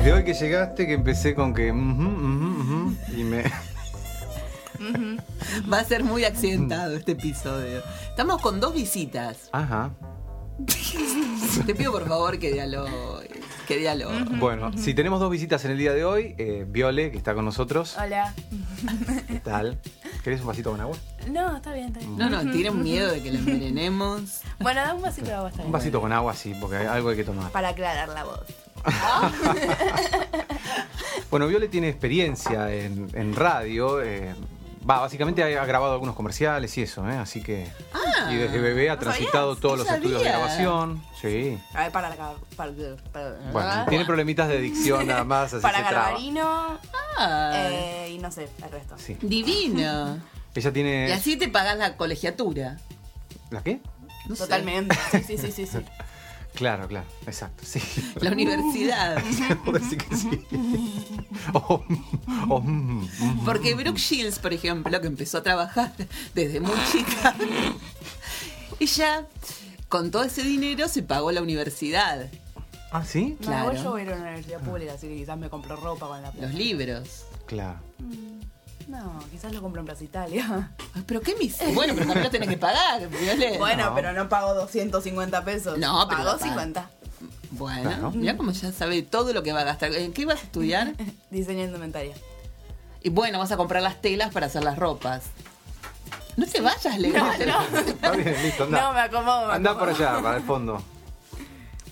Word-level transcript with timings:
Desde 0.00 0.12
hoy 0.14 0.24
que 0.24 0.32
llegaste, 0.32 0.86
que 0.86 0.94
empecé 0.94 1.34
con 1.34 1.52
que. 1.52 1.68
y 1.68 1.72
me. 1.72 3.44
Va 5.70 5.80
a 5.80 5.84
ser 5.84 6.04
muy 6.04 6.24
accidentado 6.24 6.96
este 6.96 7.12
episodio. 7.12 7.82
Estamos 8.08 8.40
con 8.40 8.60
dos 8.60 8.72
visitas. 8.72 9.50
Ajá. 9.52 9.90
Te 11.66 11.74
pido 11.74 11.92
por 11.92 12.08
favor 12.08 12.38
que 12.38 12.50
dialogues. 12.50 13.28
Que 13.68 13.76
dialogues. 13.76 14.38
Bueno, 14.38 14.70
si 14.74 14.94
tenemos 14.94 15.20
dos 15.20 15.30
visitas 15.30 15.62
en 15.66 15.72
el 15.72 15.78
día 15.78 15.92
de 15.92 16.02
hoy, 16.06 16.34
eh, 16.38 16.64
Viole, 16.66 17.10
que 17.12 17.18
está 17.18 17.34
con 17.34 17.44
nosotros. 17.44 17.94
Hola. 18.02 18.34
¿Qué 19.28 19.40
tal? 19.40 19.78
¿Querés 20.24 20.40
un 20.40 20.46
vasito 20.46 20.70
con 20.70 20.80
agua? 20.80 20.96
No, 21.28 21.56
está 21.58 21.74
bien, 21.74 21.88
está 21.88 21.98
bien. 22.00 22.16
No, 22.16 22.30
no, 22.30 22.50
tienen 22.50 22.82
miedo 22.82 23.10
de 23.12 23.22
que 23.22 23.32
lo 23.32 23.38
envenenemos. 23.38 24.40
Bueno, 24.60 24.80
da 24.80 24.94
un 24.94 25.02
vasito 25.02 25.26
de 25.26 25.34
agua, 25.34 25.50
está 25.50 25.58
bien. 25.58 25.66
Un 25.66 25.72
vasito 25.72 26.00
con 26.00 26.10
agua, 26.12 26.34
sí, 26.34 26.54
porque 26.58 26.76
hay- 26.78 26.86
algo 26.86 27.10
hay 27.10 27.16
que 27.16 27.24
tomar. 27.24 27.52
Para 27.52 27.68
aclarar 27.68 28.08
la 28.08 28.24
voz. 28.24 28.40
Bueno, 31.30 31.46
Viole 31.46 31.68
tiene 31.68 31.88
experiencia 31.88 32.72
en, 32.74 33.08
en 33.14 33.36
radio. 33.36 34.02
eh, 34.02 34.34
Va, 34.88 35.00
básicamente 35.00 35.44
ha, 35.58 35.64
grabado 35.66 35.92
algunos 35.92 36.16
comerciales 36.16 36.76
y 36.78 36.82
eso, 36.82 37.08
¿eh? 37.08 37.16
Así 37.16 37.42
que. 37.42 37.70
Ah, 37.92 38.32
y 38.32 38.36
desde 38.36 38.58
bebé 38.58 38.88
ha 38.88 38.94
¿no 38.94 39.00
transitado 39.00 39.54
sabías? 39.54 39.60
todos 39.60 39.78
los 39.78 39.90
estudios 39.90 40.22
de 40.22 40.26
sabía. 40.26 40.38
grabación. 40.38 41.02
Sí. 41.20 41.58
A 41.74 41.82
ver, 41.82 41.92
para. 41.92 42.10
Para, 42.56 42.72
para, 43.12 43.30
Bueno, 43.52 43.86
tiene 43.88 44.04
problemitas 44.06 44.48
de 44.48 44.58
dicción 44.58 45.06
nada 45.06 45.24
más, 45.24 45.52
así 45.52 45.62
para. 45.62 45.82
Garbarino 45.82 46.78
Ah, 47.18 47.50
eh, 47.54 48.12
y 48.14 48.18
no 48.18 48.32
sé, 48.32 48.48
el 48.64 48.70
resto. 48.70 48.96
Sí. 48.98 49.16
divino. 49.20 50.18
Ella 50.54 50.72
tiene. 50.72 51.08
Y 51.10 51.12
así 51.12 51.36
te 51.36 51.48
pagas 51.48 51.76
la 51.76 51.96
colegiatura. 51.98 52.78
¿La 53.50 53.62
qué? 53.62 53.80
No 54.28 54.34
sé. 54.34 54.44
Totalmente. 54.44 54.96
Sí, 55.12 55.22
sí, 55.26 55.38
sí, 55.38 55.52
sí, 55.52 55.66
sí. 55.66 55.78
Claro, 56.54 56.86
claro, 56.88 57.06
exacto, 57.26 57.62
sí. 57.64 57.80
La 58.20 58.32
universidad. 58.32 59.16
Decir 59.72 59.98
que 59.98 60.16
sí. 60.16 60.46
Oh, 61.54 61.82
oh, 62.48 62.60
mm, 62.60 63.04
mm. 63.20 63.44
Porque 63.44 63.74
Brooke 63.74 63.98
Shields, 63.98 64.38
por 64.38 64.52
ejemplo, 64.52 65.00
que 65.00 65.06
empezó 65.06 65.38
a 65.38 65.42
trabajar 65.42 65.92
desde 66.34 66.60
muy 66.60 66.74
chica, 66.92 67.34
ella 68.78 69.26
con 69.88 70.10
todo 70.10 70.24
ese 70.24 70.42
dinero 70.42 70.88
se 70.88 71.02
pagó 71.02 71.32
la 71.32 71.42
universidad, 71.42 72.28
Ah, 72.92 73.04
¿sí? 73.04 73.36
No, 73.40 73.46
Claro. 73.46 73.70
igual 73.70 73.84
yo 73.84 73.90
voy 73.92 74.00
a 74.00 74.04
ir 74.04 74.10
a 74.10 74.14
una 74.16 74.22
universidad 74.24 74.60
pública, 74.62 74.92
así 74.94 75.06
que 75.06 75.16
quizás 75.16 75.38
me 75.38 75.48
compro 75.48 75.76
ropa 75.76 76.08
con 76.08 76.20
la 76.22 76.32
plata. 76.32 76.46
los 76.48 76.54
libros. 76.56 77.24
Claro. 77.46 77.78
No, 78.90 79.20
quizás 79.30 79.52
lo 79.54 79.62
compro 79.62 79.80
en 79.80 79.86
Plaza 79.86 80.02
Italia. 80.02 80.70
Ay, 80.94 81.04
pero 81.06 81.20
qué 81.20 81.36
mis... 81.36 81.56
Bueno, 81.74 81.94
pero 81.94 82.06
también 82.06 82.24
lo 82.24 82.30
tenés 82.30 82.48
que 82.48 82.56
pagar. 82.56 83.08
Bueno, 83.58 83.90
No. 83.90 83.94
pero 83.94 84.12
no 84.12 84.28
pago 84.28 84.52
250 84.54 85.44
pesos. 85.44 85.78
No, 85.78 86.06
pero 86.08 86.22
Pago 86.22 86.32
la 86.32 86.38
paga. 86.38 86.44
50. 86.52 86.90
Bueno, 87.52 87.82
Claro. 87.90 88.10
mira 88.12 88.36
cómo 88.36 88.50
ya 88.52 88.72
sabe 88.72 89.02
todo 89.02 89.32
lo 89.32 89.42
que 89.44 89.52
va 89.52 89.60
a 89.60 89.64
gastar. 89.64 89.94
¿En 89.94 90.12
qué 90.12 90.26
vas 90.26 90.40
a 90.40 90.44
estudiar? 90.44 90.94
Diseño 91.30 91.64
indumentaria. 91.64 92.14
Y 93.02 93.10
bueno, 93.10 93.38
vas 93.38 93.52
a 93.52 93.56
comprar 93.56 93.82
las 93.82 94.00
telas 94.02 94.32
para 94.32 94.46
hacer 94.46 94.64
las 94.64 94.76
ropas. 94.78 95.22
No 96.36 96.46
te 96.46 96.60
vayas, 96.60 96.98
Leo. 96.98 97.14
Está 97.32 98.10
bien, 98.12 98.42
listo, 98.42 98.64
anda. 98.64 98.82
No, 98.82 98.92
me 98.92 99.00
acomodo. 99.00 99.46
me 99.48 99.54
Anda 99.54 99.78
por 99.78 99.88
allá, 99.88 100.20
para 100.22 100.36
el 100.38 100.42
fondo. 100.42 100.82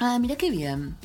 Ah, 0.00 0.18
mira 0.20 0.36
qué 0.36 0.50
bien. 0.50 0.96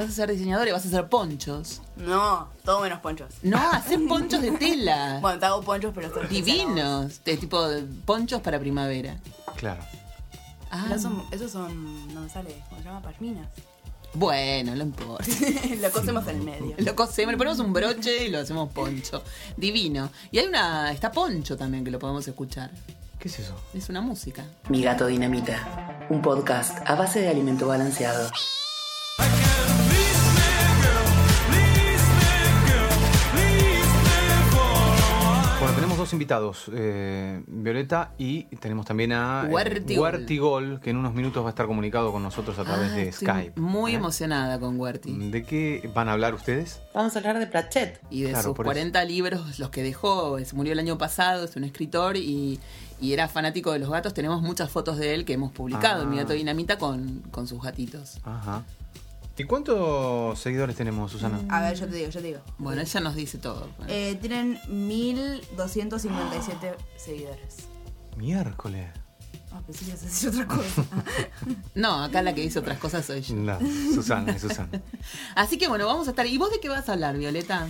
Vas 0.00 0.08
a 0.08 0.12
ser 0.12 0.30
diseñador 0.30 0.66
y 0.66 0.70
vas 0.70 0.82
a 0.86 0.88
hacer 0.88 1.10
ponchos. 1.10 1.82
No, 1.96 2.48
todo 2.64 2.80
menos 2.80 3.00
ponchos. 3.00 3.34
No, 3.42 3.58
haces 3.58 3.98
ponchos 4.08 4.40
de 4.40 4.50
tela. 4.52 5.18
Bueno, 5.20 5.38
te 5.38 5.44
hago 5.44 5.60
ponchos, 5.60 5.92
pero 5.94 6.08
son 6.14 6.26
Divinos. 6.26 7.22
De 7.22 7.36
tipo 7.36 7.68
de 7.68 7.82
ponchos 7.82 8.40
para 8.40 8.58
primavera. 8.58 9.18
Claro. 9.56 9.82
Ah, 10.70 10.86
Pero 10.88 11.00
son, 11.02 11.22
esos 11.30 11.52
son, 11.52 12.14
no 12.14 12.22
me 12.22 12.30
sale, 12.30 12.62
¿cómo 12.70 12.80
se 12.80 12.88
llama? 12.88 13.02
Pashminas. 13.02 13.46
bueno, 14.14 14.74
no 14.74 14.84
importa. 14.84 15.26
lo 15.82 15.90
cosemos 15.90 16.26
en 16.28 16.36
el 16.36 16.42
medio. 16.44 16.76
Lo 16.78 16.96
cosemos, 16.96 17.32
le 17.32 17.36
ponemos 17.36 17.58
un 17.58 17.74
broche 17.74 18.24
y 18.24 18.30
lo 18.30 18.38
hacemos 18.38 18.72
poncho. 18.72 19.22
Divino. 19.58 20.08
Y 20.30 20.38
hay 20.38 20.46
una. 20.46 20.92
Está 20.92 21.12
poncho 21.12 21.58
también 21.58 21.84
que 21.84 21.90
lo 21.90 21.98
podemos 21.98 22.26
escuchar. 22.26 22.70
¿Qué 23.18 23.28
es 23.28 23.38
eso? 23.38 23.54
Es 23.74 23.90
una 23.90 24.00
música. 24.00 24.46
Mi 24.70 24.80
gato 24.82 25.06
dinamita, 25.08 26.06
un 26.08 26.22
podcast 26.22 26.78
a 26.86 26.94
base 26.94 27.20
de 27.20 27.28
alimento 27.28 27.66
balanceado. 27.66 28.30
Dos 36.10 36.14
invitados, 36.14 36.64
eh, 36.74 37.40
Violeta 37.46 38.12
y 38.18 38.44
tenemos 38.56 38.84
también 38.84 39.12
a 39.12 39.44
eh, 39.46 39.52
Huertigol. 39.52 40.02
Huertigol, 40.14 40.80
que 40.80 40.90
en 40.90 40.96
unos 40.96 41.14
minutos 41.14 41.42
va 41.44 41.48
a 41.48 41.50
estar 41.50 41.66
comunicado 41.66 42.10
con 42.10 42.22
nosotros 42.22 42.58
a 42.58 42.64
través 42.64 42.90
Ah, 42.90 42.96
de 42.96 43.08
estoy 43.08 43.28
Skype. 43.28 43.60
Muy 43.60 43.92
¿eh? 43.92 43.96
emocionada 43.96 44.58
con 44.58 44.78
Huerti. 44.80 45.12
¿De 45.30 45.44
qué 45.44 45.88
van 45.94 46.08
a 46.08 46.12
hablar 46.12 46.34
ustedes? 46.34 46.80
Vamos 46.94 47.14
a 47.14 47.18
hablar 47.20 47.38
de 47.38 47.46
Pratchett. 47.46 48.00
Y 48.10 48.22
de 48.22 48.30
Claro, 48.30 48.42
sus 48.48 48.56
por 48.56 48.66
eso. 48.66 48.72
40 48.72 49.04
libros, 49.04 49.58
los 49.60 49.70
que 49.70 49.82
dejó, 49.84 50.38
se 50.44 50.56
murió 50.56 50.72
el 50.72 50.78
año 50.80 50.98
pasado, 50.98 51.44
es 51.44 51.54
un 51.54 51.62
escritor 51.64 52.16
y, 52.16 52.58
y 53.00 53.12
era 53.12 53.28
fanático 53.28 53.72
de 53.72 53.78
los 53.78 53.88
gatos. 53.90 54.12
Tenemos 54.12 54.42
muchas 54.42 54.68
fotos 54.70 54.98
de 54.98 55.14
él 55.14 55.24
que 55.24 55.34
hemos 55.34 55.52
publicado 55.52 56.00
Ah. 56.00 56.02
en 56.04 56.10
Mi 56.10 56.16
Gato 56.16 56.32
Dinamita 56.32 56.76
con, 56.78 57.22
con 57.30 57.46
sus 57.46 57.62
gatitos. 57.62 58.18
Ajá. 58.24 58.64
¿Y 59.40 59.44
cuántos 59.44 60.38
seguidores 60.38 60.76
tenemos, 60.76 61.10
Susana? 61.10 61.40
A 61.48 61.62
ver, 61.62 61.74
yo 61.74 61.88
te 61.88 61.94
digo, 61.94 62.10
yo 62.10 62.20
te 62.20 62.26
digo. 62.26 62.40
Bueno, 62.58 62.82
ella 62.82 63.00
nos 63.00 63.14
dice 63.14 63.38
todo. 63.38 63.70
Eh, 63.88 64.18
tienen 64.20 64.58
1257 64.68 66.74
seguidores. 66.98 67.56
Miércoles. 68.18 68.90
Ah, 69.50 69.62
pensé 69.64 69.86
que 69.86 69.92
ibas 69.92 70.02
a 70.02 70.04
decir 70.04 70.28
otra 70.28 70.46
cosa. 70.46 70.84
No, 71.74 72.04
acá 72.04 72.20
la 72.20 72.34
que 72.34 72.42
dice 72.42 72.58
otras 72.58 72.78
cosas 72.78 73.06
soy 73.06 73.22
yo. 73.22 73.34
No, 73.34 73.58
Susana, 73.94 74.32
es 74.32 74.42
Susana. 74.42 74.78
Así 75.34 75.56
que 75.56 75.68
bueno, 75.68 75.86
vamos 75.86 76.06
a 76.06 76.10
estar. 76.10 76.26
¿Y 76.26 76.36
vos 76.36 76.50
de 76.50 76.60
qué 76.60 76.68
vas 76.68 76.90
a 76.90 76.92
hablar, 76.92 77.16
Violeta? 77.16 77.66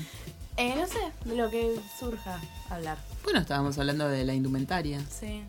eh, 0.57 0.75
no 0.77 0.89
sé, 0.89 0.99
de 1.25 1.37
lo 1.37 1.51
que 1.51 1.77
surja 2.01 2.41
hablar. 2.69 2.99
Bueno, 3.23 3.39
estábamos 3.39 3.79
hablando 3.79 4.09
de 4.09 4.25
la 4.25 4.35
indumentaria. 4.35 5.01
Sí. 5.09 5.45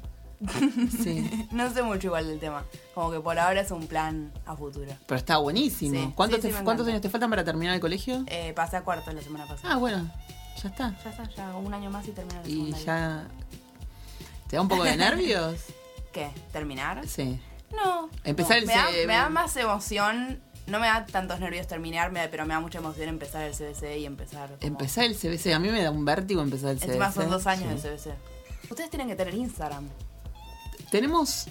Sí. 1.03 1.47
No 1.51 1.71
sé 1.71 1.83
mucho 1.83 2.07
igual 2.07 2.27
del 2.27 2.39
tema. 2.39 2.63
Como 2.95 3.11
que 3.11 3.19
por 3.19 3.37
ahora 3.37 3.61
es 3.61 3.71
un 3.71 3.87
plan 3.87 4.31
a 4.45 4.55
futuro. 4.55 4.91
Pero 5.05 5.17
está 5.17 5.37
buenísimo. 5.37 5.93
Sí, 5.95 6.13
¿Cuántos, 6.15 6.41
sí, 6.41 6.49
te- 6.49 6.63
¿cuántos 6.63 6.87
años 6.87 7.01
te 7.01 7.09
faltan 7.09 7.29
para 7.29 7.43
terminar 7.43 7.75
el 7.75 7.81
colegio? 7.81 8.23
Eh, 8.27 8.53
pasé 8.55 8.77
a 8.77 8.81
cuarto 8.83 9.11
la 9.11 9.21
semana 9.21 9.45
pasada. 9.47 9.73
Ah, 9.73 9.77
bueno, 9.77 10.09
ya 10.61 10.69
está. 10.69 10.95
Ya 11.03 11.09
está, 11.09 11.29
ya 11.29 11.55
un 11.55 11.73
año 11.73 11.89
más 11.91 12.07
y 12.07 12.11
termino 12.11 12.41
la 12.41 12.47
Y 12.47 12.71
ya. 12.73 13.27
¿Te 14.47 14.55
da 14.55 14.61
un 14.61 14.67
poco 14.67 14.83
de 14.83 14.97
nervios? 14.97 15.55
¿Qué? 16.11 16.29
¿Terminar? 16.51 17.07
Sí. 17.07 17.39
No. 17.73 18.09
Empezar 18.23 18.57
no, 18.57 18.61
el 18.63 18.67
me, 18.67 18.73
da, 18.73 18.85
me 19.07 19.13
da 19.13 19.29
más 19.29 19.55
emoción. 19.57 20.41
No 20.67 20.79
me 20.79 20.87
da 20.87 21.05
tantos 21.05 21.39
nervios 21.39 21.67
terminar, 21.67 22.11
pero 22.29 22.45
me 22.45 22.53
da 22.53 22.59
mucha 22.59 22.79
emoción 22.79 23.09
empezar 23.09 23.43
el 23.43 23.53
CBC 23.53 23.97
y 23.99 24.05
empezar. 24.05 24.47
como- 24.49 24.59
Empezar 24.61 25.05
el 25.05 25.15
CBC. 25.15 25.53
A 25.53 25.59
mí 25.59 25.69
me 25.69 25.81
da 25.81 25.91
un 25.91 26.03
vértigo 26.05 26.41
empezar 26.41 26.71
el 26.71 26.77
CBC. 26.79 26.85
Encima 26.87 27.11
son 27.11 27.29
dos 27.29 27.47
años 27.47 27.81
Sí. 27.81 27.87
del 27.87 27.97
CBC. 27.97 28.15
Ustedes 28.69 28.89
tienen 28.89 29.07
que 29.07 29.15
tener 29.15 29.33
Instagram. 29.33 29.87
Tenemos 30.91 31.47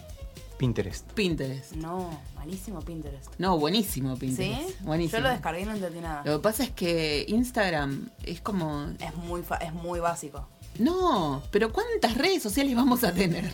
Pinterest. 0.59 1.11
Pinterest. 1.13 1.73
No, 1.73 2.21
malísimo 2.37 2.81
Pinterest. 2.81 3.33
No, 3.39 3.59
buenísimo 3.59 4.17
Pinterest. 4.17 4.69
¿Sí? 4.69 4.75
Buenísimo. 4.81 5.19
Yo 5.19 5.23
lo 5.25 5.31
descargué 5.31 5.63
y 5.63 5.65
no 5.65 5.73
entendí 5.73 6.01
nada. 6.01 6.23
Lo 6.25 6.37
que 6.39 6.43
pasa 6.43 6.63
es 6.65 6.71
que 6.71 7.25
Instagram 7.29 8.11
es 8.23 8.41
como. 8.43 8.91
Es 9.01 9.15
muy, 9.17 9.43
fa- 9.43 9.57
es 9.57 9.73
muy 9.73 10.01
básico. 10.01 10.47
No, 10.79 11.43
pero 11.51 11.73
¿cuántas 11.73 12.17
redes 12.17 12.43
sociales 12.43 12.77
vamos 12.77 13.03
a 13.05 13.13
tener? 13.13 13.53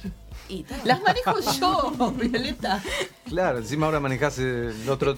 Y. 0.48 0.64
Las 0.84 1.00
manejo 1.02 1.34
yo, 1.58 2.10
Violeta. 2.16 2.82
Claro, 3.24 3.58
encima 3.58 3.86
ahora 3.86 4.00
manejás 4.00 4.38
el 4.38 4.88
otro. 4.88 5.16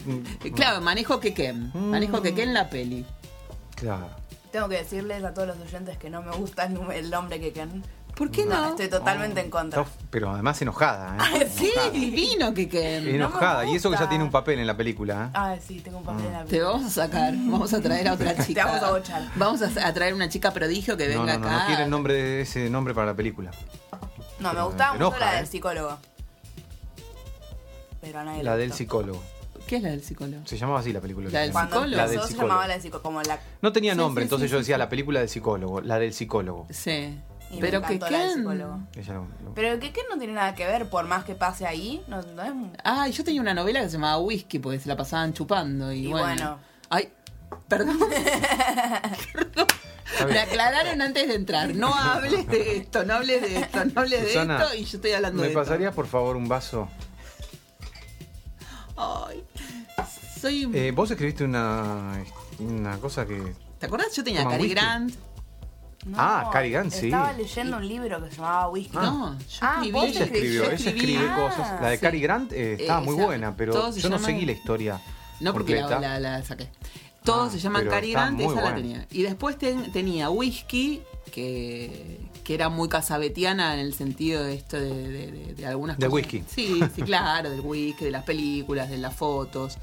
Claro, 0.55 0.81
manejo 0.81 1.19
Keken. 1.19 1.71
Manejo 1.73 2.21
Keken 2.21 2.53
la 2.53 2.69
peli. 2.69 3.05
Claro. 3.75 4.09
Tengo 4.51 4.67
que 4.69 4.77
decirles 4.77 5.23
a 5.23 5.33
todos 5.33 5.47
los 5.49 5.59
oyentes 5.59 5.97
que 5.99 6.09
no 6.09 6.21
me 6.23 6.31
gusta 6.35 6.65
el, 6.65 7.09
nombre 7.11 7.39
que 7.39 7.51
Ken. 7.53 7.83
¿Por 8.19 8.29
qué 8.29 8.45
no? 8.45 8.69
Estoy 8.69 8.89
totalmente 8.89 9.39
en 9.39 9.49
contra. 9.49 9.81
Está- 9.81 9.93
Pero 10.11 10.29
además 10.31 10.61
enojada, 10.61 11.17
¿eh? 11.37 11.49
Sí, 11.51 11.71
divino 11.93 12.53
Keken. 12.53 13.07
Enojada. 13.07 13.63
me 13.63 13.71
y 13.71 13.75
eso 13.77 13.89
que 13.89 13.97
ya 13.97 14.07
tiene 14.09 14.23
un 14.25 14.29
papel 14.29 14.59
en 14.59 14.67
la 14.67 14.75
película, 14.77 15.25
¿eh? 15.25 15.29
Ah, 15.33 15.55
sí, 15.65 15.79
tengo 15.79 15.97
un 15.99 16.03
papel 16.03 16.25
en 16.25 16.33
la 16.33 16.43
Te 16.45 16.61
vamos 16.61 16.85
a 16.85 16.89
sacar, 16.89 17.33
vamos 17.33 17.73
a 17.73 17.81
traer 17.81 18.07
a 18.09 18.13
otra 18.13 18.35
chica. 18.45 18.65
vamos 18.65 18.83
a 18.83 18.91
bochar. 18.91 19.21
Vamos 19.35 19.61
a, 19.61 19.87
a 19.87 19.93
traer 19.93 20.13
una 20.13 20.27
chica 20.29 20.51
prodigio 20.51 20.97
que 20.97 21.07
No, 21.07 21.21
venga 21.21 21.37
no, 21.37 21.39
no, 21.39 21.47
acá. 21.47 21.59
no 21.61 21.65
quiere 21.67 21.83
el 21.85 21.89
nombre 21.89 22.13
de 22.13 22.41
ese 22.41 22.69
nombre 22.69 22.93
para 22.93 23.07
la 23.07 23.13
película. 23.15 23.51
No, 24.39 24.53
me 24.53 24.61
gustaba 24.63 24.91
te 24.91 24.97
mucho 24.99 25.07
enoja, 25.15 25.19
la 25.25 25.33
¿eh? 25.33 25.37
del 25.37 25.47
psicólogo. 25.47 25.97
Pero 28.01 28.19
a 28.19 28.23
nadie 28.23 28.43
La 28.43 28.55
le 28.55 28.61
del 28.61 28.73
psicólogo. 28.73 29.21
¿Qué 29.67 29.75
es 29.77 29.83
la 29.83 29.89
del 29.89 30.03
psicólogo? 30.03 30.41
Se 30.45 30.57
llamaba 30.57 30.79
así 30.79 30.91
la 30.91 30.99
película. 31.01 31.29
La 31.29 31.39
del 31.41 31.53
psicólogo. 31.53 31.85
La 31.85 32.07
del 32.07 32.19
se 32.21 32.27
psicólogo. 32.27 32.47
llamaba 32.47 32.67
la 32.67 32.73
del 32.73 32.81
psicólogo. 32.81 33.03
Como 33.03 33.21
la... 33.21 33.39
No 33.61 33.71
tenía 33.71 33.93
Sí, 33.93 33.97
nombre, 33.97 34.23
sí, 34.23 34.25
entonces 34.25 34.49
sí, 34.49 34.51
yo 34.53 34.59
decía 34.59 34.75
sí. 34.75 34.79
la 34.79 34.89
película 34.89 35.19
del 35.19 35.29
psicólogo, 35.29 35.81
la 35.81 35.99
del 35.99 36.13
psicólogo. 36.13 36.67
Sí. 36.69 37.17
Y 37.51 37.55
me 37.55 37.61
Pero 37.61 37.81
que 37.81 37.97
Ken. 37.99 38.43
lo- 38.43 38.79
Pero 39.55 39.79
que 39.79 39.91
Ken 39.91 40.03
no 40.09 40.17
tiene 40.17 40.33
nada 40.33 40.53
que 40.53 40.67
ver, 40.67 40.87
por 40.89 41.05
más 41.07 41.23
que 41.25 41.33
pase 41.35 41.65
ahí. 41.65 42.03
No, 42.07 42.21
no 42.21 42.43
es... 42.43 42.51
Ah, 42.83 43.07
y 43.09 43.11
yo 43.11 43.23
tenía 43.23 43.41
una 43.41 43.53
novela 43.55 43.79
que 43.81 43.87
se 43.87 43.93
llamaba 43.93 44.19
Whisky 44.19 44.59
porque 44.59 44.79
se 44.79 44.87
la 44.87 44.95
pasaban 44.95 45.33
chupando. 45.33 45.91
Y, 45.91 46.05
Y 46.05 46.07
bueno. 46.11 46.25
bueno. 46.25 46.59
Ay, 46.89 47.09
perdón. 47.67 47.97
Perdón. 49.33 49.67
Me 50.27 50.39
aclararon 50.39 51.01
antes 51.01 51.27
de 51.27 51.35
entrar. 51.35 51.73
No 51.75 51.93
hables 51.93 52.47
de 52.47 52.77
esto, 52.77 53.05
no 53.05 53.13
hables 53.15 53.41
de 53.41 53.57
esto, 53.57 53.85
no 53.85 54.01
hables 54.01 54.21
de 54.21 54.27
Susana, 54.27 54.63
esto. 54.63 54.75
Y 54.75 54.83
yo 54.85 54.97
estoy 54.97 55.11
hablando 55.11 55.41
¿Me 55.41 55.49
de 55.49 55.53
pasarías 55.53 55.93
por 55.93 56.07
favor 56.07 56.35
un 56.35 56.47
vaso? 56.47 56.87
esto. 58.89 59.01
Ay. 59.27 59.43
Soy. 60.41 60.69
Eh, 60.73 60.91
vos 60.95 61.09
escribiste 61.11 61.43
una 61.43 62.23
una 62.59 62.97
cosa 62.97 63.25
que. 63.25 63.53
¿Te 63.79 63.85
acordás? 63.85 64.13
Yo 64.15 64.23
tenía 64.23 64.43
Cary. 64.47 64.69
Grant. 64.69 65.13
No, 66.05 66.15
Ah, 66.17 66.49
Cary 66.53 66.71
Grant, 66.71 66.91
sí. 66.93 67.07
Estaba 67.07 67.33
leyendo 67.33 67.77
un 67.77 67.87
libro 67.87 68.23
que 68.23 68.29
se 68.29 68.35
llamaba 68.37 68.69
Whisky. 68.69 68.95
No, 68.97 69.37
yo 69.37 69.45
Ah, 69.61 69.73
escribí. 69.75 69.91
vos 69.91 70.05
Ella 70.05 70.23
escribió, 70.25 70.63
yo 70.63 70.63
ella 70.71 70.73
escribí- 70.75 70.87
escribe 71.15 71.29
Ah, 71.29 71.35
cosas. 71.35 71.81
La 71.81 71.89
de 71.89 71.97
sí. 71.97 72.01
Cary 72.01 72.21
Grant 72.21 72.51
eh, 72.53 72.73
estaba 72.79 73.01
Eh, 73.01 73.05
muy 73.05 73.15
esa- 73.15 73.25
buena, 73.25 73.55
pero 73.55 73.91
yo 73.95 74.09
no 74.09 74.19
seguí 74.19 74.45
la 74.45 74.51
historia. 74.53 75.01
No 75.41 75.53
porque 75.53 75.75
la, 75.75 75.81
completa. 75.81 76.19
la- 76.19 76.37
la 76.37 76.43
saqué. 76.45 76.69
Todos 77.23 77.49
Ah, 77.49 77.51
se 77.51 77.59
llaman 77.59 77.87
Cary 77.87 78.11
Grant, 78.13 78.39
muy 78.41 78.53
esa 78.53 78.61
la 78.69 78.75
tenía. 78.75 79.05
Y 79.11 79.23
después 79.23 79.57
ten- 79.57 79.91
tenía 79.91 80.29
Whisky, 80.29 81.01
que, 81.31 82.19
que 82.49 82.55
era 82.55 82.67
muy 82.69 82.89
casabetiana 82.89 83.75
en 83.75 83.79
el 83.79 83.93
sentido 83.93 84.43
de 84.43 84.55
esto 84.55 84.75
de, 84.79 84.89
de- 84.89 85.31
de- 85.31 85.53
de 85.53 85.65
algunas 85.67 85.97
cosas. 85.97 86.11
whisky. 86.11 86.43
Sí, 86.49 86.79
sí, 86.95 87.03
claro, 87.03 87.51
del 87.51 87.59
whisky, 87.61 88.05
de 88.05 88.09
las 88.09 88.23
películas, 88.23 88.89
de 88.89 88.97
las 88.97 89.15
fotos. 89.15 89.77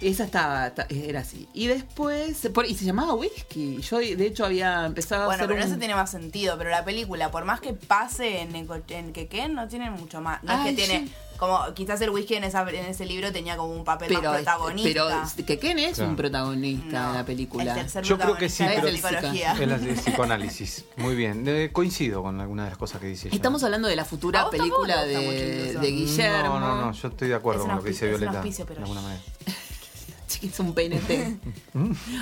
Esa 0.00 0.24
estaba, 0.24 0.74
ta- 0.74 0.88
era 0.90 1.20
así. 1.20 1.46
Y 1.54 1.68
después, 1.68 2.48
por- 2.52 2.66
y 2.66 2.74
se 2.74 2.84
llamaba 2.84 3.14
Whisky. 3.14 3.78
Yo, 3.80 3.98
de 3.98 4.26
hecho, 4.26 4.44
había 4.44 4.86
empezado 4.86 5.22
a 5.22 5.26
Bueno, 5.26 5.44
hacer 5.44 5.54
pero 5.54 5.64
un... 5.64 5.70
eso 5.70 5.78
tiene 5.78 5.94
más 5.94 6.10
sentido. 6.10 6.58
Pero 6.58 6.70
la 6.70 6.84
película, 6.84 7.30
por 7.30 7.44
más 7.44 7.60
que 7.60 7.74
pase 7.74 8.40
en, 8.40 8.56
Eco- 8.56 8.82
en 8.88 9.12
Quequén, 9.12 9.54
no 9.54 9.68
tiene 9.68 9.88
mucho 9.92 10.20
más. 10.20 10.42
No 10.42 10.52
Ay, 10.52 10.70
es 10.70 10.76
que 10.76 10.84
tiene. 10.84 11.08
Como 11.38 11.60
quizás 11.74 12.00
el 12.00 12.10
whisky 12.10 12.34
en, 12.34 12.44
esa, 12.44 12.68
en 12.68 12.86
ese 12.86 13.06
libro 13.06 13.30
tenía 13.32 13.56
como 13.56 13.72
un 13.72 13.84
papel 13.84 14.08
pero, 14.08 14.22
más 14.22 14.42
protagonista. 14.42 14.88
pero 15.36 15.46
que 15.46 15.58
Ken 15.60 15.78
es 15.78 15.94
Claro. 15.94 16.10
un 16.10 16.16
protagonista 16.16 17.00
No, 17.02 17.12
de 17.12 17.18
la 17.18 17.24
película. 17.24 17.62
El 17.72 17.74
tercer 17.80 18.02
Yo 18.04 18.18
creo 18.18 18.36
que 18.36 18.48
sí, 18.48 18.64
pero- 18.66 18.88
es 18.88 19.82
de 19.84 19.92
psicoanálisis. 19.94 20.84
Muy 20.96 21.14
bien. 21.14 21.44
Eh, 21.46 21.70
coincido 21.72 22.22
con 22.24 22.40
alguna 22.40 22.64
de 22.64 22.70
las 22.70 22.78
cosas 22.78 23.00
que 23.00 23.06
dice. 23.06 23.28
Estamos 23.32 23.62
hablando 23.62 23.86
de 23.86 23.94
la 23.96 24.02
¿A 24.02 24.04
futura 24.04 24.50
película 24.50 25.04
de, 25.04 25.78
Guillermo. 25.80 26.58
No, 26.58 26.74
no, 26.76 26.80
no, 26.86 26.92
yo 26.92 27.08
estoy 27.08 27.28
de 27.28 27.34
acuerdo 27.36 27.62
Es 27.62 27.66
con 27.68 27.76
lo 27.76 27.82
que 27.84 27.90
dice 27.90 28.06
auspicio- 28.06 28.08
es 28.08 28.14
un 28.14 28.20
Violeta. 28.20 28.38
auspicio, 28.38 28.64
pero 28.66 28.78
de 28.80 28.82
alguna 28.82 29.00
manera. 29.02 29.22
Es 30.42 30.60
un 30.60 30.72
PNT. 30.72 31.36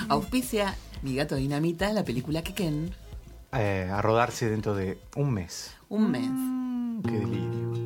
Auspicia 0.08 0.74
Mi 1.02 1.14
gato 1.16 1.34
dinamita, 1.36 1.92
la 1.92 2.04
película 2.04 2.42
que 2.42 2.54
Ken. 2.54 2.94
Eh, 3.52 3.90
a 3.92 4.00
rodarse 4.02 4.48
dentro 4.48 4.74
de 4.74 4.98
un 5.16 5.32
mes. 5.34 5.72
Un 5.88 6.10
mes. 6.10 7.02
Qué 7.04 7.18
delirio. 7.18 7.85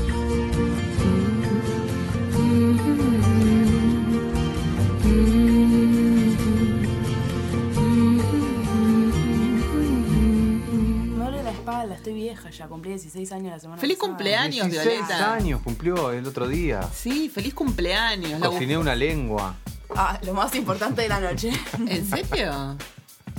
estoy 11.93 12.13
vieja 12.13 12.49
ya, 12.49 12.67
cumplí 12.67 12.91
16 12.91 13.31
años 13.31 13.51
la 13.51 13.59
semana 13.59 13.81
Feliz 13.81 13.97
pasada. 13.97 14.09
cumpleaños, 14.15 14.67
16 14.67 14.97
Violeta. 15.07 15.33
años 15.33 15.61
cumplió 15.63 16.11
el 16.11 16.25
otro 16.25 16.47
día. 16.47 16.81
Sí, 16.93 17.29
feliz 17.29 17.53
cumpleaños. 17.53 18.39
La 18.39 18.47
Cociné 18.49 18.77
una 18.77 18.95
lengua. 18.95 19.55
Ah, 19.95 20.19
lo 20.23 20.33
más 20.33 20.53
importante 20.55 21.01
de 21.01 21.09
la 21.09 21.19
noche. 21.19 21.51
¿En 21.87 22.07
serio? 22.07 22.77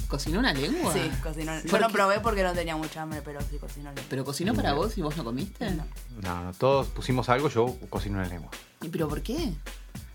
¿Cocinó 0.09 0.41
una 0.41 0.53
lengua? 0.53 0.93
Sí, 0.93 1.11
cocinó. 1.23 1.59
Yo 1.59 1.71
¿Por 1.71 1.81
no 1.81 1.89
probé 1.89 2.21
porque 2.21 2.43
no 2.43 2.53
tenía 2.53 2.77
mucha 2.77 3.01
hambre, 3.03 3.23
pero 3.25 3.41
sí 3.41 3.57
cocinó. 3.59 3.91
¿Pero 4.11 4.25
cocinó 4.25 4.53
para 4.55 4.75
vos 4.75 4.99
y 4.99 5.03
vos 5.03 5.17
no 5.17 5.25
comiste? 5.25 5.71
No. 5.71 5.87
No, 6.21 6.45
no, 6.45 6.53
todos 6.53 6.89
pusimos 6.89 7.31
algo, 7.31 7.49
yo 7.49 7.75
cocino 7.89 8.19
una 8.19 8.29
lengua. 8.29 8.51
¿Y 8.83 8.89
pero 8.89 9.09
por 9.09 9.23
qué? 9.23 9.55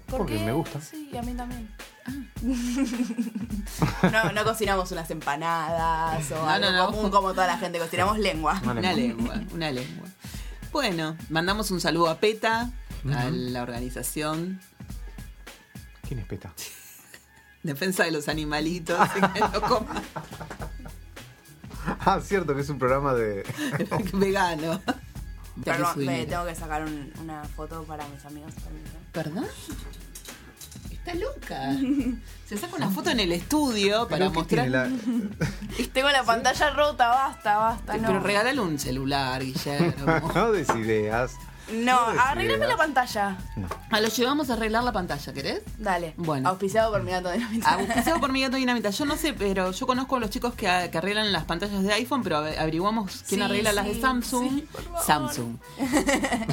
Porque 0.10 0.40
me 0.40 0.52
gusta. 0.54 0.80
Sí, 0.82 1.10
y 1.12 1.18
a 1.18 1.22
mí 1.22 1.34
también. 1.34 1.70
Ah. 2.06 2.12
no, 4.24 4.32
no 4.32 4.44
cocinamos 4.46 4.92
unas 4.92 5.10
empanadas 5.12 6.32
o 6.32 6.36
No, 6.36 6.50
algo 6.50 6.72
no, 6.72 6.78
no. 6.78 6.86
común 6.92 7.12
como 7.12 7.32
toda 7.34 7.48
la 7.48 7.58
gente. 7.58 7.78
Cocinamos 7.80 8.18
lengua. 8.18 8.60
Una 8.64 8.72
Una 8.74 8.94
lengua. 8.94 9.36
lengua, 9.36 9.54
una 9.56 9.72
lengua. 9.72 10.08
Bueno, 10.72 11.18
mandamos 11.30 11.72
un 11.72 11.82
saludo 11.82 12.10
a 12.10 12.20
PETA, 12.20 12.72
a 13.14 13.30
la 13.30 13.62
organización 13.64 14.60
¿Quién 16.08 16.20
es 16.22 16.26
Peta? 16.26 16.54
Defensa 17.64 18.04
de 18.06 18.12
los 18.12 18.28
Animalitos. 18.30 18.98
Ah, 22.02 22.20
cierto 22.22 22.54
que 22.54 22.62
es 22.62 22.70
un 22.70 22.80
programa 22.80 23.14
de. 23.14 23.46
vegano. 24.14 24.82
Perdón, 25.64 26.06
me 26.06 26.26
tengo 26.26 26.46
que 26.46 26.54
sacar 26.54 26.84
un- 26.84 27.14
una 27.22 27.44
foto 27.46 27.84
para 27.86 28.06
mis 28.10 28.24
amigos. 28.26 28.52
permiso. 28.56 28.97
¿Perdón? 29.18 29.48
Está 30.92 31.16
loca. 31.16 31.72
Se 32.48 32.56
saca 32.56 32.76
una 32.76 32.92
foto 32.92 33.10
en 33.10 33.20
el 33.20 33.32
estudio 33.32 34.08
para 34.08 34.30
Pero 34.30 34.32
¿qué 34.32 34.38
mostrar. 34.38 34.68
la- 34.70 34.90
Tengo 35.94 36.10
la 36.12 36.24
pantalla 36.24 36.70
rota, 36.70 37.08
basta, 37.08 37.58
basta. 37.58 37.94
Pero 37.94 38.14
no. 38.14 38.20
regálale 38.20 38.62
un 38.62 38.78
celular, 38.78 39.44
Guillermo. 39.44 40.32
no 40.36 40.52
des 40.52 40.70
ideas. 40.70 41.32
No, 41.72 42.00
arreglame 42.00 42.66
la 42.68 42.78
pantalla. 42.78 43.38
No. 43.56 43.68
Ah, 43.90 44.00
lo 44.00 44.08
llevamos 44.08 44.50
a 44.50 44.54
arreglar 44.54 44.84
la 44.84 44.92
pantalla, 44.94 45.34
¿querés? 45.34 45.62
Dale. 45.78 46.14
Bueno. 46.18 46.48
Auspiciado 46.50 46.92
por 46.92 47.04
mi 47.04 47.12
gato 47.12 47.30
de 47.30 47.40
la 47.40 47.48
Auspiciado 47.72 48.20
por 48.20 48.32
mi 48.32 48.42
gato 48.42 48.56
dinamita. 48.58 48.90
Yo 48.90 49.06
no 49.06 49.18
sé, 49.18 49.34
pero 49.34 49.72
yo 49.72 49.86
conozco 49.88 50.16
a 50.16 50.20
los 50.20 50.30
chicos 50.30 50.54
que, 50.54 50.66
que 50.92 50.98
arreglan 50.98 51.32
las 51.34 51.44
pantallas 51.44 51.84
de 51.84 51.94
iPhone, 51.94 52.24
pero 52.24 52.38
ave- 52.38 52.58
averiguamos 52.58 53.24
quién 53.28 53.40
Sí, 53.40 53.46
arregla 53.46 53.74
las 53.74 53.86
de 53.86 53.96
sí, 53.96 54.02
Samsung. 54.02 54.50
sí, 54.50 54.68
por 54.72 54.82
favor. 54.84 55.02
Samsung. 55.04 55.58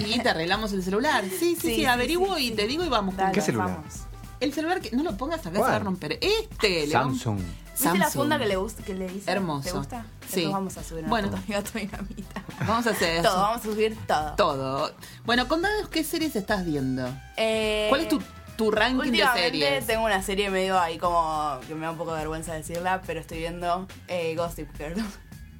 Y 0.07 0.19
te 0.21 0.29
arreglamos 0.29 0.73
el 0.73 0.83
celular. 0.83 1.25
Sí, 1.25 1.31
sí, 1.39 1.55
sí, 1.55 1.61
Sí, 1.69 1.75
sí, 1.77 1.87
averiguo 1.87 2.37
sí, 2.37 2.47
y 2.47 2.49
sí. 2.51 2.55
te 2.57 2.67
digo 2.67 2.85
y 2.85 2.89
vamos. 2.89 3.17
Dale, 3.17 3.33
¿Qué 3.33 3.41
celular? 3.41 3.69
vamos. 3.69 3.95
El 4.41 4.53
celular 4.53 4.81
que 4.81 4.95
no 4.97 5.03
lo 5.03 5.17
pongas 5.17 5.41
acá 5.47 5.53
se 5.57 5.61
va 5.63 5.77
a 5.77 5.79
romper. 5.79 6.19
Este, 6.21 6.87
le 6.87 6.95
vamos- 6.95 7.19
Samsung. 7.21 7.41
¿Viste 7.81 7.99
la 7.99 8.11
funda 8.11 8.39
que 8.39 8.47
le, 8.47 8.57
gusta, 8.57 8.83
que 8.83 8.95
le 8.95 9.07
hice? 9.07 9.31
Hermoso. 9.31 9.65
¿Te 9.69 9.73
gusta? 9.79 10.07
Sí. 10.29 10.37
Después 10.37 10.53
vamos 10.53 10.77
a 10.79 10.83
subir 10.85 11.01
una 11.05 11.09
Bueno. 11.11 11.31
foto 11.31 11.43
gato 11.49 11.71
dinamita. 11.79 12.43
Vamos 12.67 12.87
a 12.87 12.91
hacer 12.91 13.23
Todo, 13.23 13.37
vamos 13.37 13.61
a 13.61 13.63
subir 13.63 13.97
todo. 14.07 14.35
todo. 14.37 14.95
Bueno, 15.25 15.49
contanos 15.49 15.89
qué 15.89 16.05
series 16.05 16.37
estás 16.37 16.65
viendo. 16.65 17.07
Eh, 17.37 17.87
¿Cuál 17.89 18.03
es 18.03 18.09
tu, 18.09 18.23
tu 18.57 18.71
ranking 18.71 19.11
de 19.13 19.25
series? 19.35 19.87
tengo 19.87 20.05
una 20.05 20.23
serie 20.23 20.51
medio 20.51 20.79
ahí 20.79 20.99
como 20.99 21.59
que 21.67 21.75
me 21.75 21.83
da 21.87 21.91
un 21.93 21.99
poco 21.99 22.13
de 22.13 22.19
vergüenza 22.21 22.55
decirla, 22.55 23.03
pero 23.07 23.21
estoy 23.21 23.39
viendo 23.39 23.87
eh, 24.09 24.35
Gossip 24.37 24.69
Girl. 24.79 24.95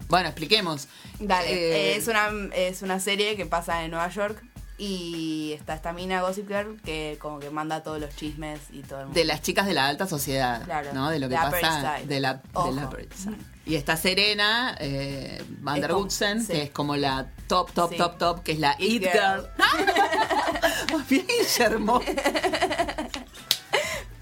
Bueno, 0.09 0.29
expliquemos. 0.29 0.87
Dale, 1.19 1.51
eh, 1.51 1.97
es, 1.97 2.07
una, 2.09 2.29
es 2.55 2.83
una 2.83 3.01
serie 3.01 3.37
que 3.37 3.47
pasa 3.47 3.85
en 3.85 3.91
Nueva 3.91 4.09
York 4.11 4.43
y 4.77 5.53
está 5.53 5.75
esta 5.75 5.93
mina 5.93 6.21
Gossip 6.23 6.49
Girl 6.49 6.81
que 6.85 7.17
como 7.21 7.39
que 7.39 7.51
manda 7.51 7.83
todos 7.83 8.01
los 8.01 8.15
chismes 8.17 8.61
y 8.73 8.83
todo 8.83 9.01
el 9.01 9.05
mundo. 9.07 9.19
de 9.19 9.25
las 9.25 9.41
chicas 9.43 9.67
de 9.67 9.75
la 9.75 9.87
alta 9.87 10.07
sociedad, 10.07 10.63
Claro, 10.65 10.93
¿no? 10.93 11.11
De 11.11 11.19
lo 11.21 11.29
que 11.29 11.35
de 11.37 11.41
pasa 11.41 11.99
de 12.07 12.21
la, 12.21 12.35
de 12.35 12.41
Ojo. 12.55 12.71
la 12.73 12.83
East 12.83 13.13
Side. 13.15 13.37
Y 13.67 13.77
está 13.77 13.97
Serena 13.97 14.77
eh, 14.79 15.43
Van 15.61 15.81
der 15.81 15.93
Woodsen, 15.93 16.41
sí. 16.45 16.53
que 16.53 16.63
es 16.65 16.71
como 16.71 16.97
la 16.97 17.29
top, 17.47 17.73
top, 17.73 17.91
Sí. 17.93 17.97
top, 17.97 18.19
top, 18.19 18.43
que 18.43 18.53
es 18.53 18.59
la 18.59 18.75
It 18.79 19.03
It 19.05 19.09
Girl. 19.13 19.47
Bien, 21.09 21.27
Guillermo. 21.27 22.01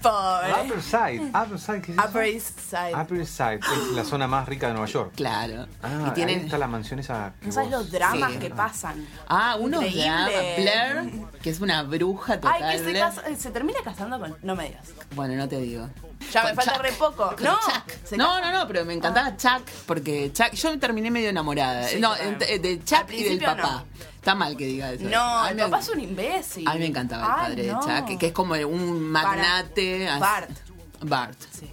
Pobre. 0.03 0.51
Upper 0.65 0.81
Side. 0.81 1.31
Upper 1.33 1.59
Side, 1.59 1.81
¿qué 1.81 1.91
es 1.93 1.97
eso? 1.97 2.07
Upper 2.07 2.23
East 2.25 2.59
Side. 2.59 2.93
Upper 3.01 3.25
Side 3.25 3.59
es 3.59 3.91
la 3.95 4.03
zona 4.03 4.27
más 4.27 4.47
rica 4.47 4.67
de 4.67 4.73
Nueva 4.73 4.87
York. 4.87 5.13
Claro. 5.15 5.65
Ah, 5.81 6.05
y 6.07 6.11
tienen, 6.11 6.39
ahí 6.39 6.45
está 6.45 6.57
la 6.57 6.67
mansión 6.67 6.99
esa. 6.99 7.33
que 7.39 7.47
No 7.47 7.51
sabes 7.53 7.69
vos- 7.71 7.79
los 7.79 7.91
dramas 7.91 8.31
Sí. 8.33 8.39
que 8.39 8.49
pasan. 8.49 9.07
Ah, 9.27 9.57
Increíble. 9.59 10.03
dramas. 10.03 10.29
Blair, 10.57 11.11
que 11.41 11.49
es 11.49 11.59
una 11.61 11.83
bruja 11.83 12.39
total. 12.39 12.61
Ay, 12.61 12.77
que 12.79 12.83
se, 12.85 12.93
casa- 12.99 13.23
se 13.37 13.51
termina 13.51 13.79
casando 13.83 14.19
con... 14.19 14.35
No 14.43 14.55
me 14.55 14.65
digas. 14.67 14.87
Bueno, 15.15 15.35
no 15.35 15.47
te 15.47 15.57
digo. 15.59 15.89
Ya 16.31 16.41
me 16.43 16.47
Con 16.49 16.55
falta 16.57 16.73
Chuck. 16.73 16.81
re 16.83 16.91
poco. 16.93 17.35
Con 17.35 17.43
No, 17.43 17.59
Chuck. 17.59 17.91
se 18.05 18.17
no, 18.17 18.39
no, 18.41 18.51
no, 18.51 18.67
pero 18.67 18.85
me 18.85 18.93
encantaba 18.93 19.35
Chuck 19.37 19.67
porque 19.85 20.31
Chuck, 20.33 20.51
yo 20.53 20.71
me 20.71 20.77
terminé 20.77 21.11
medio 21.11 21.29
enamorada. 21.29 21.87
Sí, 21.87 21.99
no, 21.99 22.15
yo 22.15 22.23
también. 22.23 22.39
ent- 22.39 22.61
de 22.61 22.69
Al 22.69 22.83
Chuck 22.85 23.11
y 23.11 23.23
del 23.23 23.37
principio 23.39 23.47
papá. 23.55 23.83
Está 24.23 24.35
mal 24.35 24.55
que 24.55 24.65
diga 24.65 24.89
eso. 24.93 25.03
No, 25.03 25.45
el 25.49 25.57
papá 25.57 25.79
es 25.79 25.89
un 25.89 25.99
imbécil. 25.99 26.65
A 26.65 26.73
mí 26.75 26.79
me 26.79 26.85
encantaba 26.85 27.25
el 27.25 27.41
padre 27.41 27.63
de 27.63 27.71
Chuck, 27.71 28.17
que 28.17 28.27
es 28.27 28.31
como 28.31 28.53
un 28.53 29.01
magnate. 29.11 30.07
Bart. 30.17 30.49
Bart. 31.01 31.37
Sí. 31.51 31.69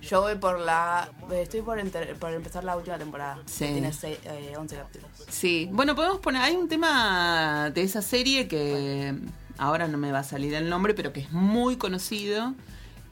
Yo 0.00 0.22
voy 0.22 0.36
por 0.36 0.58
la... 0.58 1.10
Estoy 1.30 1.60
por, 1.60 1.78
enter- 1.78 2.16
por 2.16 2.32
empezar 2.32 2.64
la 2.64 2.76
última 2.78 2.96
temporada. 2.96 3.38
Sí. 3.44 3.66
Tiene 3.66 3.92
seis- 3.92 4.18
eh, 4.24 4.54
11 4.56 4.74
capítulos. 4.76 5.10
Sí, 5.28 5.68
bueno, 5.70 5.94
podemos 5.94 6.18
poner, 6.20 6.40
hay 6.40 6.56
un 6.56 6.66
tema 6.66 7.70
de 7.74 7.82
esa 7.82 8.00
serie 8.00 8.48
que 8.48 9.14
ahora 9.58 9.86
no 9.86 9.98
me 9.98 10.10
va 10.12 10.20
a 10.20 10.24
salir 10.24 10.54
el 10.54 10.70
nombre, 10.70 10.94
pero 10.94 11.12
que 11.12 11.20
es 11.20 11.30
muy 11.30 11.76
conocido 11.76 12.54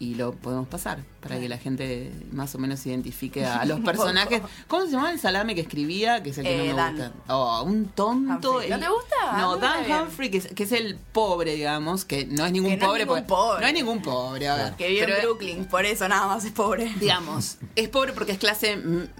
y 0.01 0.15
lo 0.15 0.33
podemos 0.33 0.69
pasar 0.69 0.99
para 1.21 1.41
que 1.41 1.49
la 1.49 1.59
gente 1.59 2.13
más 2.31 2.55
o 2.55 2.59
menos 2.59 2.87
identifique 2.87 3.45
a 3.45 3.65
los 3.65 3.81
personajes. 3.85 4.43
¿Cómo 4.69 4.85
se 4.87 4.93
llamaba 4.93 5.11
el 5.11 5.19
salame 5.19 5.55
que 5.57 5.63
escribía? 5.63 6.23
Que 6.23 6.31
es 6.31 6.39
el 6.39 6.45
que 6.45 6.55
Eh, 6.55 6.69
no 6.69 6.77
me 6.77 6.83
Dan. 6.83 6.97
gusta. 6.97 7.13
Oh, 7.35 7.63
un 7.65 7.87
tonto. 7.89 8.53
¿No 8.55 8.61
te 8.79 8.89
gusta? 8.89 9.39
No, 9.39 9.57
me 9.57 9.61
Dan. 9.67 10.03
Humphrey, 10.05 10.31
que 10.31 10.39
es, 10.39 10.47
que 10.47 10.63
es 10.63 10.73
el 10.73 10.97
pobre, 11.13 11.55
digamos, 11.57 12.05
que 12.05 12.27
no 12.27 12.47
es 12.47 12.53
ningún 12.53 12.71
Que 12.71 12.77
no 12.77 12.83
es 12.85 12.89
pobre. 12.89 13.01
ningún 13.05 13.17
porque- 13.17 13.29
pobre. 13.29 13.61
No 13.63 13.67
es 13.67 13.75
ningún 13.75 14.03
pobre, 14.03 14.49
a 14.49 14.55
ver. 14.55 14.73
Que 14.77 14.89
vive 14.89 15.01
Pero- 15.07 15.17
en 15.17 15.23
Brooklyn, 15.23 15.65
por 15.65 15.85
eso 15.85 16.09
nada 16.09 16.27
más 16.29 16.45
es 16.45 16.53
pobre. 16.53 16.93
digamos, 17.01 17.57
es 17.75 17.89
pobre 17.89 18.13
porque 18.13 18.33
es 18.33 18.39
clase 18.39 18.77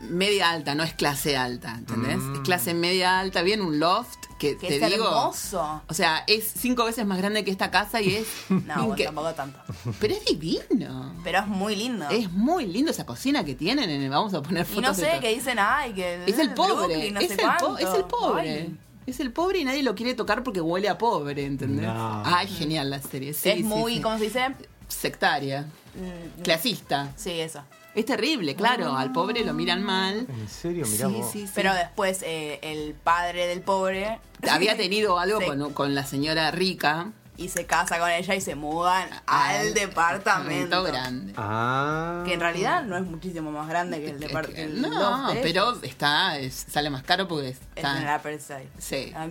media 0.09 0.51
alta, 0.51 0.75
no 0.77 0.85
es 0.85 0.95
clase 0.95 1.37
alta, 1.37 1.75
¿entendés? 1.77 2.19
Es 2.35 2.41
clase 2.41 2.73
media 2.75 3.19
alta, 3.19 3.43
bien 3.43 3.61
un 3.61 3.81
loft 3.81 4.27
que, 4.39 4.57
Que 4.57 4.69
te 4.69 4.77
es 4.87 4.91
digo. 4.93 5.07
hermoso. 5.07 5.83
O 5.89 5.95
sea, 5.95 6.25
es 6.27 6.53
cinco 6.57 6.85
veces 6.85 7.05
más 7.07 7.19
grande 7.19 7.45
que 7.45 7.51
esta 7.51 7.71
casa 7.71 8.01
y 8.01 8.15
es. 8.17 8.27
No, 8.51 8.95
tampoco 8.97 9.35
tanto. 9.35 9.59
Pero 10.01 10.15
es 10.15 10.25
divino. 10.25 11.15
Pero 11.25 11.41
es 11.41 11.47
muy 11.47 11.77
lindo. 11.77 12.09
Es 12.11 12.31
muy 12.33 12.67
lindo 12.67 12.91
esa 12.91 13.05
cocina 13.05 13.45
que 13.45 13.55
tienen. 13.55 13.91
en 13.91 14.03
el- 14.03 14.11
vamos 14.11 14.33
a 14.35 14.43
poner 14.43 14.63
y 14.63 14.75
fotos 14.75 14.83
no 14.99 15.05
de 15.05 15.13
sé, 15.13 15.21
que 15.21 15.35
dicen, 15.35 15.59
ay, 15.61 15.93
que... 15.93 16.25
Es 16.27 16.39
el 16.39 16.55
pobre. 16.55 16.75
Brooklyn, 16.97 17.15
no 17.15 17.21
es, 17.21 17.29
sé 17.29 17.35
el 17.35 17.49
po- 17.59 17.77
es 17.79 17.95
el 17.95 18.05
pobre. 18.05 18.51
Ay. 18.51 18.79
Es 19.07 19.21
el 19.21 19.33
pobre 19.33 19.59
y 19.61 19.65
nadie 19.65 19.83
lo 19.83 19.95
quiere 19.95 20.15
tocar 20.15 20.43
porque 20.43 20.61
huele 20.61 20.89
a 20.89 20.99
pobre, 20.99 21.45
¿entendés? 21.47 21.87
No. 21.87 22.23
Ay, 22.27 22.47
genial 22.47 22.91
la 22.91 23.01
serie. 23.01 23.33
Sí, 23.33 23.49
es 23.49 23.57
sí, 23.57 23.63
muy, 23.63 23.95
sí. 23.97 24.01
¿cómo 24.03 24.19
se 24.19 24.25
dice? 24.25 24.47
sectaria, 24.87 25.67
Mm, 25.95 26.43
clasista. 26.43 27.11
Sí, 27.17 27.31
eso. 27.41 27.61
Es 27.99 28.07
terrible, 28.07 28.55
claro. 28.55 28.97
Al 28.97 29.11
pobre 29.13 29.45
lo 29.45 29.53
miran 29.55 29.83
mal. 29.83 30.27
¿En 30.29 30.49
serio? 30.49 30.87
Mirá 30.87 31.09
Sí, 31.09 31.15
vos. 31.15 31.31
sí, 31.33 31.47
sí. 31.47 31.53
Pero 31.55 31.75
después 31.75 32.23
eh, 32.23 32.61
el 32.63 32.95
padre 32.95 33.47
del 33.49 33.61
pobre... 33.61 34.21
había 34.51 34.77
tenido 34.77 35.19
algo 35.19 35.41
Sí. 35.41 35.47
con, 35.47 35.73
con 35.73 35.95
la 35.95 36.05
señora 36.07 36.51
rica. 36.53 37.11
Y 37.37 37.49
se 37.51 37.67
casa 37.67 37.99
con 38.01 38.11
ella 38.11 38.35
y 38.35 38.41
se 38.41 38.57
mudan 38.57 39.09
al 39.27 39.73
departamento. 39.73 40.83
grande. 40.83 41.33
Ah. 41.37 42.25
Que 42.27 42.35
en 42.35 42.41
realidad 42.41 42.83
no 42.85 42.97
es 42.97 43.05
muchísimo 43.05 43.53
más 43.53 43.69
grande 43.69 44.01
que 44.01 44.11
el 44.11 44.19
departamento. 44.21 44.89
No, 44.89 45.29
pero 45.43 45.81
está, 45.83 46.37
es- 46.39 46.67
sale 46.69 46.91
más 46.91 47.05
caro 47.05 47.29
porque 47.29 47.51
Es 47.51 47.59
está, 47.77 47.97
en 48.01 48.09
el 48.09 48.17
Upper 48.17 48.41
Side. 48.41 48.69
Sí. 48.79 49.13
Ah, 49.15 49.29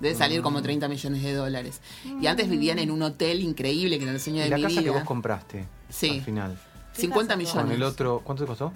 debe 0.00 0.14
salir 0.14 0.42
como 0.42 0.60
30 0.62 0.86
millones 0.88 1.22
de 1.22 1.32
dólares. 1.34 1.80
Y 2.20 2.26
antes 2.26 2.48
vivían 2.48 2.78
en 2.78 2.90
un 2.90 3.02
hotel 3.02 3.40
increíble 3.40 3.96
que 3.98 4.04
era 4.04 4.12
el 4.12 4.20
sueño 4.20 4.40
¿Y 4.40 4.44
de 4.44 4.50
la 4.50 4.56
mi 4.56 4.62
casa 4.62 4.82
que 4.82 4.90
vos 4.90 5.04
compraste? 5.04 5.66
Sí. 5.88 6.10
Al 6.18 6.24
final. 6.24 6.58
50 6.92 7.28
casa 7.28 7.36
millones. 7.36 7.62
Con 7.64 7.72
el 7.72 7.82
otro, 7.82 8.20
¿cuánto 8.24 8.44
te 8.44 8.48
costó? 8.48 8.72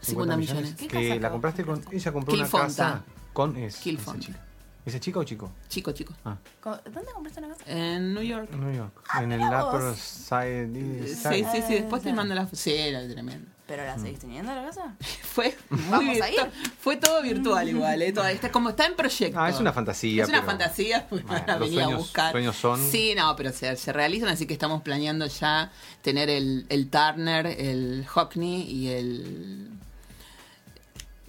50 0.00 0.36
millones. 0.36 0.74
¿Qué 0.74 0.88
Que 0.88 1.08
casa 1.08 1.14
la 1.20 1.28
que 1.28 1.32
compraste 1.32 1.64
con. 1.64 1.82
Ella 1.92 2.12
compró 2.12 2.34
una 2.34 2.42
Kilfonta. 2.44 2.66
casa 2.66 3.02
con 3.32 3.56
es, 3.56 3.86
esa 3.86 4.18
chica. 4.18 4.38
¿Esa 4.84 4.98
chica 4.98 5.20
o 5.20 5.22
chico? 5.24 5.52
Chico, 5.68 5.92
chico. 5.92 6.12
Ah, 6.24 6.36
Co- 6.60 6.76
¿Dónde 6.92 7.12
compraste 7.14 7.38
una 7.40 7.50
casa? 7.54 7.62
En 7.68 8.14
New 8.14 8.22
York. 8.24 8.48
en 8.52 8.60
New 8.60 8.72
York. 8.74 8.92
Ah, 9.10 9.22
en 9.22 9.30
el 9.30 9.38
mirá 9.40 9.62
vos. 9.62 9.74
Upper 9.74 9.94
Side. 9.94 11.06
Sí, 11.06 11.14
Side. 11.14 11.48
sí, 11.52 11.62
sí. 11.68 11.74
Después 11.74 12.02
te 12.02 12.08
ya. 12.08 12.16
mando 12.16 12.34
la. 12.34 12.48
Sí, 12.52 12.72
era 12.72 13.06
tremendo. 13.08 13.48
¿Pero 13.66 13.84
la 13.84 13.96
seguís 13.98 14.18
teniendo 14.18 14.52
la 14.54 14.64
casa? 14.64 14.94
Fue 15.22 15.56
muy 15.70 15.82
¿Vamos 15.88 16.20
a 16.20 16.30
ir? 16.30 16.40
Fue 16.80 16.96
todo 16.96 17.22
virtual 17.22 17.68
igual, 17.68 18.02
¿eh? 18.02 18.12
Todo- 18.12 18.26
está 18.26 18.50
como 18.50 18.70
está 18.70 18.86
en 18.86 18.96
proyecto. 18.96 19.38
Ah, 19.40 19.48
es 19.48 19.60
una 19.60 19.72
fantasía, 19.72 20.24
Es 20.24 20.28
una 20.28 20.38
pero- 20.40 20.50
fantasía, 20.50 21.06
pues 21.08 21.22
Bueno, 21.26 21.40
van 21.46 21.50
a 21.50 21.56
venir 21.58 21.80
a 21.82 21.86
buscar. 21.88 22.32
sueños 22.32 22.56
son- 22.56 22.80
Sí, 22.90 23.14
no, 23.16 23.34
pero 23.36 23.52
se, 23.52 23.74
se 23.76 23.92
realizan, 23.92 24.28
así 24.30 24.46
que 24.46 24.52
estamos 24.52 24.82
planeando 24.82 25.26
ya 25.26 25.70
tener 26.02 26.28
el, 26.28 26.66
el 26.68 26.90
Turner, 26.90 27.46
el 27.46 28.04
Hockney 28.08 28.62
y 28.62 28.88
el 28.88 29.70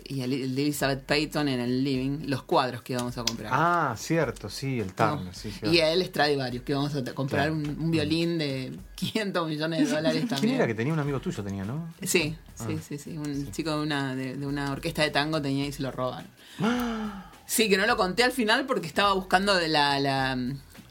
y 0.05 0.21
el, 0.21 0.31
de 0.55 0.61
Elizabeth 0.63 1.03
Payton 1.03 1.47
en 1.47 1.59
el 1.59 1.83
living, 1.83 2.27
los 2.27 2.43
cuadros 2.43 2.81
que 2.81 2.95
vamos 2.95 3.17
a 3.17 3.23
comprar. 3.23 3.51
Ah, 3.53 3.95
cierto, 3.97 4.49
sí, 4.49 4.79
el 4.79 4.87
¿no? 4.87 4.93
Turner. 4.93 5.33
Sí, 5.35 5.51
cierto. 5.51 5.71
y 5.73 5.79
el 5.79 6.03
Stradivarius, 6.05 6.63
que 6.63 6.73
vamos 6.73 6.95
a 6.95 7.03
comprar 7.13 7.49
Claro. 7.49 7.53
un, 7.55 7.67
un 7.79 7.91
violín 7.91 8.37
de 8.37 8.77
500 8.95 9.47
millones 9.47 9.79
de 9.89 9.95
dólares 9.95 10.21
también. 10.27 10.39
¿Quién 10.41 10.55
era 10.55 10.67
que 10.67 10.75
tenía 10.75 10.93
un 10.93 10.99
amigo 10.99 11.19
tuyo? 11.19 11.43
Tenía, 11.43 11.65
¿no? 11.65 11.93
Sí, 12.01 12.35
Ah. 12.59 12.65
sí, 12.67 12.77
sí, 12.87 12.97
sí. 12.99 13.17
Un 13.17 13.51
chico 13.51 13.71
de 13.71 13.81
una, 13.81 14.15
de, 14.15 14.35
de 14.37 14.45
una 14.45 14.71
orquesta 14.71 15.01
de 15.01 15.09
tango 15.09 15.41
tenía 15.41 15.65
y 15.65 15.71
se 15.71 15.81
lo 15.83 15.91
robaron. 15.91 16.27
Sí, 17.45 17.67
que 17.69 17.77
no 17.77 17.85
lo 17.85 17.97
conté 17.97 18.23
al 18.23 18.31
final 18.31 18.65
porque 18.65 18.87
estaba 18.87 19.11
buscando 19.13 19.53
de 19.55 19.67
la, 19.67 19.99
la, 19.99 20.37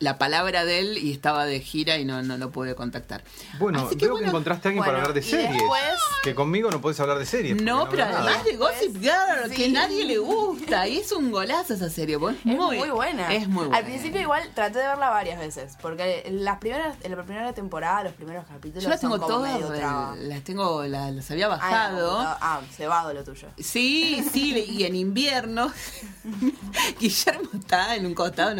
la 0.02 0.18
palabra 0.18 0.64
de 0.64 0.80
él 0.80 0.99
y 0.99 1.12
estaba 1.12 1.44
de 1.47 1.61
gira 1.61 1.97
y 1.97 2.04
no, 2.04 2.23
no 2.23 2.37
lo 2.37 2.50
pude 2.50 2.75
contactar. 2.75 3.23
Bueno, 3.59 3.87
Así 3.87 3.97
que 3.97 4.06
veo 4.06 4.14
bueno, 4.14 4.25
que 4.25 4.28
encontraste 4.30 4.66
a 4.66 4.71
alguien 4.71 4.80
bueno, 4.85 4.92
para 4.92 5.02
hablar 5.04 5.14
de 5.14 5.23
series. 5.23 5.52
después- 5.52 5.82
Que 6.25 6.35
conmigo 6.35 6.71
no 6.71 6.80
podés 6.80 6.99
hablar 7.00 7.18
de 7.18 7.26
series. 7.26 7.62
No, 7.62 7.88
pero 7.88 8.04
además 8.04 8.44
de 8.44 8.56
Gossip 8.56 8.97
Girl, 9.00 9.49
que 9.50 9.66
Sí. 9.66 9.73
nadie 9.73 10.04
le 10.04 10.18
gusta. 10.18 10.88
Y 10.88 10.99
es 10.99 11.12
un 11.12 11.30
golazo 11.30 11.75
esa 11.75 11.88
serie. 11.88 12.18
pues, 12.18 12.37
Es 12.37 12.44
muy, 12.44 12.78
buena. 12.90 13.32
Es 13.32 13.47
muy 13.49 13.66
buena. 13.66 13.76
Al 13.78 13.85
principio 13.85 14.21
igual 14.21 14.42
traté 14.54 14.78
de 14.80 14.87
verla 14.88 15.11
varias 15.11 15.38
veces, 15.38 15.76
porque 15.80 16.26
las 16.30 16.59
primeras, 16.59 16.97
en 17.02 17.16
la 17.16 17.23
primera 17.23 17.52
temporada, 17.52 18.02
los 18.04 18.12
primeros 18.14 18.44
capítulos 18.47 18.82
Yo 18.85 18.90
las 18.90 19.00
tengo 19.00 19.18
todas, 19.21 19.61
las 20.18 20.42
tengo, 20.44 20.82
las, 20.85 21.12
las 21.12 21.30
había 21.30 21.49
bajado. 21.49 22.23
no, 22.23 22.28
ah, 22.40 22.61
cebado 22.76 23.12
lo 23.14 23.23
tuyo. 23.25 23.49
Sí, 23.59 24.25
sí, 24.32 24.64
y 24.68 24.85
en 24.85 24.97
invierno, 24.97 25.73
Guillermo 27.00 27.49
está 27.59 27.94
en 27.97 28.06
un 28.06 28.14
costado, 28.14 28.52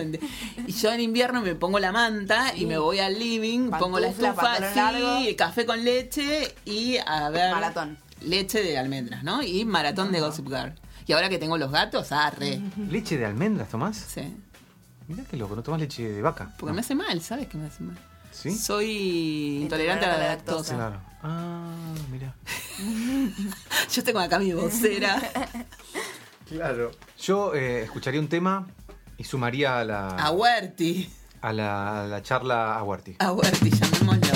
y 0.67 0.73
yo 0.73 0.93
en 0.93 1.01
invierno 1.01 1.32
me 1.41 1.55
pongo 1.55 1.79
la 1.79 1.93
manta 1.93 2.55
y 2.55 2.67
me 2.67 2.79
voy 2.79 2.99
al 2.99 3.19
living, 3.19 3.71
pongo 3.71 3.99
la 3.99 4.09
estufa, 4.09 4.57
sí, 4.73 5.35
café 5.37 5.65
con 5.65 5.83
leche 5.85 6.55
y 6.65 6.99
a 6.99 7.31
ver. 7.31 7.55
Maratón. 7.55 7.99
Leche 8.21 8.63
de 8.63 8.79
almendras, 8.79 9.25
¿no? 9.25 9.43
Y 9.43 9.65
maratón 9.65 10.13
de 10.13 10.21
Gossip 10.21 10.47
Girl. 10.49 10.75
Y 11.07 11.13
ahora 11.13 11.29
que 11.29 11.39
tengo 11.39 11.59
los 11.59 11.73
gatos, 11.73 12.13
arre. 12.13 12.61
¿Leche 12.91 13.17
de 13.19 13.25
almendras, 13.25 13.69
Tomás? 13.69 13.97
Sí. 13.97 14.37
Mirá 15.09 15.25
que 15.25 15.37
loco, 15.37 15.57
no 15.57 15.63
tomás 15.63 15.81
leche 15.81 16.09
de 16.09 16.23
vaca. 16.23 16.55
Porque 16.59 16.73
me 16.73 16.81
hace 16.81 16.95
mal, 16.95 17.21
¿sabes 17.21 17.49
que 17.49 17.59
me 17.59 17.67
hace 17.67 17.83
mal? 17.83 17.99
¿Sí? 18.31 18.57
Soy 18.57 19.63
intolerante 19.63 20.07
a 20.07 20.17
la, 20.17 20.29
lactosa. 20.29 21.01
Ah, 21.23 21.95
mira. 22.11 22.35
Yo 23.93 24.05
tengo 24.05 24.21
acá 24.21 24.39
mi 24.39 24.53
vocera. 24.53 25.21
claro. 26.49 26.93
Yo 27.21 27.55
eh, 27.55 27.83
escucharía 27.83 28.21
un 28.21 28.29
tema 28.29 28.67
y 29.19 29.25
sumaría 29.25 29.81
a 29.81 29.85
la. 29.85 30.09
A 30.09 30.31
Huerti 30.31 31.11
a 31.43 31.53
la, 31.53 32.03
a 32.03 32.07
la 32.07 32.23
charla 32.23 32.77
a 32.79 32.83
Huerti. 32.83 33.17
A 33.19 33.33
Huerti, 33.33 33.71
llamémosla. 33.71 34.32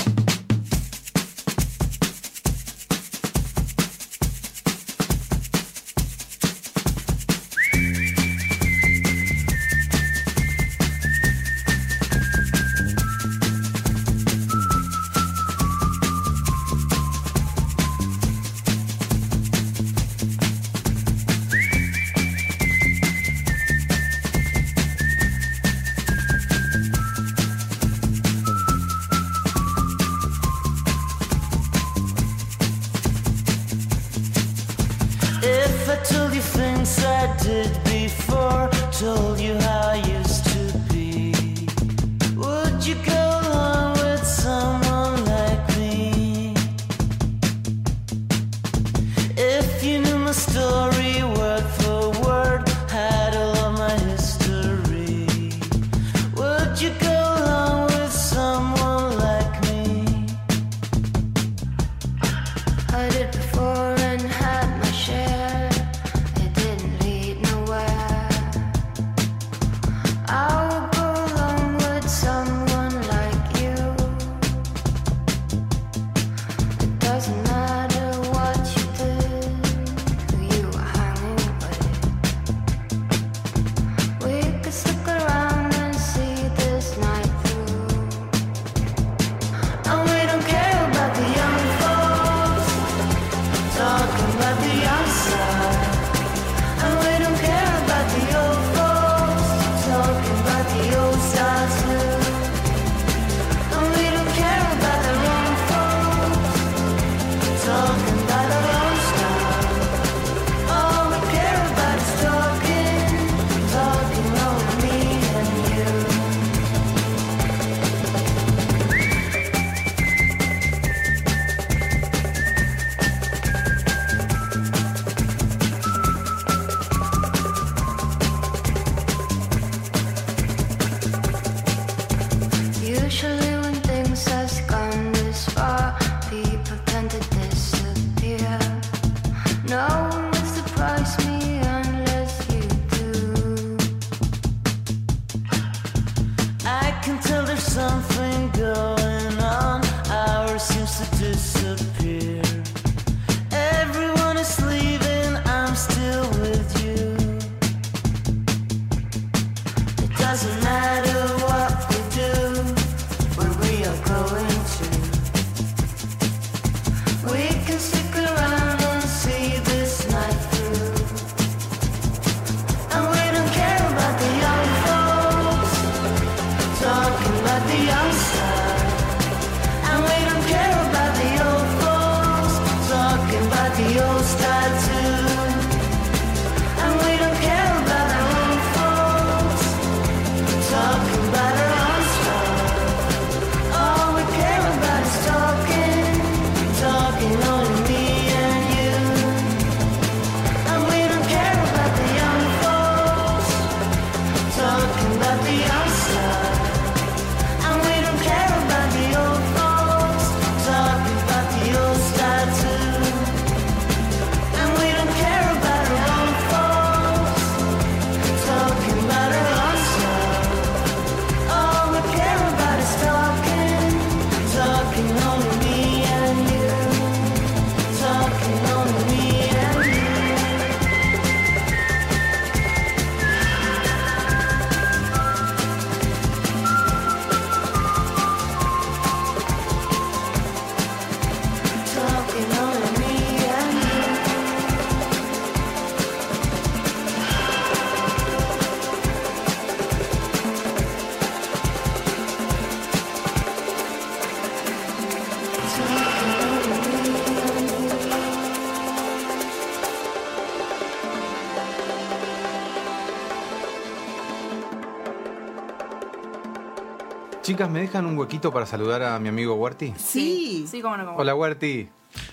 ¿me 267.65 267.81
dejan 267.81 268.05
un 268.05 268.17
huequito 268.17 268.53
para 268.53 268.67
saludar 268.67 269.01
a 269.01 269.19
mi 269.19 269.29
amigo 269.29 269.55
Huerti? 269.55 269.93
Sí. 269.97 270.67
Sí, 270.69 270.81
cómo 270.81 270.95
no. 270.95 271.05
Cómo. 271.05 271.17
Hola, 271.17 271.33
Huerti. 271.33 271.89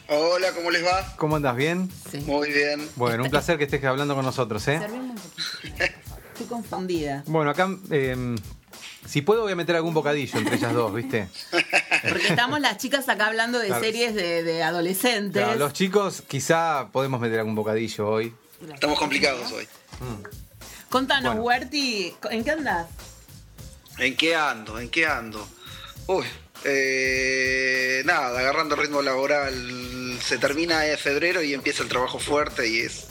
Hola, 0.09 0.53
¿cómo 0.55 0.71
les 0.71 0.85
va? 0.85 1.15
¿Cómo 1.17 1.37
andas? 1.37 1.57
¿Bien? 1.57 1.91
Sí. 2.11 2.19
Muy 2.27 2.53
bien. 2.53 2.87
Bueno, 2.97 3.25
un 3.25 3.31
placer 3.31 3.57
que 3.57 3.65
estés 3.65 3.83
hablando 3.85 4.15
con 4.15 4.25
nosotros, 4.25 4.67
¿eh? 4.69 4.81
Estoy 6.33 6.47
confundida. 6.47 7.23
Bueno, 7.27 7.51
acá, 7.51 7.71
em, 7.91 8.37
si 9.07 9.23
puedo, 9.23 9.43
voy 9.43 9.53
a 9.53 9.57
meter 9.57 9.77
algún 9.77 9.95
bocadillo 9.95 10.39
entre 10.39 10.57
ellas 10.57 10.75
dos, 10.75 10.93
¿viste? 10.95 11.29
Porque 12.09 12.29
estamos 12.29 12.61
las 12.61 12.77
chicas 12.77 13.09
acá 13.09 13.27
hablando 13.27 13.59
de 13.59 13.69
series 13.81 14.15
de, 14.15 14.63
adolescentes. 14.63 15.43
Claro, 15.43 15.59
los 15.59 15.73
chicos 15.73 16.23
quizá 16.29 16.89
podemos 16.93 17.19
meter 17.19 17.39
algún 17.39 17.55
bocadillo 17.55 18.09
hoy. 18.09 18.35
Estamos 18.75 18.99
complicados 18.99 19.51
hoy. 19.53 19.67
Contanos, 20.91 21.37
bueno. 21.37 21.67
¿en 21.73 22.45
qué 22.45 22.51
andas? 22.51 22.89
¿En 23.99 24.17
qué 24.17 24.35
ando? 24.35 24.79
¿En 24.79 24.89
qué 24.91 25.07
ando? 25.07 25.47
Uy, 26.07 26.25
eh, 26.65 28.03
nada, 28.05 28.39
agarrando 28.39 28.77
ritmo 28.77 29.03
laboral. 29.03 30.19
Se 30.23 30.39
termina 30.39 30.87
en 30.87 30.99
febrero 30.99 31.43
y 31.43 31.55
empieza 31.55 31.83
el 31.83 31.89
trabajo 31.89 32.19
fuerte 32.19 32.67
y 32.69 32.79
es 32.81 33.05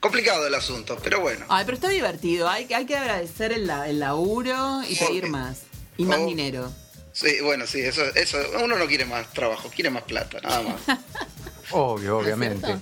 complicado 0.00 0.46
el 0.46 0.54
asunto, 0.54 0.98
pero 1.02 1.20
bueno. 1.20 1.44
Ay, 1.48 1.64
pero 1.64 1.76
está 1.76 1.88
divertido. 1.88 2.48
Hay, 2.48 2.66
que- 2.66 2.74
hay 2.74 2.86
que 2.86 2.96
agradecer 2.96 3.52
el, 3.52 3.66
la- 3.66 3.88
el 3.88 4.00
laburo 4.00 4.82
y 4.88 4.94
Sí. 4.96 5.04
pedir 5.06 5.28
más. 5.28 5.58
Y 5.96 6.04
más 6.04 6.18
Oh. 6.20 6.26
dinero. 6.26 6.72
Sí, 7.12 7.40
bueno, 7.42 7.66
sí, 7.66 7.80
eso, 7.80 8.02
eso, 8.16 8.38
uno 8.62 8.76
no 8.76 8.86
quiere 8.86 9.04
más 9.04 9.32
trabajo, 9.32 9.70
quiere 9.72 9.88
más 9.90 10.02
plata, 10.02 10.40
nada 10.42 10.62
más. 10.62 10.80
Obvio, 11.70 12.18
obviamente. 12.18 12.76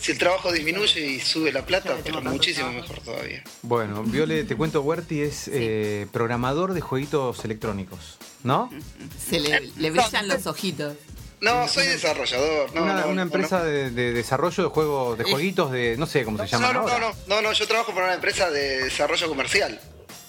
Si 0.00 0.12
el 0.12 0.18
trabajo 0.18 0.52
disminuye 0.52 1.00
y 1.00 1.20
sube 1.20 1.52
la 1.52 1.66
plata, 1.66 1.96
pero 2.04 2.22
muchísimo 2.22 2.68
trabajo. 2.68 2.88
mejor 2.94 3.04
todavía. 3.04 3.42
Bueno, 3.62 4.02
Viole, 4.04 4.44
te 4.44 4.56
cuento, 4.56 4.80
Huerti 4.82 5.22
es 5.22 5.48
eh, 5.52 6.06
programador 6.12 6.72
de 6.72 6.80
jueguitos 6.80 7.44
electrónicos, 7.44 8.16
¿no? 8.44 8.70
Se 9.18 9.40
le, 9.40 9.60
le 9.76 9.90
brillan 9.90 10.28
los 10.28 10.46
ojitos. 10.46 10.94
No, 11.40 11.68
soy 11.68 11.86
desarrollador, 11.86 12.74
no, 12.74 12.82
una, 12.82 13.00
no, 13.02 13.08
una 13.08 13.22
empresa 13.22 13.58
no. 13.58 13.64
de, 13.64 13.90
de 13.90 14.12
desarrollo 14.12 14.64
de 14.64 14.68
juegos, 14.70 15.18
de 15.18 15.24
jueguitos 15.24 15.70
de, 15.70 15.96
no 15.96 16.06
sé 16.06 16.24
cómo 16.24 16.36
se 16.38 16.46
llaman 16.48 16.72
No, 16.74 16.80
no, 16.82 16.88
ahora. 16.88 16.98
no, 16.98 17.08
no, 17.10 17.36
no, 17.36 17.42
no, 17.42 17.52
yo 17.52 17.66
trabajo 17.68 17.92
para 17.92 18.06
una 18.06 18.14
empresa 18.14 18.50
de 18.50 18.84
desarrollo 18.84 19.28
comercial. 19.28 19.80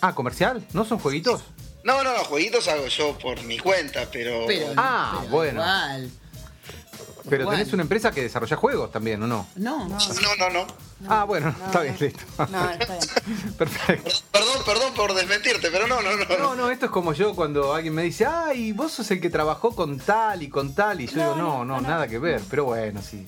Ah, 0.02 0.14
comercial, 0.14 0.66
¿no 0.74 0.86
son 0.86 1.00
jueguitos? 1.00 1.42
No, 1.84 2.04
no, 2.04 2.14
no, 2.16 2.24
jueguitos 2.26 2.68
hago 2.68 2.86
yo 2.88 3.18
por 3.18 3.42
mi 3.44 3.58
cuenta, 3.58 4.08
pero... 4.12 4.46
Pero, 4.48 4.74
Ah, 4.78 5.18
pero 5.22 5.32
bueno. 5.32 5.62
igual. 5.62 6.12
Pero 7.28 7.46
Bueno. 7.46 7.60
tenés 7.60 7.74
una 7.74 7.84
empresa 7.84 8.12
que 8.12 8.22
desarrolla 8.22 8.56
juegos 8.56 8.92
también, 8.92 9.22
¿o 9.24 9.28
no? 9.28 9.48
No. 9.56 9.88
No, 9.88 9.98
no, 10.38 10.50
no. 10.52 10.68
ah, 11.08 11.24
bueno, 11.26 11.54
no, 11.58 11.66
está 11.66 11.78
no. 11.80 11.84
bien, 11.84 11.98
listo. 12.00 12.24
No, 12.50 12.70
está 12.70 12.98
bien. 12.98 13.54
Perfecto. 13.58 14.12
Perdón, 14.32 14.58
perdón 14.66 14.94
por 14.94 15.14
desmentirte, 15.14 15.70
pero 15.72 15.88
no, 15.88 16.02
no, 16.02 16.16
no. 16.16 16.38
No, 16.38 16.56
no, 16.56 16.70
esto 16.70 16.86
es 16.88 16.92
como 16.92 17.14
yo 17.14 17.36
cuando 17.36 17.74
alguien 17.74 17.94
me 17.94 18.04
dice, 18.04 18.26
ay, 18.26 18.72
vos 18.72 18.92
sos 18.92 19.10
el 19.12 19.20
que 19.22 19.30
trabajó 19.30 19.76
con 19.76 19.98
tal 20.00 20.44
y 20.44 20.50
con 20.50 20.74
tal, 20.76 21.02
y 21.02 21.08
yo 21.08 21.16
digo, 21.16 21.36
no, 21.36 21.66
no, 21.66 21.82
nada 21.82 22.08
que 22.08 22.20
ver, 22.20 22.42
pero 22.50 22.66
bueno, 22.66 23.02
sí. 23.02 23.26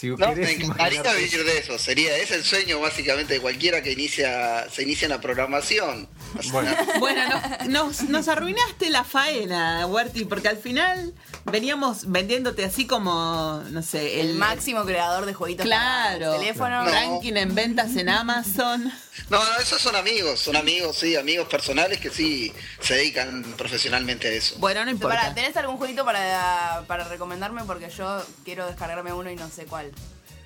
Si 0.00 0.08
No, 0.08 0.34
me 0.34 0.50
encantaría 0.52 1.02
vivir 1.12 1.44
de 1.44 1.58
eso. 1.58 1.78
Sería, 1.78 2.16
es 2.16 2.30
el 2.30 2.42
sueño 2.42 2.80
básicamente 2.80 3.34
de 3.34 3.40
cualquiera 3.40 3.82
que 3.82 3.92
inicia, 3.92 4.66
se 4.70 4.82
inicia 4.84 5.04
en 5.06 5.10
la 5.10 5.20
programación. 5.20 6.08
Bueno, 6.52 6.74
Bueno, 6.98 7.22
no- 7.68 7.84
nos, 7.84 8.02
nos 8.04 8.28
arruinaste 8.28 8.88
la 8.88 9.04
faena, 9.04 9.86
Huerti, 9.86 10.24
porque 10.24 10.48
al 10.48 10.56
final 10.58 11.12
veníamos 11.44 12.10
vendiéndote 12.10 12.64
así 12.64 12.86
como, 12.86 13.62
no 13.70 13.82
sé, 13.82 14.20
El 14.20 14.34
máximo 14.34 14.84
creador 14.84 15.26
de 15.26 15.34
jueguitos 15.34 15.66
Claro. 15.66 16.18
para 16.20 16.34
el 16.34 16.40
teléfono. 16.40 16.84
No. 16.84 16.90
ranking 16.90 17.34
en 17.36 17.54
ventas 17.54 17.94
en 17.96 18.08
Amazon. 18.08 18.90
No, 19.28 19.38
no, 19.44 19.56
esos 19.60 19.80
son 19.82 19.96
amigos, 19.96 20.40
son 20.40 20.56
amigos, 20.56 20.96
sí, 20.96 21.14
amigos 21.16 21.46
personales 21.48 21.98
que 22.00 22.08
sí 22.10 22.52
se 22.80 22.94
dedican 22.94 23.42
profesionalmente 23.58 24.28
a 24.28 24.30
eso. 24.32 24.54
Bueno, 24.58 24.84
no 24.84 24.90
importa. 24.90 25.16
Pará, 25.20 25.34
¿tenés 25.34 25.56
algún 25.56 25.76
jueguito 25.76 26.04
para, 26.04 26.84
para 26.86 27.04
recomendarme? 27.04 27.62
Porque 27.64 27.90
yo 27.90 28.24
quiero 28.44 28.66
descargarme 28.66 29.12
uno 29.12 29.30
y 29.30 29.36
no 29.36 29.48
sé 29.50 29.66
cuál. 29.66 29.89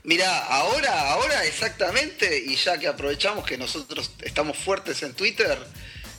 Mirá, 0.05 0.39
ahora, 0.47 1.11
ahora 1.13 1.45
exactamente, 1.45 2.39
y 2.39 2.57
ya 2.57 2.79
que 2.79 2.87
aprovechamos 2.89 3.45
que 3.47 3.57
nosotros 3.57 4.11
estamos 4.23 4.57
fuertes 4.59 5.03
en 5.03 5.15
Twitter, 5.15 5.59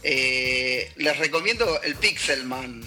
eh, 0.03 0.91
les 0.97 1.17
recomiendo 1.17 1.81
el 1.83 1.95
Pixelman. 1.95 2.81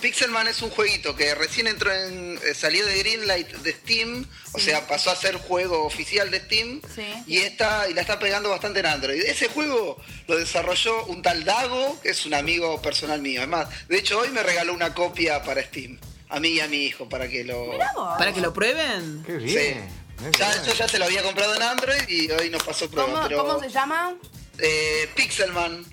Pixelman 0.00 0.48
es 0.48 0.60
un 0.62 0.70
jueguito 0.70 1.14
que 1.14 1.32
recién 1.36 1.68
entró 1.68 1.94
en. 1.94 2.36
eh, 2.44 2.54
salió 2.54 2.84
de 2.84 2.98
Greenlight 2.98 3.48
de 3.58 3.72
Steam, 3.72 4.26
o 4.52 4.58
sea, 4.58 4.88
pasó 4.88 5.12
a 5.12 5.16
ser 5.16 5.36
juego 5.36 5.84
oficial 5.84 6.28
de 6.32 6.40
Steam. 6.40 6.82
Sí. 6.92 7.04
Y 7.28 7.36
está, 7.38 7.88
y 7.88 7.94
la 7.94 8.00
está 8.00 8.18
pegando 8.18 8.50
bastante 8.50 8.80
en 8.80 8.86
Android. 8.86 9.22
Ese 9.22 9.46
juego 9.46 9.96
lo 10.26 10.36
desarrolló 10.36 11.04
un 11.06 11.22
tal 11.22 11.44
Dago, 11.44 12.00
que 12.02 12.10
es 12.10 12.26
un 12.26 12.34
amigo 12.34 12.82
personal 12.82 13.22
mío. 13.22 13.42
Además, 13.42 13.68
de 13.88 13.96
hecho, 13.98 14.18
hoy 14.18 14.30
me 14.30 14.42
regaló 14.42 14.74
una 14.74 14.92
copia 14.92 15.40
para 15.44 15.62
Steam. 15.62 16.00
A 16.30 16.40
mí 16.40 16.48
y 16.48 16.60
a 16.60 16.66
mi 16.66 16.78
hijo, 16.86 17.08
para 17.08 17.28
que 17.28 17.44
lo. 17.44 17.78
Para 18.18 18.32
que 18.32 18.40
lo 18.40 18.52
prueben. 18.52 19.22
qué 19.24 19.38
Sí. 19.38 19.44
bien. 19.44 20.01
Ya, 20.38 20.62
yo 20.64 20.72
ya 20.72 20.88
se 20.88 20.98
lo 20.98 21.04
había 21.06 21.22
comprado 21.22 21.54
en 21.54 21.62
Android 21.62 22.08
y 22.08 22.30
hoy 22.30 22.50
nos 22.50 22.62
pasó 22.62 22.88
prueba. 22.90 23.10
¿Cómo, 23.12 23.22
pero, 23.28 23.44
cómo 23.46 23.60
se 23.60 23.68
llama? 23.68 24.14
eh, 24.58 25.10
Pixelman. 25.16 25.84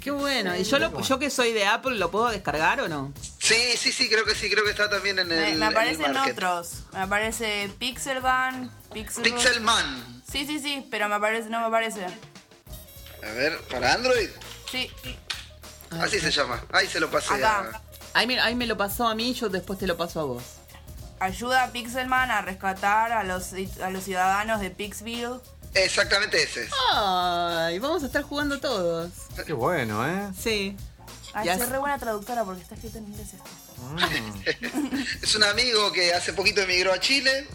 Qué 0.00 0.10
bueno. 0.10 0.56
¿Y 0.56 0.64
yo, 0.64 0.78
lo, 0.78 1.00
yo 1.02 1.18
que 1.18 1.28
soy 1.28 1.52
de 1.52 1.66
Apple, 1.66 1.96
lo 1.96 2.10
puedo 2.10 2.28
descargar 2.30 2.80
o 2.80 2.88
no? 2.88 3.12
Sí, 3.38 3.76
sí, 3.76 3.92
sí, 3.92 4.08
creo 4.08 4.24
que 4.24 4.34
sí, 4.34 4.48
creo 4.50 4.64
que 4.64 4.70
está 4.70 4.88
también 4.88 5.18
en 5.18 5.30
el. 5.30 5.58
Me, 5.58 5.66
aparecen 5.66 6.16
otros. 6.16 6.84
Me 6.92 7.00
aparece 7.00 7.70
Pixelban, 7.78 8.70
Pixel... 8.92 9.22
Pixelman. 9.24 10.22
Sí, 10.30 10.46
sí, 10.46 10.58
sí, 10.58 10.86
pero 10.90 11.08
me 11.08 11.16
aparece, 11.16 11.50
no 11.50 11.60
me 11.60 11.66
aparece. 11.66 12.06
A 12.06 13.32
ver, 13.32 13.58
para 13.70 13.92
Android. 13.92 14.30
Sí, 14.70 14.90
Así 15.90 16.20
se 16.20 16.30
llama. 16.30 16.64
Ahí 16.72 16.86
se 16.86 17.00
lo 17.00 17.10
pasé. 17.10 17.34
Acá. 17.34 17.70
a- 17.74 17.82
Ahí 18.12 18.26
me, 18.26 18.40
ahí 18.40 18.54
me 18.56 18.66
lo 18.66 18.76
pasó 18.76 19.06
a 19.06 19.14
mí, 19.14 19.34
yo 19.34 19.48
después 19.48 19.78
te 19.78 19.86
lo 19.86 19.96
paso 19.96 20.20
a 20.20 20.24
vos. 20.24 20.42
Ayuda 21.20 21.64
a 21.64 21.70
Pixelman 21.72 22.30
a 22.30 22.40
rescatar 22.42 23.12
a 23.12 23.22
los, 23.24 23.52
a 23.82 23.90
los 23.90 24.04
ciudadanos 24.04 24.60
de 24.60 24.70
Pixville. 24.70 25.40
Exactamente 25.74 26.42
ese. 26.42 26.64
es. 26.64 26.70
Ay, 26.94 27.78
vamos 27.78 28.02
a 28.02 28.06
estar 28.06 28.22
jugando 28.22 28.58
todos. 28.58 29.10
Qué 29.46 29.52
bueno, 29.52 30.04
¿eh? 30.06 30.30
Sí. 30.38 30.76
Ay, 31.32 31.46
Ya 31.46 31.56
soy 31.56 31.66
re 31.68 31.78
buena 31.78 31.96
traductora 31.98 32.42
porque 32.44 32.62
está 32.62 32.74
escrito 32.74 32.98
en 32.98 33.04
inglés 33.06 33.28
esto. 33.34 33.50
Es 35.22 35.34
un 35.36 35.44
amigo 35.44 35.92
que 35.92 36.12
hace 36.12 36.32
poquito 36.32 36.60
emigró 36.62 36.92
a 36.92 36.98
Chile. 36.98 37.46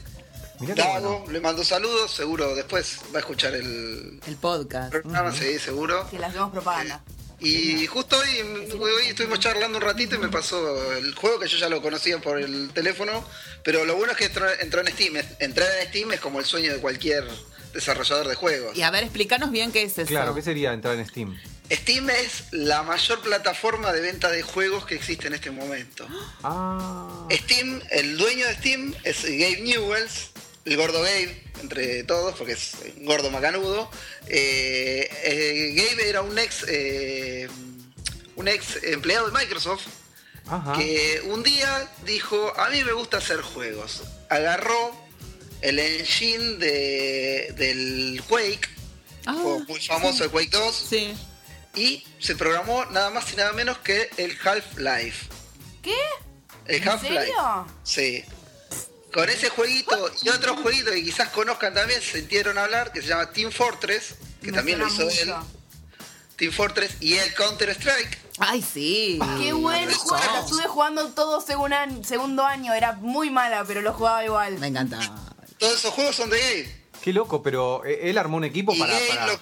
Dago, 0.60 1.19
bueno. 1.19 1.32
le 1.34 1.41
mando 1.41 1.63
saludos. 1.65 2.12
Seguro 2.12 2.56
después 2.56 2.99
va 3.13 3.17
a 3.17 3.19
escuchar 3.19 3.54
el 3.54 4.21
El 4.25 4.36
podcast. 4.38 4.91
programa, 4.91 5.34
sí, 5.34 5.60
seguro. 5.60 6.08
Que 6.10 6.17
le 6.17 6.25
hacemos 6.28 6.51
propaganda. 6.51 7.01
Y 7.39 7.86
justo 7.88 8.17
hoy, 8.17 8.39
hoy 8.80 9.08
estuvimos 9.08 9.39
charlando 9.39 9.78
un 9.78 9.84
ratito 9.84 10.15
y 10.15 10.19
me 10.19 10.30
pasó 10.30 10.93
el 10.93 11.13
juego 11.15 11.39
que 11.39 11.48
yo 11.48 11.58
ya 11.58 11.69
lo 11.69 11.82
conocía 11.82 12.19
por 12.19 12.39
el 12.39 12.69
teléfono, 12.71 13.24
pero 13.63 13.86
lo 13.86 13.95
bueno 13.95 14.13
es 14.13 14.17
que 14.17 14.26
entró, 14.26 14.48
entró 14.60 14.82
en 14.82 14.88
Steam. 14.88 15.15
Entrar 15.39 15.67
en 15.82 15.88
Steam 15.89 16.12
es 16.13 16.19
como 16.19 16.39
el 16.39 16.45
sueño 16.45 16.74
de 16.74 16.80
cualquier 16.80 17.26
desarrollador 17.74 18.28
de 18.28 18.36
juegos. 18.36 18.76
Y 18.76 18.82
a 18.82 18.91
ver, 18.91 19.04
explícanos 19.04 19.52
bien 19.52 19.71
qué 19.71 19.84
es 19.84 19.98
eso. 19.98 20.08
Claro, 20.08 20.34
¿qué 20.34 20.41
sería 20.41 20.74
entrar 20.74 20.98
en 20.98 21.06
Steam? 21.08 21.38
Steam 21.71 22.10
es 22.10 22.45
la 22.52 22.84
mayor 22.84 23.19
plataforma 23.21 23.91
de 23.91 24.02
venta 24.02 24.30
de 24.30 24.43
juegos 24.43 24.86
que 24.86 24.95
existe 24.95 25.28
en 25.28 25.34
este 25.34 25.52
momento. 25.52 26.08
Ah. 26.43 27.28
Steam, 27.32 27.82
el 27.91 28.17
dueño 28.17 28.45
de 28.45 28.54
Steam 28.56 28.93
es 29.04 29.24
Gabe 29.24 29.62
Newells, 29.62 30.32
el 30.65 30.78
gordo 30.78 31.01
Gabe, 31.01 31.43
entre 31.62 32.04
todos, 32.04 32.36
porque 32.36 32.54
es 32.54 32.73
un 32.97 33.06
gordo 33.06 33.30
macanudo. 33.32 33.89
Eh, 34.28 35.08
eh, 35.23 35.73
Gabe 35.75 36.10
era 36.10 36.21
un 36.21 36.38
ex, 36.38 36.65
eh, 36.67 37.47
un 38.36 38.47
ex 38.47 38.84
empleado 38.84 39.30
de 39.30 39.38
Microsoft 39.38 39.86
Ajá. 40.47 40.73
que 40.73 41.21
un 41.25 41.43
día 41.43 41.89
dijo, 42.06 42.51
a 42.60 42.69
mí 42.69 42.84
me 42.84 42.93
gusta 42.93 43.17
hacer 43.17 43.41
juegos. 43.41 44.01
Agarró 44.30 44.95
el 45.62 45.80
engine 45.80 46.56
de, 46.58 47.54
del 47.58 48.21
Quake, 48.28 48.69
Ah, 49.28 49.34
muy 49.67 49.80
famoso 49.82 50.23
el 50.23 50.30
Quake 50.30 50.49
2, 50.51 50.86
Sí. 50.89 51.13
y 51.75 52.04
se 52.19 52.36
programó 52.36 52.86
nada 52.86 53.10
más 53.10 53.32
y 53.34 53.36
nada 53.36 53.54
menos 53.54 53.80
que 53.80 54.08
el 54.17 54.38
Half-Life. 54.43 55.28
¿Qué? 55.82 55.95
El 56.67 56.75
¿En 56.84 56.89
Half-Life. 56.89 57.19
serio? 57.25 57.67
Sí. 57.84 58.23
Con 59.15 59.30
ese 59.30 59.47
jueguito 59.49 60.12
y 60.23 60.28
otro 60.30 60.58
jueguito 60.58 60.91
que 60.91 61.01
quizás 61.01 61.30
conozcan 61.30 61.73
también, 61.73 62.01
se 62.01 62.19
sintieron 62.19 62.58
hablar, 62.58 62.91
que 62.91 63.01
se 63.01 63.08
llama 63.08 63.32
Team 63.32 63.49
Fortress, 63.49 64.15
que 64.41 64.51
Me 64.51 64.58
también 64.58 64.78
lo 64.78 64.88
hizo 64.89 65.10
él. 65.10 65.34
Team 66.36 66.51
Fortress 66.51 66.91
y 66.99 67.13
el 67.13 67.34
Counter 67.34 67.69
Strike. 67.69 68.19
Ay, 68.39 68.62
sí. 68.62 69.17
Qué 69.41 69.54
buen 69.54 69.89
juego. 69.89 70.39
Estuve 70.41 70.67
jugando 70.67 71.08
todo 71.13 71.39
segun 71.39 71.71
an- 71.71 72.04
segundo 72.04 72.43
año. 72.45 72.73
Era 72.73 72.91
muy 72.91 73.30
mala, 73.30 73.63
pero 73.63 73.82
lo 73.82 73.93
jugaba 73.93 74.25
igual. 74.25 74.60
Me 74.60 74.67
encanta. 74.67 74.99
Todos 75.58 75.80
esos 75.80 75.93
juegos 75.93 76.13
son 76.17 76.30
de 76.30 76.38
Gabe. 76.38 76.86
Qué 77.01 77.13
loco, 77.13 77.41
pero 77.41 77.86
eh, 77.86 78.10
él 78.10 78.17
armó 78.17 78.36
un 78.36 78.43
equipo 78.43 78.73
Y 78.73 78.80
para, 78.80 78.99
para, 79.08 79.28
lo- 79.28 79.39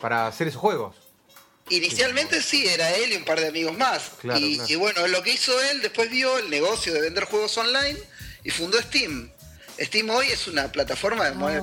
para 0.00 0.26
hacer 0.26 0.48
esos 0.48 0.60
juegos. 0.60 0.96
Inicialmente 1.70 2.42
sí, 2.42 2.66
era 2.66 2.90
él 2.96 3.12
y 3.12 3.16
un 3.16 3.24
par 3.24 3.38
de 3.38 3.46
amigos 3.46 3.78
más. 3.78 4.02
Claro, 4.20 4.40
y, 4.40 4.56
claro. 4.56 4.72
y 4.72 4.74
bueno, 4.74 5.06
lo 5.06 5.22
que 5.22 5.34
hizo 5.34 5.52
él, 5.70 5.80
después 5.82 6.10
vio 6.10 6.36
el 6.38 6.50
negocio 6.50 6.92
de 6.92 7.00
vender 7.00 7.24
juegos 7.26 7.56
online 7.56 7.96
y 8.44 8.50
fundó 8.50 8.80
Steam. 8.80 9.30
Steam 9.80 10.10
hoy 10.10 10.26
es 10.28 10.46
una 10.48 10.70
plataforma 10.70 11.30
de 11.30 11.44
Ay. 11.44 11.60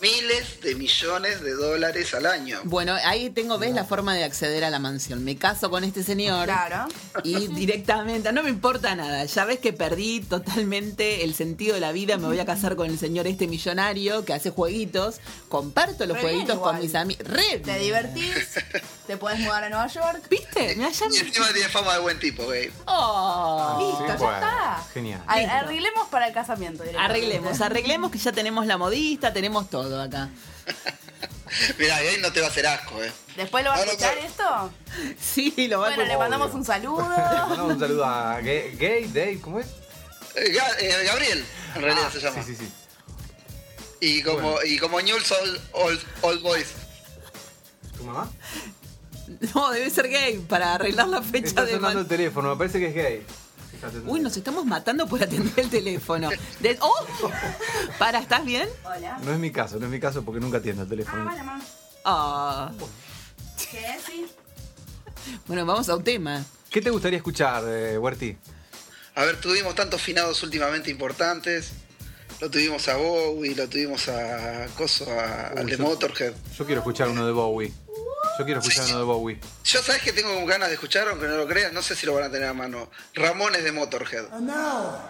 miles 0.00 0.60
de 0.60 0.74
millones 0.76 1.40
de 1.40 1.52
dólares 1.52 2.14
al 2.14 2.26
año. 2.26 2.60
Bueno, 2.64 2.94
ahí 3.04 3.30
tengo, 3.30 3.58
¿ves 3.58 3.74
la 3.74 3.84
forma 3.84 4.14
de 4.14 4.22
acceder 4.22 4.62
a 4.64 4.70
la 4.70 4.78
mansión? 4.78 5.24
Me 5.24 5.36
caso 5.36 5.70
con 5.70 5.82
este 5.82 6.02
señor. 6.04 6.44
Claro. 6.44 6.86
Y 7.24 7.48
directamente, 7.48 8.32
no 8.32 8.42
me 8.42 8.50
importa 8.50 8.94
nada. 8.94 9.24
Ya 9.24 9.44
ves 9.44 9.58
que 9.58 9.72
perdí 9.72 10.20
totalmente 10.20 11.24
el 11.24 11.34
sentido 11.34 11.74
de 11.74 11.80
la 11.80 11.90
vida. 11.90 12.16
Me 12.16 12.26
voy 12.26 12.38
a 12.38 12.46
casar 12.46 12.76
con 12.76 12.88
el 12.90 12.98
señor 12.98 13.26
este 13.26 13.48
millonario 13.48 14.24
que 14.24 14.34
hace 14.34 14.50
jueguitos. 14.50 15.20
Comparto 15.48 16.06
los 16.06 16.16
Re 16.18 16.22
jueguitos 16.22 16.58
con 16.58 16.78
mis 16.78 16.94
amigos. 16.94 17.26
Te 17.64 17.78
divertís, 17.78 18.34
te 19.08 19.16
podés 19.16 19.40
mudar 19.40 19.64
a 19.64 19.68
Nueva 19.70 19.86
York. 19.88 20.22
¿Viste? 20.28 20.76
Me 20.76 20.84
hallan. 20.84 21.12
Y 21.12 21.16
encima 21.18 21.48
tiene 21.52 21.68
fama 21.70 21.94
de 21.94 22.00
buen 22.00 22.20
tipo, 22.20 22.42
Gabe. 22.46 22.70
Oh. 22.84 23.76
Listo, 23.80 24.06
ya 24.06 24.16
bueno, 24.16 24.34
está. 24.36 24.84
Genial. 24.94 25.22
Ar-. 25.26 25.50
Arreglemos 25.64 26.08
para 26.08 26.28
el 26.28 26.34
casamiento. 26.34 26.84
directamente. 26.84 27.12
Arreglemos, 27.18 27.60
arreglemos 27.62 28.10
que 28.12 28.18
ya 28.18 28.32
tenemos 28.32 28.66
la 28.66 28.76
modista, 28.76 29.32
tenemos 29.32 29.68
todo 29.70 30.00
acá. 30.00 30.28
Mira, 31.78 32.04
y 32.04 32.06
ahí 32.08 32.16
no 32.20 32.30
te 32.30 32.40
va 32.40 32.48
a 32.48 32.50
hacer 32.50 32.66
asco, 32.66 33.02
¿eh? 33.02 33.10
¿Después 33.34 33.64
lo 33.64 33.70
va 33.70 33.76
a 33.76 33.78
No, 33.78 33.86
no, 33.86 33.90
escuchar 33.92 34.16
no. 34.16 34.22
esto? 34.26 34.72
Sí, 35.18 35.66
lo 35.68 35.80
va 35.80 35.88
Bueno, 35.88 36.02
a 36.02 36.06
le 36.06 36.16
mandamos 36.18 36.52
un 36.52 36.60
Le 36.66 36.66
saludo. 36.66 36.98
mandamos 37.08 37.72
un 37.72 37.80
saludo 37.80 38.04
a 38.04 38.40
Gay, 38.42 38.76
Gay, 38.76 39.06
Dave, 39.06 39.40
¿cómo 39.40 39.58
es? 39.58 39.66
Eh, 40.34 40.54
eh, 40.80 41.04
Gabriel, 41.06 41.44
en 41.74 41.82
realidad 41.82 42.12
se 42.12 42.20
llama. 42.20 42.42
Sí, 42.42 42.54
sí, 42.54 42.66
sí. 42.66 42.72
Y 44.00 44.22
como, 44.22 44.62
y 44.62 44.78
como 44.78 45.00
News 45.00 45.32
Old, 45.32 45.60
Old, 45.72 46.00
Old 46.20 46.42
Boys. 46.42 46.68
¿Tu 47.96 48.04
mamá? 48.04 48.30
No, 49.54 49.70
debe 49.70 49.90
ser 49.90 50.08
gay 50.08 50.38
para 50.38 50.74
arreglar 50.74 51.08
la 51.08 51.22
fecha 51.22 51.46
Está 51.48 51.64
de 51.64 51.72
sonando 51.74 52.00
el 52.00 52.06
teléfono, 52.06 52.50
me 52.50 52.56
parece 52.56 52.78
que 52.78 52.86
es 52.88 52.94
gay. 52.94 53.26
Uy, 54.06 54.18
nos 54.20 54.36
estamos 54.36 54.64
matando 54.66 55.06
por 55.06 55.22
atender 55.22 55.52
el 55.56 55.70
teléfono. 55.70 56.30
De- 56.60 56.76
¡Oh! 56.80 57.06
Para, 57.98 58.18
¿estás 58.18 58.44
bien? 58.44 58.68
Hola. 58.84 59.18
No 59.22 59.32
es 59.32 59.38
mi 59.38 59.52
caso, 59.52 59.78
no 59.78 59.86
es 59.86 59.92
mi 59.92 60.00
caso 60.00 60.24
porque 60.24 60.40
nunca 60.40 60.58
atiendo 60.58 60.82
el 60.82 60.86
Ah, 60.86 60.90
teléfono. 60.90 61.30
Ah. 62.04 62.72
¿Qué? 63.70 63.96
Sí. 64.04 64.26
Bueno, 65.46 65.64
vamos 65.64 65.88
a 65.88 65.94
un 65.96 66.02
tema. 66.02 66.44
¿Qué 66.70 66.80
te 66.80 66.90
gustaría 66.90 67.18
escuchar, 67.18 67.62
eh, 67.68 67.96
Huerti? 67.98 68.36
A 69.14 69.24
ver, 69.24 69.40
tuvimos 69.40 69.74
tantos 69.76 70.00
finados 70.02 70.42
últimamente 70.42 70.90
importantes. 70.90 71.70
Lo 72.40 72.50
tuvimos 72.50 72.86
a 72.88 72.96
Bowie, 72.96 73.54
lo 73.54 73.68
tuvimos 73.68 74.08
a 74.08 74.66
Coso, 74.76 75.06
a- 75.10 75.48
al 75.48 75.66
de 75.66 75.76
yo- 75.76 75.82
Motorhead. 75.84 76.34
Yo 76.56 76.64
quiero 76.66 76.80
escuchar 76.80 77.08
uno 77.08 77.26
de 77.26 77.32
Bowie. 77.32 77.72
Yo 78.38 78.44
quiero 78.44 78.60
escuchar 78.60 78.86
uno 78.90 78.98
de 78.98 79.04
Bowie. 79.04 79.40
Yo 79.64 79.82
sabes 79.82 80.00
que 80.00 80.12
tengo 80.12 80.46
ganas 80.46 80.68
de 80.68 80.74
escuchar, 80.74 81.08
aunque 81.08 81.26
no 81.26 81.36
lo 81.36 81.48
creas, 81.48 81.72
no 81.72 81.82
sé 81.82 81.96
si 81.96 82.06
lo 82.06 82.14
van 82.14 82.24
a 82.24 82.30
tener 82.30 82.48
a 82.48 82.54
mano. 82.54 82.88
Ramones 83.14 83.64
de 83.64 83.72
Motorhead. 83.72 84.32
And 84.32 84.46
now, 84.46 85.00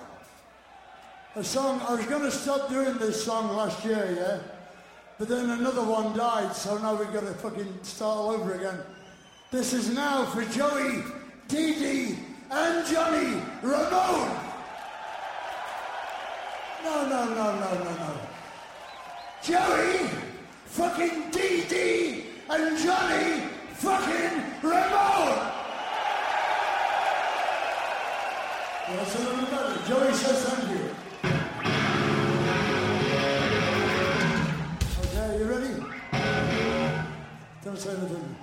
a 1.37 1.45
song, 1.45 1.81
I 1.87 1.95
was 1.95 2.07
going 2.07 2.23
to 2.23 2.31
stop 2.31 2.71
doing 2.71 2.97
this 2.99 3.23
song 3.23 3.55
last 3.55 3.85
year, 3.85 4.17
yeah? 4.17 4.38
But 5.19 5.29
then 5.29 5.51
another 5.51 5.83
one 5.83 6.17
died, 6.17 6.55
so 6.55 6.79
now 6.79 6.95
we've 6.95 7.12
got 7.12 7.21
to 7.21 7.35
fucking 7.35 7.81
start 7.83 8.17
all 8.17 8.31
over 8.31 8.55
again. 8.55 8.79
This 9.51 9.75
is 9.75 9.91
now 9.93 10.25
for 10.25 10.45
Joey, 10.47 11.03
Dee 11.49 11.75
Dee, 11.75 12.19
and 12.51 12.87
Johnny 12.87 13.43
Ramone. 13.62 14.31
No, 16.83 17.07
no, 17.09 17.25
no, 17.27 17.61
no, 17.61 17.85
no, 17.85 17.93
no. 17.93 18.21
Joey, 19.43 20.09
fucking 20.64 21.31
Dee 21.31 21.64
Dee, 21.69 22.28
and 22.50 22.78
Johnny 22.78 23.40
fucking 23.74 24.42
Ramone. 24.62 25.54
A 28.88 29.20
little 29.20 29.46
better. 29.46 29.80
Joey 29.87 30.12
says 30.14 30.44
thank 30.44 30.70
you. 30.70 30.84
Okay, 35.04 35.38
you 35.38 35.44
ready? 35.44 35.74
Don't 37.64 37.78
say 37.78 37.90
anything. 37.90 38.37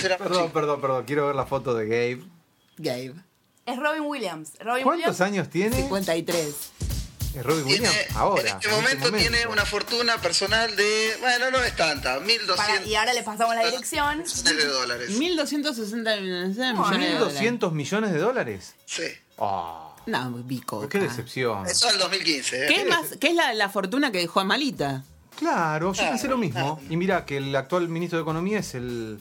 Perdón, 0.09 0.51
perdón, 0.53 0.81
perdón. 0.81 1.05
Quiero 1.05 1.27
ver 1.27 1.37
la 1.37 1.47
foto 1.47 1.75
de 1.75 1.87
Gabe. 1.87 2.25
Gabe. 2.79 3.15
Es 3.67 3.79
Robin 3.79 4.03
Williams. 4.03 4.53
Robin 4.61 4.83
¿Cuántos 4.85 5.19
Williams. 5.19 5.21
años 5.21 5.49
tiene? 5.51 5.77
53. 5.77 6.47
Es 7.35 7.43
Robin 7.45 7.65
Tiene, 7.65 7.88
Williams. 7.88 8.17
Ahora. 8.17 8.41
en 8.43 8.47
este 8.57 8.69
momento 8.69 9.12
tiene 9.12 9.47
una 9.47 9.65
fortuna 9.65 10.19
personal 10.19 10.75
de, 10.77 11.17
bueno, 11.21 11.51
no 11.51 11.62
es 11.62 11.75
tanta, 11.77 12.21
1200 12.21 12.57
Para- 12.57 12.85
y 12.85 12.95
ahora 12.95 13.15
le 13.15 13.23
pasamos 13.23 13.55
la 13.55 13.65
dirección. 13.65 14.19
millones 14.19 14.45
de 14.45 14.67
dólares. 14.67 15.11
1260 15.11 16.17
millones 16.17 16.57
de 16.57 16.73
dólares. 16.73 17.41
1.200 17.41 17.73
millones 17.73 18.12
de 18.12 18.19
dólares. 18.19 18.75
Sí. 18.85 19.05
Ah, 19.38 19.95
No, 20.07 20.31
bico. 20.45 20.87
qué 20.91 20.99
decepción. 20.99 21.67
Eso 21.67 21.87
es 21.88 21.95
el 21.95 22.01
2015, 22.01 22.65
¿eh? 22.65 22.69
¿Qué 22.69 22.81
es 22.83 22.87
más? 22.88 23.17
¿Qué 23.19 23.29
es 23.29 23.35
la, 23.35 23.55
la 23.55 23.71
fortuna 23.71 24.12
que 24.12 24.19
dejó 24.19 24.41
a 24.41 24.45
Malita? 24.45 25.05
Claro, 25.38 25.93
yo 25.93 25.93
Claro, 25.95 26.11
pensé 26.11 26.29
lo 26.29 26.37
mismo. 26.37 26.81
Y 26.91 26.97
mira 26.99 27.25
que 27.25 27.38
el 27.38 27.57
actual 27.57 27.88
ministro 27.88 28.19
de 28.19 28.23
Economía 28.23 28.59
es 28.59 28.75
el 28.75 29.19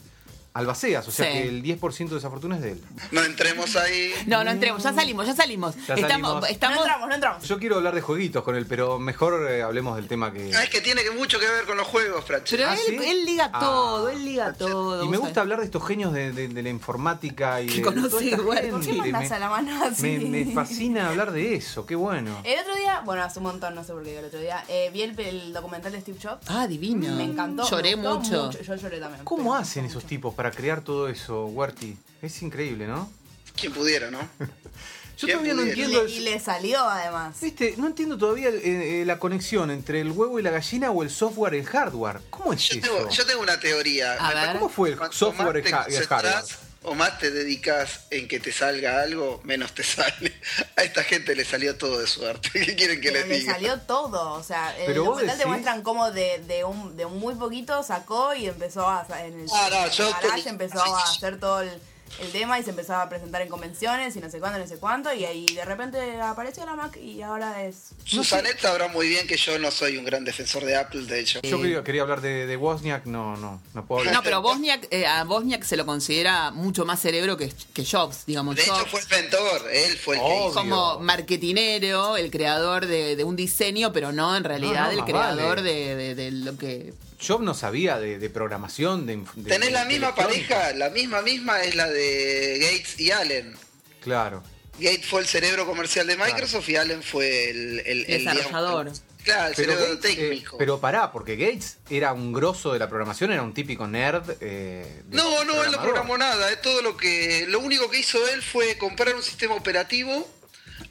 Albaceas, 0.54 1.08
o 1.08 1.10
sea 1.10 1.26
Sí. 1.26 1.32
que 1.32 1.48
el 1.48 1.62
10% 1.62 2.10
de 2.10 2.18
esa 2.18 2.28
fortuna 2.28 2.56
es 2.56 2.62
de 2.62 2.72
él. 2.72 2.82
No 3.10 3.22
entremos 3.24 3.74
ahí. 3.76 4.12
No, 4.26 4.44
no 4.44 4.50
entremos, 4.50 4.82
ya 4.82 4.92
salimos, 4.92 5.26
ya 5.26 5.34
salimos. 5.34 5.74
Ya 5.86 5.94
estamos, 5.94 6.44
salimos. 6.44 6.60
No 6.60 6.68
entramos, 6.82 7.08
no 7.08 7.14
entramos. 7.14 7.48
Yo 7.48 7.58
quiero 7.58 7.76
hablar 7.76 7.94
de 7.94 8.02
jueguitos 8.02 8.42
con 8.44 8.54
él, 8.56 8.66
pero 8.66 8.98
mejor 8.98 9.50
eh, 9.50 9.62
hablemos 9.62 9.96
del 9.96 10.08
tema 10.08 10.30
que... 10.32 10.54
Ah, 10.54 10.62
es 10.64 10.68
que 10.70 10.82
tiene 10.82 11.02
mucho 11.16 11.38
que 11.40 11.46
ver 11.48 11.64
con 11.64 11.78
los 11.78 11.86
juegos, 11.86 12.24
Frachi. 12.26 12.56
Pero 12.56 12.68
¿Ah, 12.68 12.74
él, 12.74 12.80
sí? 12.86 13.08
él 13.10 13.24
liga 13.24 13.50
Ah. 13.54 13.60
todo, 13.60 14.08
él 14.10 14.24
liga 14.24 14.52
todo. 14.52 15.04
Y 15.04 15.08
me 15.08 15.16
gusta 15.16 15.40
hablar 15.40 15.58
de 15.60 15.64
estos 15.64 15.86
genios 15.86 16.12
de, 16.12 16.32
de- 16.32 16.48
de 16.48 16.62
la 16.62 16.68
informática 16.68 17.60
y 17.62 17.66
Que 17.68 17.76
de 17.76 17.82
conoce 17.82 18.24
igual. 18.26 18.68
¿Por 18.70 18.80
qué 18.84 18.92
mandás 18.92 19.30
me, 19.30 19.36
a 19.36 19.38
la 19.38 19.48
mano 19.48 19.84
así? 19.84 20.02
me- 20.18 20.44
me 20.44 20.52
fascina 20.52 21.08
hablar 21.08 21.32
de 21.32 21.54
eso, 21.54 21.86
qué 21.86 21.94
bueno. 21.94 22.38
El 22.44 22.58
otro 22.60 22.74
día, 22.76 23.00
bueno, 23.06 23.22
hace 23.22 23.38
un 23.38 23.44
montón, 23.44 23.74
no 23.74 23.84
sé 23.84 23.92
por 23.94 24.02
qué 24.02 24.18
el 24.18 24.26
otro 24.26 24.38
día, 24.38 24.62
eh, 24.68 24.90
vi 24.92 25.02
el, 25.02 25.18
el 25.18 25.52
documental 25.54 25.92
de 25.92 26.00
Steve 26.02 26.18
Jobs. 26.22 26.44
Ah, 26.48 26.66
divino. 26.66 27.10
Me 27.14 27.24
encantó. 27.24 27.66
Lloré 27.68 27.96
me 27.96 28.06
mucho. 28.08 28.50
Yo 28.50 28.74
lloré 28.74 29.00
también. 29.00 29.24
¿Cómo 29.24 29.54
hacen 29.54 29.86
esos 29.86 29.96
mucho. 30.02 30.08
tipos 30.08 30.34
para 30.34 30.41
crear 30.50 30.82
todo 30.82 31.08
eso, 31.08 31.46
Huerti? 31.46 31.96
Es 32.20 32.42
increíble, 32.42 32.86
¿no? 32.86 33.10
Quien 33.56 33.72
pudiera, 33.72 34.10
¿no? 34.10 34.18
Yo 35.18 35.26
¿Quién 35.26 35.38
todavía 35.38 35.54
no? 35.54 35.64
Y 35.64 35.68
entiendo... 35.68 36.04
le, 36.04 36.10
y 36.10 36.20
le 36.20 36.40
salió 36.40 36.80
además. 36.80 37.36
Viste, 37.40 37.74
no 37.76 37.86
entiendo 37.86 38.16
todavía 38.18 38.48
eh, 38.48 39.02
eh, 39.02 39.04
la 39.06 39.18
conexión 39.18 39.70
entre 39.70 40.00
el 40.00 40.10
huevo 40.10 40.40
y 40.40 40.42
la 40.42 40.50
gallina 40.50 40.90
o 40.90 41.02
el 41.02 41.10
software 41.10 41.54
y 41.54 41.58
el 41.58 41.66
hardware. 41.66 42.20
¿Cómo 42.30 42.52
es 42.52 42.68
Yo 42.68 42.78
eso? 42.78 42.86
tengo, 42.96 43.10
yo 43.10 43.26
tengo 43.26 43.42
una 43.42 43.60
teoría. 43.60 44.16
A 44.18 44.28
Me 44.28 44.34
ver. 44.34 44.52
¿Cómo 44.54 44.68
fue 44.68 44.90
el 44.90 44.98
software 45.12 45.62
y 45.64 45.94
el 45.94 46.06
hardware? 46.06 46.44
O 46.84 46.94
más 46.94 47.18
te 47.18 47.30
dedicas 47.30 48.00
en 48.10 48.26
que 48.28 48.40
te 48.40 48.52
salga 48.52 49.00
algo, 49.02 49.40
menos 49.44 49.72
te 49.74 49.82
sale. 49.84 50.32
A 50.76 50.82
esta 50.82 51.02
gente 51.04 51.34
le 51.36 51.44
salió 51.44 51.76
todo 51.76 51.98
de 52.00 52.06
suerte. 52.06 52.50
¿Qué 52.52 52.74
quieren 52.74 53.00
que 53.00 53.10
les 53.10 53.26
le 53.28 53.38
diga? 53.38 53.52
salió 53.54 53.78
todo, 53.80 54.32
o 54.34 54.42
sea, 54.42 54.76
el 54.78 54.86
Pero 54.86 55.04
vos 55.04 55.10
documental 55.16 55.38
te 55.38 55.46
muestran 55.46 55.82
cómo 55.82 56.10
de, 56.10 56.38
de, 56.46 56.64
un, 56.64 56.96
de 56.96 57.04
un 57.04 57.18
muy 57.18 57.34
poquito 57.34 57.82
sacó 57.82 58.34
y 58.34 58.46
empezó 58.48 58.88
a 58.88 59.06
en 59.24 59.40
el, 59.40 59.46
Ah, 59.52 59.68
no, 59.70 59.90
yo 59.90 60.04
en 60.08 60.14
el 60.16 60.22
garage 60.22 60.42
te- 60.44 60.48
empezó 60.50 60.82
a 60.82 61.02
hacer 61.02 61.38
todo 61.40 61.60
el, 61.60 61.70
el 62.20 62.30
tema 62.30 62.58
y 62.58 62.62
se 62.62 62.70
empezó 62.70 62.94
a 62.94 63.08
presentar 63.08 63.42
en 63.42 63.48
convenciones 63.48 64.14
y 64.16 64.20
no 64.20 64.30
sé 64.30 64.38
cuándo, 64.38 64.58
no 64.58 64.66
sé 64.66 64.76
cuánto 64.76 65.12
y 65.12 65.24
ahí 65.24 65.46
de 65.54 65.64
repente 65.64 66.20
apareció 66.20 66.64
la 66.66 66.74
Mac 66.76 66.96
y 66.96 67.22
ahora 67.22 67.64
es 67.64 67.90
Susanet 68.04 68.58
sabrá 68.60 68.88
muy 68.88 69.08
bien 69.08 69.26
que 69.26 69.36
yo 69.36 69.58
no 69.58 69.70
soy 69.70 69.96
un 69.96 70.04
gran 70.04 70.24
defensor 70.24 70.64
de 70.64 70.76
Apple, 70.76 71.02
de 71.06 71.20
hecho. 71.20 71.40
Yo 71.42 71.60
quería, 71.60 71.82
quería 71.82 72.02
hablar 72.02 72.20
de, 72.20 72.46
de 72.46 72.56
Wozniak, 72.56 73.06
no, 73.06 73.36
no, 73.36 73.60
no 73.74 73.86
puedo 73.86 74.00
hablar. 74.00 74.14
No, 74.14 74.22
pero 74.22 74.42
Bosniak, 74.42 74.86
eh, 74.90 75.06
a 75.06 75.24
Bosniak 75.24 75.64
se 75.64 75.76
lo 75.76 75.86
considera 75.86 76.50
mucho 76.50 76.84
más 76.84 77.00
cerebro 77.00 77.36
que, 77.36 77.52
que 77.72 77.84
Jobs, 77.84 78.26
digamos. 78.26 78.56
De 78.56 78.62
hecho 78.62 78.74
fue 78.86 79.00
el 79.00 79.06
inventor, 79.06 79.62
él 79.72 79.96
fue 79.98 80.16
el 80.16 80.20
que 80.22 80.26
Obvio. 80.26 80.46
hizo. 80.50 80.54
como 80.54 81.00
marketinero, 81.42 82.16
el 82.16 82.30
creador 82.30 82.86
de, 82.86 83.16
de 83.16 83.24
un 83.24 83.36
diseño, 83.36 83.92
pero 83.92 84.12
no 84.12 84.36
en 84.36 84.44
realidad 84.44 84.86
No, 84.90 84.92
no, 84.92 84.98
el 84.98 85.04
creador 85.04 85.56
vale. 85.56 85.62
de, 85.62 85.96
de- 85.96 86.14
de 86.14 86.30
lo 86.30 86.56
que 86.56 86.92
yo 87.22 87.38
no 87.38 87.54
sabía 87.54 87.98
de, 87.98 88.18
de 88.18 88.30
programación, 88.30 89.06
de, 89.06 89.20
Tenés 89.48 89.72
la 89.72 89.84
misma 89.84 90.08
electrónica. 90.08 90.56
pareja, 90.58 90.72
la 90.76 90.90
misma 90.90 91.22
misma 91.22 91.62
es 91.62 91.74
la 91.74 91.88
de 91.88 92.58
Gates 92.60 93.00
y 93.00 93.10
Allen. 93.10 93.54
Claro. 94.00 94.42
Gates 94.78 95.06
fue 95.06 95.20
el 95.20 95.26
cerebro 95.26 95.64
comercial 95.66 96.06
de 96.06 96.16
Microsoft 96.16 96.68
y 96.68 96.76
Allen 96.76 97.02
fue 97.02 97.50
el, 97.50 97.80
el, 97.86 98.04
el, 98.10 98.24
Desarrollador. 98.24 98.92
claro, 99.22 99.48
el 99.50 99.54
Pero, 99.54 99.72
cerebro 99.72 99.94
Gates, 99.96 100.10
eh, 100.10 100.16
técnico. 100.16 100.58
pero 100.58 100.80
pará, 100.80 101.12
porque 101.12 101.36
Gates 101.36 101.76
era 101.90 102.12
un 102.12 102.32
grosso 102.32 102.72
de 102.72 102.78
la 102.80 102.88
programación, 102.88 103.30
era 103.32 103.42
un 103.42 103.54
típico 103.54 103.86
nerd. 103.86 104.36
eh, 104.40 105.02
No, 105.10 105.44
no, 105.44 105.62
él 105.62 105.70
no 105.70 105.80
programó 105.82 106.18
nada. 106.18 106.50
Es 106.50 106.60
todo 106.62 106.82
lo 106.82 106.96
que. 106.96 107.46
Lo 107.48 107.60
único 107.60 107.88
que 107.90 107.98
hizo 108.00 108.26
él 108.28 108.42
fue 108.42 108.76
comprar 108.78 109.14
un 109.14 109.22
sistema 109.22 109.54
operativo 109.54 110.28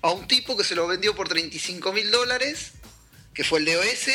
a 0.02 0.12
un 0.12 0.28
tipo 0.28 0.56
que 0.56 0.64
se 0.64 0.76
lo 0.76 0.88
vendió 0.88 1.16
por 1.16 1.28
35 1.28 1.92
mil 1.92 2.10
dólares, 2.12 2.72
que 3.34 3.44
fue 3.44 3.60
el 3.60 3.66
DOS. 3.66 4.08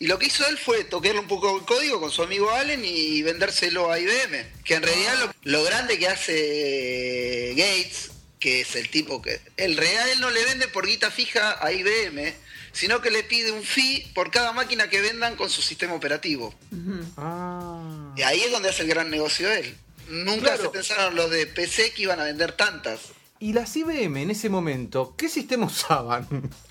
Y 0.00 0.06
lo 0.06 0.18
que 0.18 0.26
hizo 0.26 0.46
él 0.46 0.56
fue 0.58 0.84
tocarle 0.84 1.18
un 1.18 1.26
poco 1.26 1.56
el 1.58 1.64
código 1.64 2.00
con 2.00 2.10
su 2.12 2.22
amigo 2.22 2.50
Allen 2.50 2.84
y 2.84 3.20
vendérselo 3.22 3.90
a 3.90 3.98
IBM. 3.98 4.46
Que 4.64 4.74
en 4.74 4.82
realidad 4.84 5.18
lo, 5.18 5.34
lo 5.50 5.64
grande 5.64 5.98
que 5.98 6.06
hace 6.08 7.54
Gates, 7.56 8.10
que 8.38 8.60
es 8.60 8.76
el 8.76 8.88
tipo 8.90 9.20
que. 9.20 9.40
El 9.56 9.76
real 9.76 10.08
él 10.10 10.20
no 10.20 10.30
le 10.30 10.44
vende 10.44 10.68
por 10.68 10.86
guita 10.86 11.10
fija 11.10 11.58
a 11.64 11.72
IBM, 11.72 12.32
sino 12.72 13.00
que 13.00 13.10
le 13.10 13.24
pide 13.24 13.50
un 13.50 13.64
fee 13.64 14.06
por 14.14 14.30
cada 14.30 14.52
máquina 14.52 14.88
que 14.88 15.00
vendan 15.00 15.34
con 15.34 15.50
su 15.50 15.62
sistema 15.62 15.94
operativo. 15.94 16.54
Ah. 17.16 18.12
Y 18.16 18.22
ahí 18.22 18.40
es 18.42 18.52
donde 18.52 18.68
hace 18.68 18.82
el 18.82 18.88
gran 18.88 19.10
negocio 19.10 19.50
él. 19.50 19.76
Nunca 20.08 20.54
Claro. 20.54 20.62
se 20.62 20.68
pensaron 20.70 21.16
los 21.16 21.30
de 21.30 21.46
PC 21.46 21.92
que 21.92 22.02
iban 22.02 22.20
a 22.20 22.24
vender 22.24 22.52
tantas. 22.52 23.00
Y 23.40 23.52
las 23.52 23.76
IBM 23.76 24.22
en 24.22 24.30
ese 24.30 24.48
momento, 24.48 25.14
¿qué 25.16 25.28
sistema 25.28 25.66
usaban? 25.66 26.26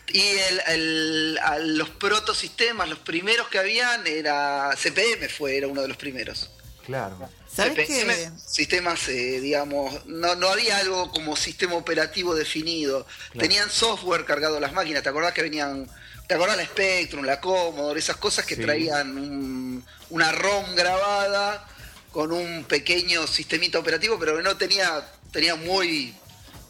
Y 0.08 0.20
el, 0.22 0.62
el- 0.68 1.40
a 1.44 1.60
los 1.60 1.90
protosistemas, 1.92 2.90
los 2.90 3.00
primeros 3.00 3.48
que 3.48 3.58
habían, 3.60 4.06
era 4.06 4.72
CPM 4.76 5.30
fue, 5.30 5.58
era 5.58 5.68
uno 5.68 5.82
de 5.82 5.88
los 5.88 5.98
primeros. 5.98 6.50
Claro. 6.86 7.18
¿Sabes 7.54 7.74
CPM, 7.88 8.14
qué? 8.14 8.30
sistemas, 8.46 9.08
eh, 9.10 9.40
digamos, 9.42 10.06
no, 10.06 10.36
no 10.36 10.50
había 10.50 10.78
algo 10.78 11.10
como 11.12 11.36
sistema 11.36 11.76
operativo 11.76 12.36
definido. 12.36 13.06
Tenían 13.38 13.70
software 13.70 14.26
cargado 14.26 14.58
a 14.58 14.60
las 14.60 14.74
máquinas, 14.74 15.04
¿te 15.04 15.10
acordás 15.10 15.34
que 15.34 15.42
venían, 15.42 15.90
te 16.28 16.36
acordás 16.36 16.58
la 16.58 16.66
Spectrum, 16.66 17.26
la 17.26 17.42
Commodore, 17.42 18.00
esas 18.00 18.18
cosas 18.18 18.46
que 18.46 18.56
Sí. 18.56 18.62
traían 18.62 19.18
un- 19.18 19.86
una 20.10 20.32
ROM 20.32 20.76
grabada 20.76 21.66
con 22.12 22.32
un 22.32 22.64
pequeño 22.66 23.26
sistemita 23.28 23.80
operativo, 23.80 24.18
pero 24.20 24.38
que 24.38 24.44
no 24.44 24.56
tenía, 24.58 25.06
tenía 25.32 25.56
muy, 25.56 26.14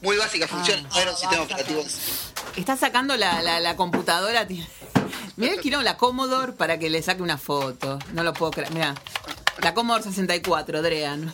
muy 0.01 0.17
básicas 0.17 0.49
funciones, 0.49 0.86
no 0.93 0.99
era 0.99 1.12
un 1.12 1.17
sistema 1.17 1.43
operativo. 1.43 1.83
Está 2.55 2.77
sacando 2.77 3.15
la, 3.17 3.41
la, 3.41 3.60
la 3.60 3.75
computadora. 3.75 4.47
Mirá 5.38 5.53
el 5.53 5.60
quilombo, 5.62 5.83
la 5.83 5.97
Commodore 5.97 6.53
para 6.53 6.79
que 6.79 6.89
le 6.89 7.01
saque 7.01 7.21
una 7.21 7.38
foto. 7.38 7.99
No 8.13 8.23
lo 8.23 8.33
puedo 8.33 8.51
creer. 8.51 8.71
Mirá. 8.73 8.95
La 9.62 9.73
Commodore 9.73 10.03
64, 10.03 10.81
Drean. 10.81 11.33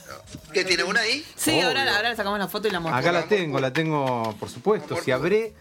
¿Qué 0.54 0.64
tiene 0.64 0.84
una 0.84 1.02
ahí? 1.02 1.26
Sí, 1.36 1.52
Obvio. 1.52 1.68
ahora, 1.68 1.96
ahora 1.96 2.10
le 2.10 2.16
sacamos 2.16 2.40
la 2.40 2.48
foto 2.48 2.68
y 2.68 2.72
la 2.72 2.80
mostramos. 2.80 3.06
Acá 3.06 3.12
la 3.12 3.28
tengo, 3.28 3.60
la 3.60 3.74
tengo, 3.74 4.36
por 4.40 4.50
supuesto. 4.50 4.98
Si 5.02 5.12
habré. 5.12 5.54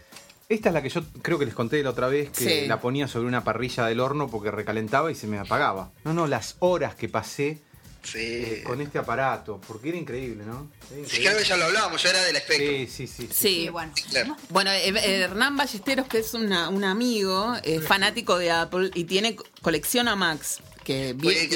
Esta 0.49 0.69
es 0.69 0.73
la 0.73 0.81
que 0.81 0.89
yo 0.89 1.01
creo 1.21 1.39
que 1.39 1.45
les 1.45 1.53
conté 1.53 1.81
la 1.81 1.89
otra 1.89 2.07
vez, 2.07 2.29
que 2.29 2.61
Sí. 2.63 2.67
la 2.67 2.79
ponía 2.79 3.07
sobre 3.07 3.27
una 3.27 3.43
parrilla 3.43 3.85
del 3.85 3.99
horno 4.01 4.27
porque 4.27 4.51
recalentaba 4.51 5.09
y 5.09 5.15
se 5.15 5.25
me 5.25 5.39
apagaba. 5.39 5.89
No, 6.03 6.13
no, 6.13 6.27
las 6.27 6.57
horas 6.59 6.95
que 6.95 7.07
pasé 7.09 7.61
Sí. 8.03 8.19
eh, 8.19 8.63
con 8.65 8.81
este 8.81 8.97
aparato, 8.99 9.59
porque 9.67 9.89
era 9.89 9.97
increíble, 9.97 10.43
¿no? 10.45 10.69
Era 10.91 10.95
Sí, 10.95 10.99
increíble. 11.01 11.25
creo 11.29 11.37
que 11.37 11.43
ya 11.45 11.57
lo 11.57 11.65
hablábamos, 11.65 12.03
ya 12.03 12.09
era 12.09 12.21
del 12.23 12.35
Spectrum. 12.37 12.69
Sí, 12.69 12.87
sí, 12.87 13.07
sí. 13.07 13.07
sí. 13.07 13.27
Sí. 13.31 13.49
Sí, 13.63 13.69
bueno. 13.69 13.93
Claro. 14.09 14.37
Bueno, 14.49 14.71
eh, 14.71 14.89
Hernán 15.21 15.55
Ballesteros, 15.57 16.07
que 16.07 16.19
es 16.19 16.33
una- 16.33 16.69
un 16.69 16.83
amigo, 16.83 17.55
es 17.63 17.83
fanático 17.87 18.37
de 18.37 18.51
Apple 18.51 18.91
y 18.93 19.05
tiene 19.05 19.35
colección 19.61 20.07
a 20.07 20.15
Max. 20.15 20.59
Que 20.83 21.13
bien, 21.13 21.49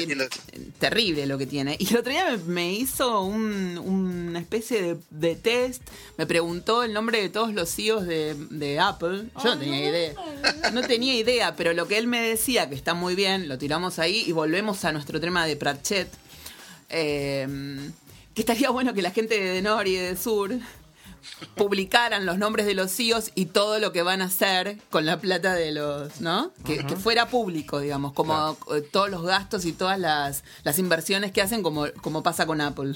terrible 0.78 1.26
lo 1.26 1.36
que 1.36 1.46
tiene. 1.46 1.76
Y 1.78 1.88
el 1.90 1.98
otro 1.98 2.10
día 2.12 2.30
me, 2.30 2.38
me 2.44 2.72
hizo 2.72 3.20
un- 3.20 3.76
una 3.76 4.38
especie 4.38 4.80
de, 4.80 4.96
de 5.10 5.36
test, 5.36 5.82
me 6.16 6.24
preguntó 6.26 6.82
el 6.82 6.94
nombre 6.94 7.20
de 7.20 7.28
todos 7.28 7.52
los 7.52 7.68
CEOs 7.74 8.06
de, 8.06 8.34
de 8.50 8.78
Apple. 8.80 9.24
Yo 9.44 9.54
no 9.54 9.58
tenía 9.58 9.88
idea. 9.90 10.14
No 10.72 10.80
tenía 10.80 11.14
idea, 11.14 11.56
pero 11.56 11.74
lo 11.74 11.86
que 11.86 11.98
él 11.98 12.06
me 12.06 12.22
decía, 12.22 12.70
que 12.70 12.74
está 12.74 12.94
muy 12.94 13.14
bien, 13.14 13.48
lo 13.48 13.58
tiramos 13.58 13.98
ahí 13.98 14.24
y 14.26 14.32
volvemos 14.32 14.86
a 14.86 14.92
nuestro 14.92 15.20
tema 15.20 15.44
de 15.44 15.56
Pratchett. 15.56 16.08
Eh, 16.88 17.90
que 18.34 18.42
estaría 18.42 18.70
bueno 18.70 18.94
que 18.94 19.02
la 19.02 19.10
gente 19.10 19.40
de 19.40 19.62
Nor 19.62 19.88
y 19.88 19.96
de 19.96 20.16
Sur 20.16 20.58
publicaran 21.56 22.26
los 22.26 22.38
nombres 22.38 22.66
de 22.66 22.74
los 22.74 22.90
CEOs 22.94 23.32
y 23.34 23.46
todo 23.46 23.78
lo 23.78 23.92
que 23.92 24.02
van 24.02 24.22
a 24.22 24.26
hacer 24.26 24.78
con 24.90 25.06
la 25.06 25.20
plata 25.20 25.54
de 25.54 25.72
los, 25.72 26.20
¿no? 26.20 26.52
Que, 26.64 26.84
que 26.86 26.96
fuera 26.96 27.28
público, 27.28 27.80
digamos, 27.80 28.12
como 28.12 28.56
todos 28.90 29.10
los 29.10 29.22
gastos 29.24 29.64
y 29.64 29.72
todas 29.72 29.98
las, 29.98 30.44
las 30.62 30.78
inversiones 30.78 31.32
que 31.32 31.42
hacen, 31.42 31.62
como, 31.62 31.86
como 32.00 32.22
pasa 32.22 32.46
con 32.46 32.60
Apple. 32.60 32.94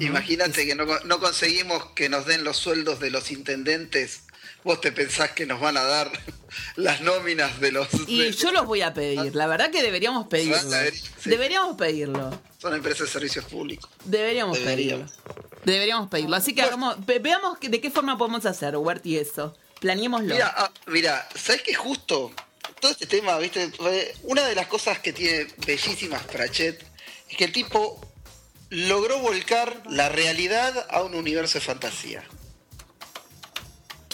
Imagínate 0.00 0.66
que 0.66 0.74
no, 0.74 0.86
no 1.04 1.18
conseguimos 1.18 1.84
que 1.94 2.08
nos 2.08 2.26
den 2.26 2.44
los 2.44 2.56
sueldos 2.56 3.00
de 3.00 3.10
los 3.10 3.30
intendentes. 3.30 4.22
Vos 4.64 4.80
te 4.80 4.90
pensás 4.92 5.30
que 5.32 5.44
nos 5.46 5.60
van 5.60 5.76
a 5.76 5.82
dar 5.84 6.10
las 6.76 7.00
nóminas 7.02 7.60
de 7.60 7.70
los... 7.72 7.86
Y 8.06 8.20
de- 8.22 8.32
yo 8.32 8.50
los 8.50 8.66
voy 8.66 8.80
a 8.82 8.94
pedir, 8.94 9.34
la 9.36 9.46
verdad 9.46 9.70
que 9.70 9.82
deberíamos 9.82 10.26
pedirlo. 10.26 10.56
Sí. 10.58 11.28
Deberíamos 11.30 11.76
pedirlo. 11.76 12.40
Son 12.58 12.74
empresas 12.74 13.06
de 13.06 13.12
servicios 13.12 13.44
públicos. 13.44 13.90
Deberíamos 14.04 14.58
Deberíamos. 14.58 15.10
pedirlo. 15.12 15.44
Deberíamos 15.64 16.08
pedirlo. 16.10 16.36
Así 16.36 16.54
que 16.54 16.62
hagamos, 16.62 17.04
ve- 17.04 17.18
veamos 17.18 17.58
que- 17.58 17.68
de 17.68 17.80
qué 17.80 17.90
forma 17.90 18.16
podemos 18.18 18.44
hacer, 18.46 18.74
Hubert, 18.76 19.04
y 19.04 19.18
eso. 19.18 19.56
Planeémoslo. 19.80 20.34
Mira, 20.34 20.54
ah, 20.56 20.70
mira, 20.86 21.28
¿sabes 21.34 21.62
qué 21.62 21.74
justo? 21.74 22.32
Todo 22.80 22.90
este 22.92 23.06
tema, 23.06 23.36
viste, 23.38 23.70
una 24.22 24.46
de 24.46 24.54
las 24.54 24.66
cosas 24.66 24.98
que 24.98 25.12
tiene 25.12 25.46
bellísimas 25.66 26.22
Pratchett 26.24 26.82
es 27.28 27.36
que 27.36 27.44
el 27.44 27.52
tipo 27.52 28.00
logró 28.70 29.18
volcar 29.18 29.82
la 29.90 30.08
realidad 30.08 30.86
a 30.90 31.02
un 31.02 31.14
universo 31.14 31.58
de 31.58 31.64
fantasía. 31.64 32.24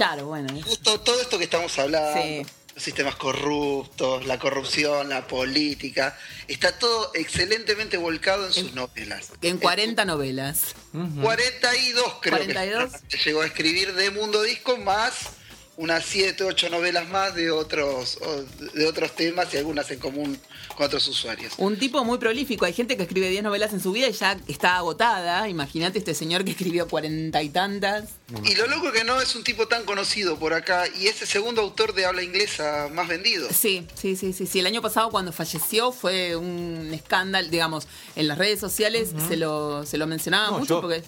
Claro, 0.01 0.29
bueno. 0.29 0.49
Justo 0.65 0.99
todo 1.01 1.21
esto 1.21 1.37
que 1.37 1.45
estamos 1.45 1.79
hablando, 1.79 2.23
Sí. 2.23 2.47
los 2.75 2.83
sistemas 2.83 3.17
corruptos, 3.17 4.25
la 4.25 4.39
corrupción, 4.39 5.11
la 5.11 5.27
política, 5.27 6.19
está 6.49 6.79
todo 6.79 7.11
excelentemente 7.13 7.99
volcado 7.99 8.47
en 8.47 8.53
sus 8.55 8.73
novelas. 8.73 9.29
En 9.43 9.59
40 9.59 10.07
novelas. 10.07 10.75
42 11.21 12.15
creo 12.23 12.39
42. 12.39 12.93
que 13.11 13.19
llegó 13.19 13.43
a 13.43 13.47
escribir 13.47 13.93
de 13.93 14.11
Mundo 14.11 14.41
Disco 14.43 14.79
más 14.79 15.13
unas 15.81 16.05
7, 16.05 16.45
8 16.45 16.69
novelas 16.69 17.09
más 17.09 17.35
de 17.35 17.51
otros 17.51 18.19
de 18.75 18.87
otros 18.87 19.17
temas 19.17 19.53
y 19.55 19.57
algunas 19.57 19.91
en 19.91 19.99
común 19.99 20.39
con 20.77 20.87
otros 20.87 21.09
usuarios. 21.09 21.55
Un 21.57 21.79
tipo 21.79 22.05
muy 22.05 22.19
prolífico. 22.19 22.67
Hay 22.67 22.75
gente 22.75 22.99
que 22.99 23.05
escribe 23.05 23.31
10 23.31 23.43
novelas 23.43 23.73
en 23.73 23.81
su 23.81 23.91
vida 23.91 24.07
y 24.07 24.13
ya 24.13 24.39
está 24.47 24.77
agotada. 24.77 25.49
Imagínate 25.49 25.99
este 25.99 26.15
señor 26.15 26.45
que 26.45 26.51
escribió 26.51 26.87
cuarenta 26.87 27.43
y 27.43 27.49
tantas. 27.49 28.11
Y 28.45 28.55
lo 28.57 28.67
loco 28.67 28.93
que 28.93 29.05
no 29.05 29.23
es 29.23 29.35
un 29.35 29.43
tipo 29.43 29.69
tan 29.69 29.85
conocido 29.85 30.39
por 30.39 30.53
acá 30.53 30.85
y 31.01 31.07
es 31.07 31.23
el 31.23 31.29
segundo 31.29 31.63
autor 31.63 31.95
de 31.95 32.05
habla 32.05 32.23
inglesa 32.23 32.89
más 32.93 33.09
vendido. 33.09 33.49
Sí, 33.51 33.87
sí, 33.95 34.17
sí, 34.17 34.35
sí, 34.35 34.47
sí. 34.47 34.61
El 34.61 34.67
año 34.67 34.83
pasado 34.83 35.11
cuando 35.11 35.33
falleció 35.33 35.93
fue 35.93 36.37
un 36.37 36.91
escándalo, 36.93 37.49
digamos, 37.49 37.89
en 38.17 38.29
las 38.29 38.37
redes 38.37 38.61
sociales 38.61 39.15
se 39.29 39.39
lo 39.39 39.87
se 39.87 39.97
lo 39.97 40.07
mencionaba 40.07 40.51
No, 40.51 40.59
mucho 40.59 40.75
yo 40.75 40.81
porque 40.83 41.03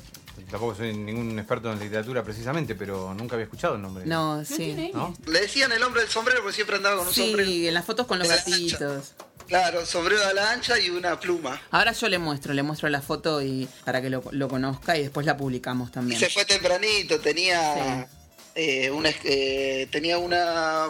tampoco 0.51 0.75
soy 0.75 0.95
ningún 0.97 1.39
experto 1.39 1.73
en 1.73 1.79
literatura 1.79 2.23
precisamente, 2.23 2.75
pero 2.75 3.15
nunca 3.15 3.35
había 3.35 3.45
escuchado 3.45 3.77
el 3.77 3.83
nombre. 3.83 4.05
no, 4.07 4.45
sí. 4.45 4.91
¿No? 4.95 5.15
Le 5.27 5.41
decían 5.41 5.73
el 5.73 5.83
hombre 5.83 6.03
del 6.03 6.11
sombrero 6.11 6.41
porque 6.41 6.55
siempre 6.55 6.77
andaba 6.77 6.97
con 6.97 7.09
un 7.09 7.15
sombrero. 7.15 7.49
Sí, 7.49 7.69
en 7.69 7.75
las 7.75 7.85
fotos 7.85 8.07
con 8.07 8.19
los 8.19 8.29
de 8.29 8.37
gatitos. 8.37 9.15
Claro, 9.49 9.85
sombrero 9.85 10.25
a 10.25 10.33
la 10.33 10.53
ancha 10.53 10.79
y 10.79 10.89
una 10.89 11.19
pluma. 11.21 11.61
Ahora 11.71 11.93
yo 11.93 12.09
le 12.09 12.19
muestro, 12.19 12.55
le 12.55 12.63
muestro 12.63 12.89
la 12.89 13.03
foto 13.03 13.43
y 13.43 13.69
para 13.85 14.01
que 14.01 14.09
lo, 14.09 14.23
lo 14.31 14.49
conozca 14.49 14.97
y 14.97 15.03
después 15.03 15.27
la 15.27 15.37
publicamos 15.37 15.91
Y 15.91 15.93
también. 15.93 16.21
se 16.21 16.31
fue 16.31 16.45
tempranito, 16.45 17.19
tenía 17.21 18.09
eh, 18.55 18.91
una 18.91 19.11
eh, 19.25 19.89
tenía 19.91 20.19
una 20.19 20.87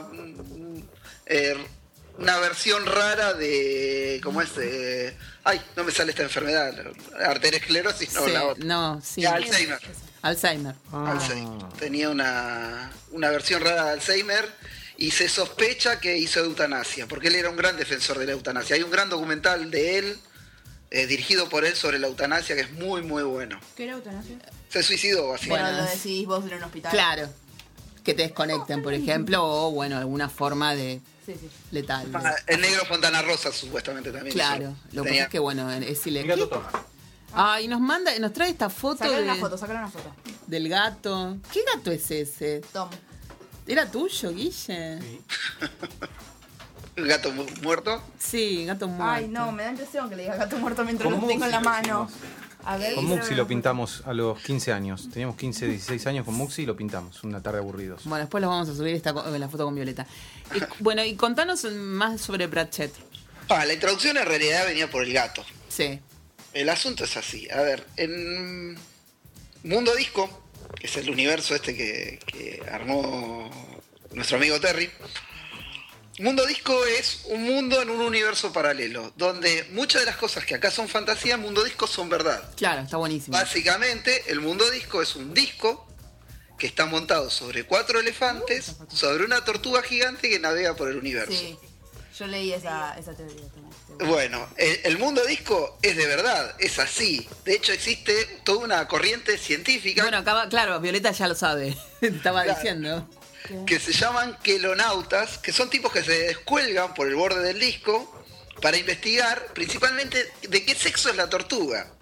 eh, 1.27 1.57
una 2.19 2.39
versión 2.39 2.85
rara 2.87 3.35
de 3.35 4.21
¿cómo 4.23 4.43
es? 4.43 4.51
Eh, 4.59 5.17
ay, 5.45 5.61
no 5.77 5.85
me 5.85 5.93
sale 5.93 6.11
esta 6.11 6.23
enfermedad, 6.23 6.75
arteriosclerosis, 7.25 8.13
no, 8.15 8.25
Sí, 8.25 8.31
la 8.33 8.45
otra. 8.47 8.65
no, 8.65 9.01
sí. 9.03 9.23
De 9.23 9.29
Alzheimer. 9.29 9.79
Alzheimer. 10.23 10.75
Ah. 10.93 11.13
Alzheimer. 11.13 11.69
Tenía 11.79 12.11
una, 12.11 12.93
una 13.11 13.31
versión 13.31 13.63
rara 13.63 13.85
de 13.87 13.91
Alzheimer 13.93 14.49
y 14.97 15.11
se 15.11 15.29
sospecha 15.29 15.99
que 16.01 16.17
hizo 16.19 16.41
eutanasia, 16.41 17.07
porque 17.09 17.29
él 17.29 17.35
era 17.35 17.51
un 17.51 17.57
gran 17.57 17.77
defensor 17.77 18.19
de 18.19 18.27
la 18.27 18.33
eutanasia. 18.33 18.77
Hay 18.77 18.83
un 18.83 18.91
gran 18.91 19.09
documental 19.09 19.71
de 19.71 19.99
él, 19.99 20.19
eh, 20.91 21.07
dirigido 21.07 21.49
por 21.49 21.65
él 21.65 21.75
sobre 21.75 21.99
la 21.99 22.07
eutanasia, 22.07 22.55
que 22.55 22.61
es 22.63 22.73
muy, 22.73 23.03
muy 23.03 23.23
bueno. 23.25 23.59
¿Qué 23.77 23.85
era 23.85 23.95
eutanasia? 23.95 24.37
Se 24.69 24.83
suicidó, 24.83 25.23
Bueno, 25.23 25.33
básicamente. 25.33 25.73
lo 25.83 25.85
decidís 25.91 26.27
vos 26.27 26.45
en 26.47 26.55
un 26.55 26.63
hospital. 26.65 26.93
Claro. 26.93 27.29
Que 28.05 28.15
te 28.15 28.23
desconecten, 28.23 28.83
por 28.83 28.95
ejemplo, 28.95 29.45
o 29.45 29.71
bueno, 29.73 29.97
alguna 29.99 30.29
forma 30.29 30.75
de 30.75 31.01
Sí, 31.25 31.35
sí. 31.41 31.49
letal. 31.71 32.11
Ah, 32.15 32.35
el 32.47 32.61
negro 32.61 32.85
Fontana 32.87 33.23
Rosa, 33.23 33.53
supuestamente 33.53 34.11
también. 34.11 34.35
Claro, 34.35 34.75
lo 34.93 35.03
que 35.05 35.11
pasa 35.11 35.23
es 35.25 35.29
que 35.29 35.39
bueno, 35.39 35.71
es 35.71 36.07
ilegal. 36.07 36.49
Ah, 37.35 37.61
y 37.61 37.69
nos 37.69 37.81
manda, 37.81 38.17
nos 38.19 38.33
trae 38.33 38.51
esta 38.51 38.69
foto, 38.69 38.99
Sacar 39.05 39.17
de- 39.19 39.23
una 39.25 39.37
foto, 39.37 39.57
sacar 39.57 39.77
una 39.77 39.89
foto. 39.89 40.13
del 40.47 40.69
gato. 40.69 41.39
¿Qué 41.53 41.61
gato 41.75 41.91
es 41.91 42.11
ese? 42.11 42.61
Tom. 42.73 42.91
¿Era 43.67 43.91
tuyo, 43.91 44.33
Guille? 44.33 44.99
Gato 46.95 47.33
mu- 47.33 47.47
muerto. 47.63 48.03
Sí, 48.19 48.67
gato 48.67 48.87
muerto. 48.87 49.05
Ay, 49.15 49.29
no, 49.29 49.51
me 49.51 49.63
da 49.63 49.71
impresión 49.71 50.11
que 50.11 50.17
le 50.17 50.25
diga 50.25 50.37
gato 50.37 50.59
muerto 50.59 50.85
mientras 50.85 51.11
lo 51.11 51.19
tengo 51.27 51.45
en 51.47 51.51
la 51.51 51.61
mano. 51.61 52.07
A 52.65 52.77
ver. 52.77 52.95
Con 52.95 53.07
Muxi 53.07 53.35
lo 53.35 53.47
pintamos 53.47 54.03
a 54.07 54.13
los 54.13 54.39
15 54.41 54.73
años. 54.73 55.09
Teníamos 55.11 55.37
15, 55.37 55.67
16 55.69 56.07
años 56.07 56.25
con 56.27 56.35
Muxi 56.35 56.63
y 56.63 56.67
lo 56.67 56.77
pintamos. 56.77 57.25
Una 57.25 57.41
tarde 57.43 57.59
aburridos. 57.59 58.03
Bueno, 58.05 58.25
después 58.25 58.41
los 58.43 58.51
vamos 58.51 58.69
a 58.69 58.75
subir 58.77 58.95
esta, 58.95 59.13
la 59.13 59.49
foto 59.49 59.65
con 59.65 59.75
Violeta. 59.75 60.07
Y, 60.55 60.83
bueno, 60.83 61.05
y 61.05 61.15
contanos 61.17 61.65
más 61.65 62.21
sobre 62.21 62.49
Pratchett. 62.49 62.93
Ah, 63.49 63.65
la 63.65 63.73
introducción 63.75 64.17
en 64.17 64.27
realidad 64.27 64.67
venía 64.67 64.91
por 64.91 65.05
el 65.05 65.13
gato. 65.13 65.45
Sí. 65.69 66.01
El 66.53 66.69
asunto 66.69 67.05
es 67.05 67.17
así. 67.17 67.49
A 67.51 67.61
ver, 67.63 67.87
en 67.97 68.79
Mundo 69.63 69.95
Disco, 69.95 70.49
que 70.79 70.87
es 70.87 70.97
el 70.97 71.11
universo 71.11 71.55
este 71.55 71.77
que, 71.77 72.19
que 72.27 72.63
armó 72.71 73.51
nuestro 74.13 74.37
amigo 74.37 74.61
Terry, 74.61 74.91
Mundo 76.19 76.45
Disco 76.47 76.85
es 76.85 77.23
un 77.27 77.43
mundo 77.43 77.81
en 77.81 77.89
un 77.89 78.01
universo 78.01 78.53
paralelo, 78.53 79.13
donde 79.17 79.67
muchas 79.71 80.03
de 80.03 80.07
las 80.07 80.17
cosas 80.17 80.45
que 80.45 80.55
acá 80.55 80.71
son 80.71 80.87
fantasía, 80.87 81.39
Mundo 81.39 81.65
Disco 81.65 81.87
son 81.87 82.11
verdad. 82.11 82.53
Claro, 82.55 82.83
está 82.83 82.99
buenísimo. 82.99 83.37
Básicamente, 83.37 84.23
el 84.29 84.41
Mundo 84.41 84.71
Disco 84.71 85.01
es 85.01 85.17
un 85.17 85.33
disco 85.33 85.89
que 86.63 86.69
está 86.69 86.87
montado 86.87 87.29
sobre 87.29 87.65
cuatro 87.65 87.99
elefantes, 87.99 88.77
sobre 88.89 89.25
una 89.25 89.45
tortuga 89.45 89.83
gigante 89.83 90.31
que 90.31 90.39
navega 90.39 90.77
por 90.77 90.89
el 90.89 90.97
universo. 90.97 91.33
Sí, 91.33 91.59
yo 92.17 92.29
leí 92.29 92.53
esa, 92.53 92.97
esa 92.97 93.13
teoría. 93.15 93.43
también. 93.49 94.09
Bueno, 94.09 94.49
el, 94.57 94.79
el 94.85 94.97
mundo 94.97 95.25
disco 95.27 95.77
es 95.83 95.97
de 95.97 96.07
verdad, 96.07 96.55
es 96.61 96.79
así. 96.79 97.29
De 97.45 97.55
hecho, 97.55 97.73
existe 97.73 98.15
toda 98.45 98.65
una 98.65 98.87
corriente 98.87 99.39
científica 99.39 100.03
Bueno, 100.03 100.19
acaba, 100.19 100.49
claro, 100.49 100.79
Violeta 100.79 101.11
ya 101.11 101.27
lo 101.27 101.35
sabe. 101.35 101.77
Estaba 102.01 102.45
Claro. 102.45 102.57
diciendo. 102.61 103.11
que 103.67 103.81
se 103.81 103.93
llaman 103.93 104.39
quelonautas, 104.45 105.39
que 105.39 105.53
son 105.53 105.69
tipos 105.69 105.91
que 105.93 106.05
se 106.05 106.17
descuelgan 106.27 106.95
por 106.95 107.09
el 107.09 107.17
borde 107.17 107.43
del 107.43 107.59
disco 107.59 108.25
para 108.61 108.77
investigar 108.77 109.47
principalmente 109.53 110.31
de 110.49 110.65
qué 110.65 110.77
sexo 110.77 111.11
es 111.11 111.17
la 111.17 111.29
tortuga. 111.29 111.93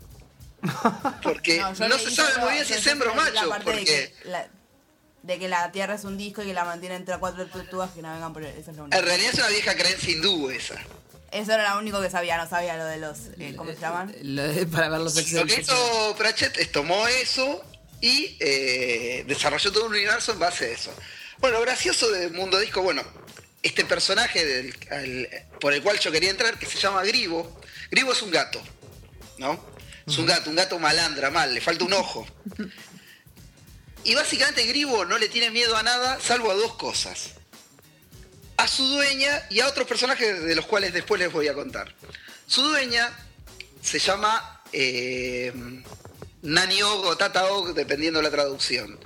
Porque 1.22 1.58
no, 1.58 1.74
se 1.98 2.10
sabe 2.10 2.38
muy 2.38 2.52
bien 2.54 2.64
si 2.66 2.74
es 2.74 2.86
hembra 2.86 3.10
o 3.12 3.14
la 3.16 3.22
macho, 3.22 3.50
de 3.50 3.60
porque 3.64 3.84
que 3.84 4.14
la- 4.24 4.48
De 5.22 5.38
que 5.38 5.48
la 5.48 5.70
Tierra 5.72 5.94
es 5.94 6.04
un 6.04 6.16
disco 6.16 6.42
y 6.42 6.46
que 6.46 6.54
la 6.54 6.64
mantiene 6.64 6.96
entre 6.96 7.18
cuatro 7.18 7.46
tortugas 7.46 7.90
que 7.90 8.00
navegan 8.02 8.32
por 8.32 8.42
él. 8.42 8.54
Eso 8.58 8.70
es 8.70 8.76
lo 8.76 8.84
único. 8.84 8.96
en 8.98 9.04
realidad 9.04 9.30
es 9.32 9.38
una 9.38 9.48
vieja 9.48 9.74
creencia 9.74 10.10
hindú 10.12 10.50
esa. 10.50 10.76
Eso 11.30 11.52
era 11.52 11.74
lo 11.74 11.78
único 11.80 12.00
que 12.00 12.10
sabía, 12.10 12.36
no 12.38 12.48
sabía 12.48 12.76
lo 12.76 12.84
de 12.86 12.96
los. 12.98 13.18
eh, 13.38 13.54
¿Cómo 13.56 13.70
se 13.72 13.78
llaman? 13.80 14.14
Lo 14.22 14.42
de- 14.48 14.66
para 14.66 14.88
ver 14.88 15.00
los 15.00 15.14
Lo 15.32 15.46
que 15.46 15.60
hizo 15.60 16.14
Pratchett 16.16 16.56
es 16.58 16.72
tomó 16.72 17.06
eso 17.06 17.62
y 18.00 18.36
eh, 18.40 19.24
desarrolló 19.28 19.70
todo 19.72 19.84
un 19.86 19.92
universo 19.92 20.32
en 20.32 20.38
base 20.38 20.64
a 20.64 20.68
eso. 20.68 20.90
Bueno, 21.38 21.58
lo 21.58 21.64
gracioso 21.64 22.10
de 22.10 22.30
Mundo 22.30 22.58
Disco, 22.58 22.82
bueno, 22.82 23.02
este 23.62 23.84
personaje 23.84 24.44
del- 24.44 24.74
al- 24.90 25.28
por 25.60 25.72
el 25.74 25.82
cual 25.82 25.98
yo 26.00 26.10
quería 26.10 26.30
entrar, 26.30 26.58
que 26.58 26.64
se 26.66 26.78
llama 26.78 27.02
Gribo. 27.04 27.60
Gribo 27.90 28.12
es 28.12 28.22
un 28.22 28.30
gato, 28.30 28.60
¿no? 29.38 29.62
Es 30.06 30.18
un 30.18 30.26
gato, 30.26 30.50
un 30.50 30.56
gato 30.56 30.78
malandra, 30.78 31.30
mal, 31.30 31.52
le 31.54 31.60
falta 31.60 31.84
un 31.84 31.92
ojo. 31.92 32.26
Y 34.04 34.14
básicamente 34.14 34.64
Gribo 34.64 35.04
no 35.04 35.18
le 35.18 35.28
tiene 35.28 35.50
miedo 35.50 35.76
a 35.76 35.82
nada, 35.82 36.18
salvo 36.20 36.50
a 36.50 36.54
dos 36.54 36.74
cosas. 36.74 37.32
A 38.56 38.66
su 38.66 38.86
dueña 38.86 39.46
y 39.50 39.60
a 39.60 39.68
otros 39.68 39.86
personajes 39.86 40.42
de 40.42 40.54
los 40.54 40.66
cuales 40.66 40.92
después 40.92 41.20
les 41.20 41.32
voy 41.32 41.48
a 41.48 41.54
contar. 41.54 41.94
Su 42.46 42.62
dueña 42.62 43.10
se 43.82 43.98
llama 43.98 44.62
eh, 44.72 45.52
Nani 46.42 46.82
Og 46.82 47.04
o 47.04 47.16
Tata 47.16 47.52
Og, 47.52 47.74
dependiendo 47.74 48.22
la 48.22 48.30
traducción. 48.30 48.98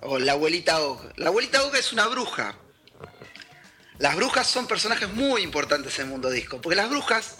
O 0.00 0.18
la 0.18 0.32
abuelita 0.32 0.80
Og. 0.82 1.00
La 1.16 1.28
abuelita 1.28 1.64
Og 1.64 1.74
es 1.74 1.92
una 1.92 2.06
bruja. 2.06 2.56
Las 3.98 4.14
brujas 4.14 4.46
son 4.46 4.68
personajes 4.68 5.08
muy 5.12 5.42
importantes 5.42 5.98
en 5.98 6.06
el 6.06 6.10
mundo 6.12 6.30
disco, 6.30 6.60
porque 6.60 6.76
las 6.76 6.88
brujas 6.88 7.34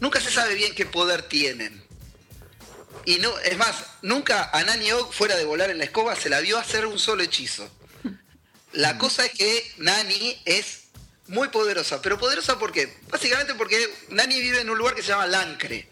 nunca 0.00 0.20
se 0.20 0.30
sabe 0.30 0.54
bien 0.54 0.74
qué 0.74 0.84
poder 0.84 1.22
tienen. 1.22 1.84
Y 3.04 3.18
no, 3.18 3.36
es 3.40 3.56
más, 3.56 3.84
nunca 4.02 4.50
a 4.52 4.62
Nani 4.64 4.92
Og, 4.92 5.12
fuera 5.12 5.36
de 5.36 5.44
volar 5.44 5.70
en 5.70 5.78
la 5.78 5.84
escoba, 5.84 6.16
se 6.16 6.28
la 6.28 6.40
vio 6.40 6.58
hacer 6.58 6.86
un 6.86 6.98
solo 6.98 7.22
hechizo. 7.22 7.70
La 8.72 8.98
cosa 8.98 9.26
es 9.26 9.32
que 9.32 9.72
Nani 9.78 10.40
es 10.44 10.80
muy 11.26 11.48
poderosa, 11.48 12.02
pero 12.02 12.18
poderosa 12.18 12.58
¿por 12.58 12.72
qué? 12.72 12.96
Básicamente 13.08 13.54
porque 13.54 13.88
Nani 14.10 14.40
vive 14.40 14.60
en 14.60 14.70
un 14.70 14.78
lugar 14.78 14.94
que 14.94 15.02
se 15.02 15.08
llama 15.08 15.26
Lancre. 15.26 15.88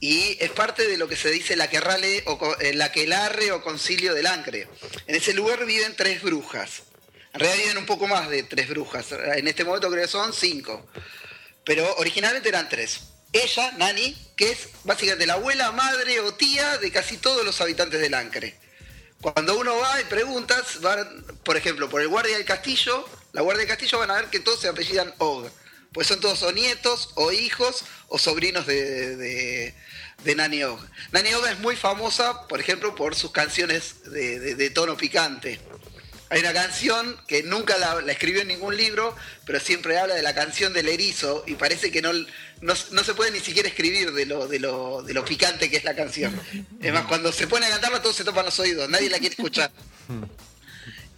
Y 0.00 0.38
es 0.40 0.50
parte 0.50 0.88
de 0.88 0.96
lo 0.96 1.08
que 1.08 1.16
se 1.16 1.30
dice 1.30 1.56
la 1.56 1.68
querrale 1.68 2.24
o 2.26 2.56
eh, 2.60 2.72
la 2.72 2.90
quelarre 2.90 3.52
o 3.52 3.62
concilio 3.62 4.14
del 4.14 4.26
Ancre. 4.26 4.66
En 5.06 5.14
ese 5.14 5.34
lugar 5.34 5.66
viven 5.66 5.94
tres 5.94 6.22
brujas. 6.22 6.84
En 7.34 7.40
realidad 7.40 7.62
viven 7.64 7.78
un 7.78 7.86
poco 7.86 8.06
más 8.06 8.30
de 8.30 8.42
tres 8.44 8.68
brujas. 8.68 9.12
En 9.12 9.46
este 9.46 9.62
momento 9.62 9.90
creo 9.90 10.02
que 10.02 10.08
son 10.08 10.32
cinco. 10.32 10.88
Pero 11.64 11.94
originalmente 11.96 12.48
eran 12.48 12.68
tres. 12.68 13.00
Ella, 13.32 13.72
Nani, 13.78 14.16
que 14.36 14.50
es 14.52 14.68
básicamente 14.84 15.26
la 15.26 15.34
abuela, 15.34 15.70
madre 15.72 16.20
o 16.20 16.34
tía 16.34 16.78
de 16.78 16.90
casi 16.90 17.16
todos 17.16 17.44
los 17.44 17.60
habitantes 17.60 18.00
del 18.00 18.14
Ancre. 18.14 18.58
Cuando 19.20 19.58
uno 19.58 19.76
va 19.76 20.00
y 20.00 20.04
preguntas, 20.04 20.78
por 21.44 21.56
ejemplo, 21.56 21.88
por 21.88 22.00
el 22.00 22.08
guardia 22.08 22.36
del 22.36 22.46
castillo, 22.46 23.06
la 23.32 23.42
guardia 23.42 23.60
del 23.66 23.68
castillo 23.68 23.98
van 23.98 24.10
a 24.10 24.14
ver 24.14 24.26
que 24.30 24.40
todos 24.40 24.60
se 24.60 24.68
apellidan 24.68 25.14
Og. 25.18 25.48
Pues 25.92 26.06
son 26.06 26.20
todos 26.20 26.42
o 26.42 26.52
nietos, 26.52 27.10
o 27.16 27.30
hijos, 27.32 27.84
o 28.08 28.18
sobrinos 28.18 28.66
de, 28.66 29.16
de, 30.24 30.34
Nani 30.34 30.62
Og. 30.64 30.80
Nani 31.12 31.34
Og 31.34 31.46
es 31.46 31.58
muy 31.58 31.76
famosa, 31.76 32.46
por 32.48 32.60
ejemplo, 32.60 32.94
por 32.94 33.14
sus 33.14 33.30
canciones 33.32 34.02
de- 34.10 34.54
de 34.56 34.70
tono 34.70 34.96
picante. 34.96 35.60
Hay 36.30 36.40
una 36.40 36.52
canción 36.52 37.20
que 37.26 37.42
nunca 37.42 37.76
la, 37.76 38.00
la 38.02 38.12
escribió 38.12 38.42
en 38.42 38.48
ningún 38.48 38.76
libro, 38.76 39.16
pero 39.44 39.58
siempre 39.58 39.98
habla 39.98 40.14
de 40.14 40.22
la 40.22 40.32
canción 40.34 40.72
del 40.72 40.88
erizo 40.88 41.42
y 41.46 41.54
parece 41.56 41.90
que 41.90 42.00
no, 42.02 42.12
no, 42.12 42.74
no 42.92 43.04
se 43.04 43.14
puede 43.14 43.32
ni 43.32 43.40
siquiera 43.40 43.68
escribir 43.68 44.12
de 44.12 44.26
lo, 44.26 44.46
de, 44.46 44.60
lo, 44.60 45.02
de 45.02 45.12
lo 45.12 45.24
picante 45.24 45.68
que 45.68 45.76
es 45.76 45.82
la 45.84 45.96
canción. 45.96 46.40
Es 46.80 46.92
más, 46.92 47.06
cuando 47.06 47.32
se 47.32 47.48
pone 47.48 47.66
a 47.66 47.70
cantarla 47.70 48.00
todos 48.00 48.14
se 48.16 48.22
topan 48.24 48.44
los 48.44 48.58
oídos, 48.60 48.88
nadie 48.88 49.10
la 49.10 49.18
quiere 49.18 49.34
escuchar. 49.34 49.70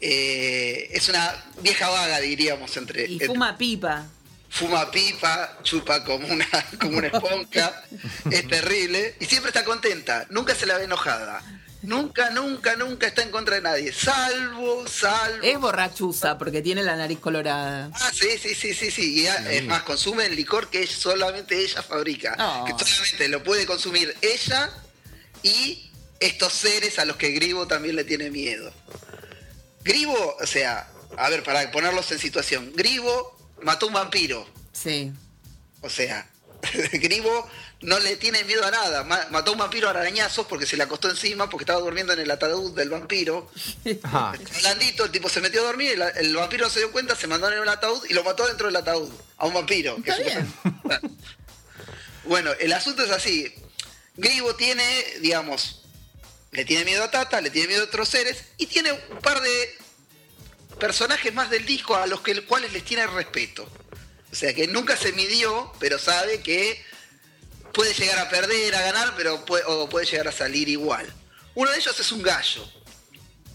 Eh, 0.05 0.89
es 0.93 1.09
una 1.09 1.33
vieja 1.63 1.89
vaga, 1.89 2.19
diríamos, 2.19 2.77
entre... 2.77 3.07
Y 3.07 3.13
entre- 3.13 3.29
fuma 3.29 3.57
pipa. 3.57 4.09
fuma 4.51 4.91
pipa, 4.91 5.59
chupa 5.63 6.03
como 6.05 6.27
una, 6.27 6.49
como 6.81 6.99
una 6.99 7.07
esponja, 7.07 7.85
es 8.29 8.49
terrible, 8.49 9.15
y 9.21 9.27
siempre 9.27 9.51
está 9.51 9.63
contenta, 9.65 10.27
nunca 10.31 10.57
se 10.57 10.67
la 10.67 10.77
ve 10.77 10.85
enojada. 10.85 11.41
Nunca, 11.83 12.31
nunca, 12.31 12.77
nunca 12.77 13.09
está 13.09 13.23
en 13.23 13.31
contra 13.33 13.57
de 13.57 13.63
nadie, 13.63 13.93
salvo, 13.93 14.87
salvo. 14.87 15.43
Es 15.43 15.59
borrachuza 15.59 16.39
porque 16.39 16.63
tiene 16.63 16.85
la 16.85 16.97
nariz 16.97 17.19
colorada. 17.19 17.91
Ah, 17.93 18.11
sí, 18.13 18.39
sí, 18.41 18.55
sí, 18.55 18.73
sí, 18.73 18.91
sí. 18.91 19.23
Y 19.23 19.27
es 19.27 19.65
más, 19.65 19.83
consume 19.83 20.27
el 20.27 20.37
licor 20.37 20.71
que 20.71 20.87
solamente 20.87 21.59
ella 21.59 21.83
fabrica. 21.83 22.37
Oh. 22.39 22.65
Que 22.65 22.85
solamente 22.85 23.29
lo 23.29 23.43
puede 23.43 23.67
consumir 23.67 24.15
ella 24.23 24.71
y 25.43 25.91
estos 26.21 26.53
seres 26.53 27.01
a 27.01 27.05
los 27.05 27.17
que 27.17 27.31
Gribo 27.31 27.67
también 27.67 27.97
le 27.97 28.05
tiene 28.05 28.31
miedo. 28.31 28.73
Gribo, 29.83 30.37
o 30.41 30.47
sea, 30.47 30.89
a 31.17 31.29
ver, 31.31 31.43
para 31.43 31.69
ponerlos 31.73 32.13
en 32.13 32.21
situación, 32.21 32.73
Gribo 32.77 33.37
mató 33.61 33.89
un 33.89 33.95
vampiro. 33.95 34.47
Sí. 34.73 35.13
O 35.81 35.91
sea, 35.91 36.29
Gribo 36.93 37.49
no 37.83 37.99
le 38.01 38.17
tiene 38.17 38.43
miedo 38.45 38.65
a 38.65 38.71
nada. 38.71 39.05
Ma- 39.05 39.27
Mató 39.31 39.51
a 39.51 39.53
un 39.55 39.59
vampiro 39.59 39.89
a 39.89 39.91
arañazos 39.91 40.47
porque 40.47 40.67
se 40.67 40.77
le 40.77 40.85
acostó 40.85 41.11
encima 41.11 41.51
porque 41.51 41.65
estaba 41.65 41.81
durmiendo 41.81 42.13
en 42.13 42.21
el 42.21 42.31
ataúd 42.31 42.75
del 42.75 42.89
vampiro. 42.91 43.51
Blandito, 44.61 45.05
el 45.05 45.11
tipo 45.11 45.29
se 45.29 45.41
metió 45.41 45.61
a 45.63 45.65
dormir, 45.65 45.93
el, 45.93 46.03
el 46.27 46.37
vampiro 46.37 46.65
no 46.67 46.71
se 46.71 46.79
dio 46.81 46.93
cuenta, 46.93 47.15
se 47.17 47.27
mandó 47.27 47.51
en 47.51 47.59
el 47.61 47.69
ataúd 47.69 48.05
y 48.09 48.15
lo 48.15 48.25
mató 48.25 48.47
dentro 48.47 48.67
del 48.69 48.77
ataúd. 48.77 49.11
A 49.39 49.47
un 49.47 49.55
vampiro. 49.55 49.97
que 50.03 50.11
Está 50.11 50.23
bien. 50.23 50.53
supuestamente- 50.63 51.25
bueno, 52.25 52.53
el 52.61 52.73
asunto 52.73 53.05
es 53.05 53.11
así. 53.11 53.53
Gribo 54.17 54.55
tiene, 54.55 54.85
digamos, 55.21 55.83
le 56.53 56.65
tiene 56.65 56.85
miedo 56.85 57.03
a 57.03 57.11
Tata, 57.11 57.41
le 57.41 57.51
tiene 57.51 57.67
miedo 57.69 57.83
a 57.83 57.87
otros 57.87 58.09
seres 58.09 58.45
y 58.59 58.67
tiene 58.67 58.93
un 58.93 59.19
par 59.19 59.41
de 59.41 59.77
personajes 60.79 61.33
más 61.35 61.51
del 61.51 61.65
disco 61.67 61.97
a 61.97 62.07
los 62.07 62.21
que, 62.21 62.45
cuales 62.45 62.73
les 62.73 62.85
tiene 62.85 63.07
respeto. 63.07 63.69
O 64.31 64.35
sea 64.35 64.55
que 64.55 64.67
nunca 64.69 64.97
se 64.97 65.13
midió, 65.13 65.73
pero 65.81 65.99
sabe 65.99 66.41
que 66.43 66.83
puede 67.73 67.95
llegar 67.95 68.19
a 68.19 68.29
perder, 68.29 68.75
a 68.75 68.83
ganar, 68.83 69.15
pero 69.17 69.45
puede, 69.45 69.65
o 69.67 69.89
puede 69.89 70.07
llegar 70.07 70.29
a 70.29 70.33
salir 70.33 70.69
igual. 70.69 71.13
Uno 71.55 71.71
de 71.71 71.79
ellos 71.79 71.99
es 71.99 72.13
un 72.13 72.23
gallo. 72.23 72.67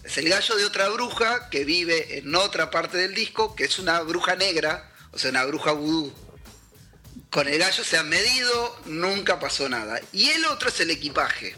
Es 0.04 0.16
el 0.18 0.28
gallo 0.28 0.56
de 0.56 0.64
otra 0.64 0.88
bruja 0.88 1.50
que 1.50 1.64
vive 1.64 2.18
en 2.18 2.34
otra 2.34 2.70
parte 2.70 2.96
del 2.96 3.14
disco, 3.14 3.54
que 3.54 3.64
es 3.64 3.78
una 3.78 4.00
bruja 4.00 4.36
negra, 4.36 4.90
o 5.12 5.18
sea, 5.18 5.30
una 5.30 5.44
bruja 5.44 5.72
vudú. 5.72 6.12
Con 7.30 7.46
el 7.46 7.58
gallo 7.58 7.84
se 7.84 7.98
han 7.98 8.08
medido, 8.08 8.80
nunca 8.86 9.38
pasó 9.38 9.68
nada. 9.68 10.00
Y 10.12 10.30
el 10.30 10.46
otro 10.46 10.70
es 10.70 10.80
el 10.80 10.90
equipaje. 10.90 11.56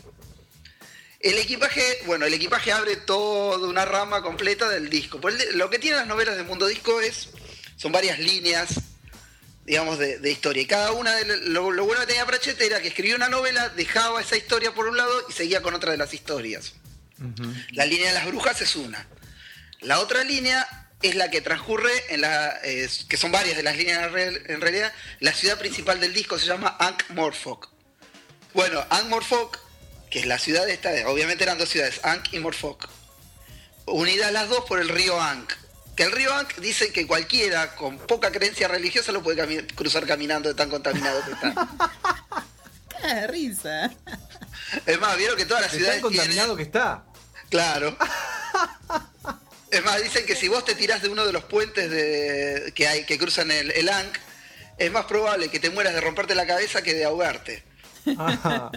El 1.20 1.36
equipaje, 1.36 2.02
bueno, 2.06 2.24
el 2.24 2.32
equipaje 2.34 2.72
abre 2.72 2.96
toda 2.96 3.68
una 3.68 3.84
rama 3.84 4.22
completa 4.22 4.68
del 4.70 4.88
disco. 4.88 5.20
Lo 5.52 5.68
que 5.68 5.78
tienen 5.78 5.98
las 6.00 6.08
novelas 6.08 6.36
de 6.36 6.44
Mundo 6.44 6.66
Disco 6.66 7.00
es, 7.00 7.28
son 7.76 7.92
varias 7.92 8.18
líneas, 8.18 8.80
digamos, 9.70 10.00
de, 10.00 10.18
de 10.18 10.32
historia. 10.32 10.62
Y 10.64 10.66
cada 10.66 10.90
una 10.90 11.14
de 11.14 11.24
lo, 11.48 11.70
lo 11.70 11.84
bueno 11.84 12.00
que 12.00 12.08
tenía 12.08 12.26
Pratchett 12.26 12.60
era 12.60 12.80
que 12.82 12.88
escribía 12.88 13.14
una 13.14 13.28
novela, 13.28 13.68
dejaba 13.68 14.20
esa 14.20 14.36
historia 14.36 14.74
por 14.74 14.88
un 14.88 14.96
lado 14.96 15.26
y 15.28 15.32
seguía 15.32 15.62
con 15.62 15.74
otra 15.74 15.92
de 15.92 15.96
las 15.96 16.12
historias. 16.12 16.72
La 17.70 17.86
línea 17.86 18.08
de 18.08 18.14
las 18.14 18.26
brujas 18.26 18.60
es 18.62 18.74
una. 18.74 19.06
La 19.80 20.00
otra 20.00 20.24
línea 20.24 20.66
es 21.02 21.14
la 21.14 21.30
que 21.30 21.40
transcurre 21.40 21.92
en 22.08 22.22
la, 22.22 22.58
eh, 22.64 22.88
que 23.08 23.16
son 23.16 23.30
varias 23.30 23.56
de 23.56 23.62
las 23.62 23.76
líneas 23.76 24.06
en 24.06 24.12
real- 24.12 24.42
en 24.48 24.60
realidad. 24.60 24.92
La 25.20 25.32
ciudad 25.32 25.56
principal 25.56 26.00
del 26.00 26.12
disco 26.14 26.36
se 26.36 26.46
llama 26.46 26.76
Ankh-Morpork. 26.80 27.68
Bueno, 28.54 28.84
Ankh-Morpork, 28.90 29.56
que 30.10 30.18
es 30.18 30.26
la 30.26 30.40
ciudad 30.40 30.68
esta, 30.68 30.90
obviamente 31.08 31.44
eran 31.44 31.58
dos 31.58 31.68
ciudades, 31.68 32.00
Ankh 32.02 32.32
y 32.34 32.40
Morpork, 32.40 32.88
unidas 33.86 34.32
las 34.32 34.48
dos 34.48 34.64
por 34.64 34.80
el 34.80 34.88
río 34.88 35.20
Ankh. 35.20 35.52
Que 36.00 36.06
el 36.06 36.12
río 36.12 36.32
Ankh 36.34 36.56
dice 36.60 36.90
que 36.94 37.06
cualquiera 37.06 37.74
con 37.76 37.98
poca 37.98 38.32
creencia 38.32 38.66
religiosa 38.66 39.12
lo 39.12 39.22
puede 39.22 39.44
cami- 39.46 39.66
cruzar 39.74 40.06
caminando 40.06 40.48
de 40.48 40.54
tan 40.54 40.70
contaminado 40.70 41.22
que 41.26 41.32
está. 41.32 41.68
De 43.14 43.26
risa. 43.26 43.90
Es 44.86 44.98
más, 44.98 45.14
vieron 45.18 45.36
que 45.36 45.44
todas 45.44 45.62
las 45.64 45.72
De 45.72 45.76
ciudades 45.76 46.00
tan 46.00 46.08
tienen- 46.10 46.26
contaminado 46.26 46.56
que 46.56 46.62
está. 46.62 47.04
Claro. 47.50 47.94
Es 49.70 49.84
más, 49.84 50.02
dicen 50.02 50.24
que 50.24 50.34
si 50.34 50.48
vos 50.48 50.64
te 50.64 50.74
tirás 50.74 51.02
de 51.02 51.10
uno 51.10 51.26
de 51.26 51.34
los 51.34 51.44
puentes 51.44 51.90
de- 51.90 52.72
que 52.74 52.88
hay 52.88 53.04
que 53.04 53.18
cruzan 53.18 53.50
el, 53.50 53.70
el 53.70 53.90
Ankh, 53.90 54.16
es 54.78 54.90
más 54.90 55.04
probable 55.04 55.50
que 55.50 55.60
te 55.60 55.68
mueras 55.68 55.92
de 55.92 56.00
romperte 56.00 56.34
la 56.34 56.46
cabeza 56.46 56.80
que 56.80 56.94
de 56.94 57.04
ahogarte. 57.04 57.62
Ajá. 58.16 58.70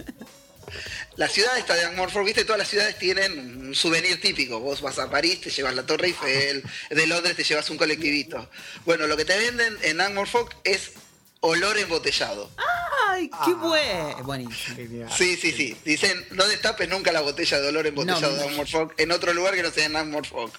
La 1.16 1.28
ciudad 1.28 1.56
esta 1.56 1.74
de 1.74 1.84
Ankh-Morpork, 1.86 2.24
viste, 2.24 2.44
todas 2.44 2.58
las 2.58 2.68
ciudades 2.68 2.98
tienen 2.98 3.66
un 3.68 3.74
souvenir 3.74 4.20
típico. 4.20 4.58
Vos 4.58 4.80
vas 4.80 4.98
a 4.98 5.08
París, 5.10 5.40
te 5.40 5.50
llevas 5.50 5.74
la 5.74 5.86
Torre 5.86 6.08
Eiffel, 6.08 6.64
de 6.90 7.06
Londres 7.06 7.36
te 7.36 7.44
llevas 7.44 7.70
un 7.70 7.76
colectivito. 7.76 8.50
Bueno, 8.84 9.06
lo 9.06 9.16
que 9.16 9.24
te 9.24 9.36
venden 9.38 9.76
en 9.82 10.00
Ankh-Morpork 10.00 10.56
es 10.64 10.90
olor 11.40 11.78
embotellado. 11.78 12.50
Ay, 13.08 13.30
qué 13.44 13.54
bueno. 13.54 14.24
Buenísimo. 14.24 14.76
Genial. 14.76 15.08
Sí, 15.16 15.36
sí, 15.36 15.52
sí. 15.52 15.76
Dicen, 15.84 16.26
no 16.32 16.46
destapes 16.48 16.88
nunca 16.88 17.12
la 17.12 17.20
botella 17.20 17.60
de 17.60 17.68
olor 17.68 17.86
embotellado 17.86 18.32
No, 18.32 18.38
de. 18.38 18.48
Ankh-Morpork 18.48 18.94
en 18.98 19.12
otro 19.12 19.32
lugar 19.32 19.54
que 19.54 19.62
no 19.62 19.70
sea 19.70 19.84
en 19.86 19.94
Ankh-Morpork. 19.94 20.52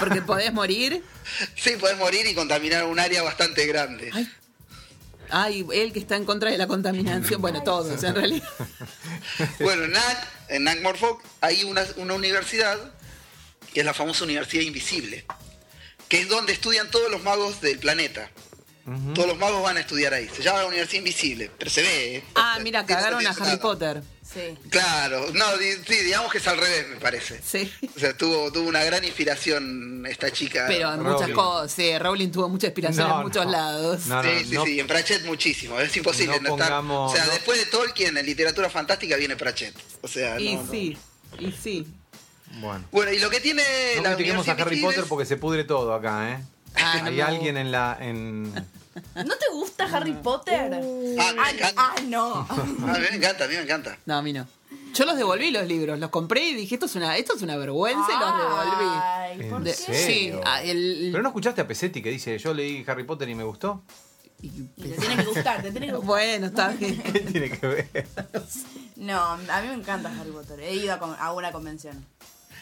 Porque 0.00 0.20
podés 0.22 0.52
morir. 0.52 1.02
Sí, 1.56 1.76
podés 1.80 1.96
morir 1.96 2.26
y 2.26 2.34
contaminar 2.34 2.84
un 2.84 3.00
área 3.00 3.22
bastante 3.22 3.66
grande. 3.66 4.10
Ay. 4.12 4.30
Ay, 5.30 5.66
él 5.72 5.92
que 5.92 5.98
está 5.98 6.16
en 6.16 6.24
contra 6.24 6.50
de 6.50 6.58
la 6.58 6.66
contaminación. 6.66 7.40
Bueno, 7.40 7.62
todos 7.64 8.02
en 8.02 8.14
realidad. 8.14 8.48
Bueno, 9.60 9.84
en 9.84 9.94
en 10.48 10.68
Ankh-Morpork 10.68 11.22
hay 11.40 11.64
una, 11.64 11.84
una 11.96 12.14
universidad 12.14 12.78
que 13.72 13.80
es 13.80 13.86
la 13.86 13.94
famosa 13.94 14.24
Universidad 14.24 14.62
Invisible, 14.62 15.24
que 16.08 16.20
es 16.20 16.28
donde 16.28 16.52
estudian 16.52 16.90
todos 16.90 17.10
los 17.10 17.22
magos 17.22 17.60
del 17.60 17.78
planeta. 17.78 18.30
Todos 19.14 19.26
los 19.26 19.38
magos 19.38 19.62
van 19.62 19.78
a 19.78 19.80
estudiar 19.80 20.12
ahí. 20.12 20.28
Se 20.28 20.42
llama 20.42 20.60
la 20.60 20.66
Universidad 20.66 20.98
Invisible, 20.98 21.50
pero 21.58 21.70
se 21.70 21.80
ve. 21.80 22.16
¿eh? 22.16 22.24
Ah, 22.34 22.58
mira, 22.62 22.84
cagaron 22.84 23.26
a 23.26 23.30
Harry 23.30 23.40
nada. 23.40 23.60
Potter. 23.60 24.02
Sí. 24.34 24.58
Claro, 24.68 25.26
no, 25.32 25.56
di- 25.58 25.72
sí, 25.86 25.94
digamos 26.04 26.30
que 26.32 26.38
es 26.38 26.48
al 26.48 26.58
revés, 26.58 26.88
me 26.88 26.96
parece. 26.96 27.40
Sí. 27.42 27.72
O 27.96 27.98
sea, 28.00 28.16
tuvo, 28.16 28.50
tuvo 28.52 28.68
una 28.68 28.82
gran 28.82 29.04
inspiración 29.04 30.04
esta 30.06 30.30
chica. 30.32 30.64
Pero 30.66 30.92
en 30.92 31.02
muchas 31.02 31.30
cosas. 31.30 31.70
Sí, 31.72 31.96
Rowling 31.98 32.30
tuvo 32.30 32.48
mucha 32.48 32.66
inspiración 32.66 33.08
No, 33.08 33.16
en 33.18 33.22
muchos 33.22 33.46
no. 33.46 33.52
lados. 33.52 34.06
No, 34.06 34.22
no, 34.22 34.28
sí, 34.28 34.44
sí, 34.44 34.54
no. 34.54 34.64
sí, 34.64 34.80
en 34.80 34.86
Pratchett 34.88 35.24
muchísimo, 35.24 35.78
es 35.78 35.96
imposible 35.96 36.36
No 36.40 36.48
no, 36.48 36.54
estar. 36.56 36.68
pongamos- 36.70 37.12
O 37.12 37.14
sea, 37.14 37.24
no. 37.26 37.32
después 37.32 37.58
de 37.58 37.66
Tolkien 37.66 38.16
en 38.16 38.26
literatura 38.26 38.68
fantástica 38.68 39.16
viene 39.16 39.36
Pratchett. 39.36 39.74
O 40.02 40.08
sea, 40.08 40.40
y 40.40 40.56
no, 40.56 40.62
no. 40.64 40.70
sí, 40.70 40.98
y 41.38 41.52
sí. 41.52 41.86
Bueno. 42.60 42.84
Bueno, 42.92 43.12
y 43.12 43.18
lo 43.18 43.30
que 43.30 43.40
tiene 43.40 43.62
No 43.96 44.02
la 44.02 44.10
a 44.10 44.12
Harry 44.12 44.80
Potter 44.80 45.00
es- 45.04 45.08
porque 45.08 45.26
se 45.26 45.36
pudre 45.36 45.64
todo 45.64 45.94
acá, 45.94 46.32
¿eh? 46.32 46.44
Ah, 46.76 47.02
Hay 47.04 47.20
alguien 47.20 47.56
en 47.56 47.70
la. 47.70 47.96
En... 48.00 48.52
¿No 49.16 49.34
te 49.36 49.46
gusta 49.52 49.84
Harry 49.92 50.12
Potter? 50.14 50.72
Ah, 50.74 51.32
me 51.34 51.40
Ah, 51.42 51.50
encanta. 51.50 51.72
ah, 51.76 51.94
no. 52.06 52.34
A 52.48 52.54
mí 52.98 53.06
me 53.10 53.16
encanta, 53.16 53.44
a 53.44 53.48
mí 53.48 53.54
me 53.54 53.62
encanta. 53.62 53.98
No, 54.06 54.16
a 54.16 54.22
mí 54.22 54.32
no. 54.32 54.46
Yo 54.94 55.04
los 55.04 55.16
devolví 55.16 55.50
los 55.50 55.66
libros, 55.66 55.98
los 55.98 56.10
compré 56.10 56.48
y 56.48 56.54
dije, 56.54 56.76
esto 56.76 56.86
es 56.86 56.94
una, 56.94 57.16
esto 57.16 57.34
es 57.34 57.42
una 57.42 57.56
vergüenza 57.56 58.06
y 58.12 58.20
los 58.20 58.38
devolví. 58.38 58.94
Ay, 59.02 59.50
¿por. 59.50 59.62
De- 59.62 59.72
serio? 59.74 60.00
sí, 60.06 60.40
ah, 60.44 60.62
el- 60.62 61.08
Pero 61.10 61.22
no 61.22 61.30
escuchaste 61.30 61.60
a 61.60 61.66
Pesetti 61.66 62.00
que 62.02 62.10
dice, 62.10 62.38
yo 62.38 62.54
leí 62.54 62.84
Harry 62.86 63.02
Potter 63.04 63.28
y 63.28 63.34
me 63.34 63.42
gustó. 63.44 63.82
Y 64.40 64.48
te 64.50 64.88
tiene 64.90 65.16
que 65.16 65.24
gustar, 65.24 65.62
te 65.62 65.70
tiene 65.72 65.86
que 65.86 65.92
gustar. 65.94 66.06
Bueno, 66.06 66.46
está 66.46 66.68
bien. 66.78 67.02
¿Qué 67.02 67.20
tiene 67.20 67.50
que 67.50 67.66
ver? 67.66 68.06
No, 68.96 69.20
a 69.20 69.36
mí 69.36 69.68
me 69.68 69.74
encanta 69.74 70.12
Harry 70.20 70.30
Potter. 70.30 70.60
He 70.60 70.74
ido 70.74 70.92
a, 70.94 70.98
con- 70.98 71.16
a 71.18 71.32
una 71.32 71.50
convención. 71.50 72.04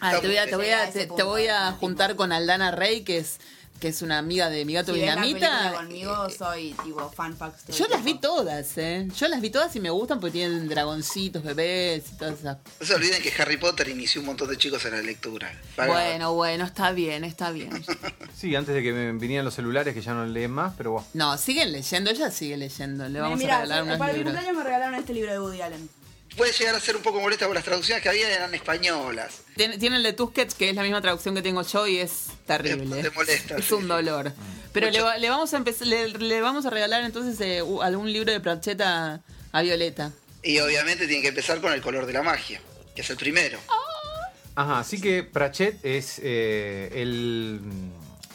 Ah, 0.01 0.13
te 0.21 0.27
voy 0.27 0.37
a, 0.37 0.47
te 0.47 0.57
voy 0.57 0.71
a, 0.71 0.91
te, 0.91 1.07
voy 1.23 1.47
a 1.49 1.73
juntar 1.73 2.17
con 2.17 2.33
Aldana 2.33 2.71
Rey, 2.73 3.03
que 3.03 3.19
es, 3.19 3.39
que 3.83 3.89
es 3.89 4.01
una 4.01 4.19
amiga 4.19 4.49
de 4.49 4.65
mi 4.65 4.75
gato 4.75 4.95
Si 4.95 5.01
ves 5.01 5.09
la 5.13 5.21
película 5.21 5.49
Dinamita. 5.59 5.77
conmigo, 5.77 6.31
soy 6.31 6.73
tipo 6.85 7.11
fan 7.11 7.37
facts. 7.37 7.65
todo 7.65 7.77
Yo 7.77 7.89
las 7.89 8.05
vi 8.05 8.15
todas, 8.15 8.79
¿eh? 8.79 9.09
Yo 9.19 9.27
las 9.27 9.41
vi 9.41 9.51
todas 9.51 9.75
y 9.75 9.81
me 9.81 9.91
gustan 9.91 10.21
porque 10.21 10.35
tienen 10.35 10.69
dragoncitos, 10.69 11.43
bebés 11.43 12.05
y 12.13 12.17
todas 12.17 12.39
esas. 12.39 12.59
No 12.79 12.87
se 12.87 12.95
olviden 12.95 13.21
que 13.21 13.33
Harry 13.43 13.57
Potter 13.57 13.89
inició 13.89 14.21
un 14.21 14.29
montón 14.29 14.49
de 14.49 14.57
chicos 14.57 14.85
en 14.85 14.93
la 14.93 15.03
lectura. 15.03 15.53
Paga- 15.75 15.93
Bueno, 15.93 16.33
bueno, 16.35 16.65
está 16.65 16.93
bien, 16.93 17.25
está 17.25 17.51
bien. 17.51 17.71
Sí, 18.37 18.55
antes 18.57 18.75
de 18.75 18.83
que 18.83 18.93
me 18.93 19.13
vinieran 19.13 19.45
los 19.45 19.55
celulares 19.55 19.95
que 19.95 20.01
ya 20.01 20.15
no 20.15 20.25
leen 20.27 20.51
más, 20.53 20.73
pero 20.77 20.93
bueno. 20.93 21.07
No, 21.15 21.37
siguen 21.39 21.71
leyendo, 21.73 22.11
ella 22.11 22.31
sigue 22.31 22.57
leyendo. 22.57 23.09
Le 23.09 23.21
vamos 23.21 23.39
Mirá, 23.39 23.57
a 23.59 23.61
regalar 23.63 23.83
unos 23.85 23.99
para 23.99 24.13
mi 24.13 24.19
libros. 24.19 24.33
cumpleaños 24.35 24.59
me 24.59 24.65
regalaron 24.65 24.95
este 24.97 25.13
libro 25.15 25.33
de 25.33 25.41
Woody 25.41 25.61
Allen. 25.61 25.89
Puede 26.37 26.53
llegar 26.53 26.75
a 26.75 26.81
ser 26.81 26.97
un 26.97 27.03
poco 27.03 27.21
molesta 27.21 27.45
porque 27.47 27.57
las 27.57 27.65
traducciones 27.65 28.03
que 28.03 28.09
había 28.09 28.29
eran 28.35 28.55
españolas. 28.55 29.43
Tiene, 29.57 29.77
tiene 29.79 29.97
el 29.97 30.03
de 30.03 30.13
Tusquets, 30.15 30.55
que 30.55 30.71
es 30.71 30.75
la 30.75 30.83
misma 30.83 31.01
traducción 31.03 31.35
que 31.35 31.43
tengo 31.43 31.63
yo 31.63 31.87
y 31.87 31.99
es 31.99 32.27
terrible. 32.47 33.03
Te 33.03 33.11
molesta, 33.11 33.57
Es 33.57 33.67
sí, 33.67 33.75
un 33.75 33.87
dolor. 33.89 34.33
Pero 34.73 34.91
le, 34.91 35.29
vamos 35.29 35.53
a 35.53 35.57
empezar, 35.59 35.87
le, 35.87 36.09
le 36.09 36.41
vamos 36.41 36.65
a 36.65 36.71
regalar 36.71 37.05
entonces 37.05 37.39
eh, 37.41 37.63
algún 37.83 38.11
libro 38.11 38.33
de 38.33 38.41
Pratchetta 38.41 39.21
a 39.53 39.63
Violeta. 39.63 40.13
Y 40.43 40.59
obviamente 40.61 41.07
tiene 41.07 41.21
que 41.23 41.29
empezar 41.29 41.61
con 41.61 41.73
el 41.73 41.83
color 41.83 42.07
de 42.07 42.15
la 42.15 42.23
magia, 42.23 42.61
que 42.97 43.03
es 43.03 43.11
el 43.11 43.17
primero. 43.19 43.59
Ajá, 44.55 44.79
así 44.81 45.01
que 45.01 45.23
Pratchett 45.23 45.85
es 45.85 46.19
eh, 46.23 46.91
el 46.95 47.61
mm, 47.63 47.91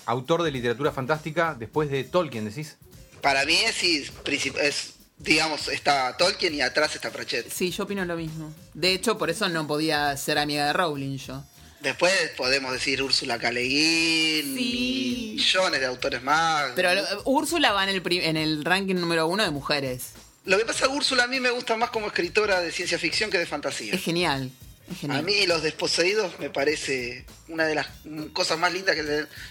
autor 0.06 0.44
de 0.44 0.52
literatura 0.52 0.92
fantástica 0.92 1.56
después 1.58 1.90
de 1.90 2.04
Tolkien, 2.04 2.46
decís. 2.46 2.78
Para 3.22 3.44
mí 3.46 3.56
es, 3.66 3.76
sí, 3.76 4.08
princip- 4.24 4.58
es, 4.60 4.94
digamos, 5.18 5.68
está 5.68 6.16
Tolkien 6.18 6.54
y 6.56 6.62
atrás 6.62 6.96
está 6.96 7.10
Pratchett. 7.12 7.52
Sí, 7.52 7.72
yo 7.72 7.84
opino 7.84 8.06
lo 8.06 8.16
mismo. 8.16 8.54
De 8.74 8.94
hecho, 8.94 9.18
por 9.18 9.30
eso 9.30 9.50
no 9.50 9.66
podía 9.68 10.16
ser 10.18 10.38
amiga 10.38 10.68
de 10.68 10.74
Rowling 10.74 11.18
yo. 11.18 11.44
Después 11.82 12.12
podemos 12.36 12.72
decir 12.72 13.04
Úrsula 13.04 13.38
K. 13.38 13.52
Le 13.52 13.62
Guin 13.64 14.56
Sí. 14.58 15.34
millones 15.36 15.80
de 15.80 15.86
autores 15.86 16.24
más. 16.24 16.72
Pero 16.76 16.90
Úrsula 17.26 17.72
va 17.72 17.84
en 17.84 17.90
el, 17.90 18.02
en 18.24 18.38
el 18.38 18.66
ranking 18.66 18.96
número 18.96 19.28
uno 19.28 19.44
de 19.44 19.52
mujeres. 19.52 20.08
Lo 20.46 20.58
que 20.58 20.66
pasa, 20.66 20.88
Úrsula 20.90 21.24
a 21.24 21.28
mí 21.28 21.40
me 21.40 21.52
gusta 21.52 21.76
más 21.76 21.90
como 21.92 22.08
escritora 22.08 22.62
de 22.62 22.72
ciencia 22.72 22.98
ficción 22.98 23.30
que 23.30 23.38
de 23.38 23.46
fantasía. 23.46 23.94
Es 23.94 24.02
genial. 24.04 24.50
A 25.10 25.22
mí 25.22 25.46
Los 25.48 25.64
Desposeídos 25.64 26.40
me 26.40 26.50
parece 26.50 27.26
una 27.50 27.66
de 27.66 27.76
las 27.76 27.88
cosas 28.34 28.58
más 28.58 28.72
lindas 28.74 28.96
que 28.96 29.04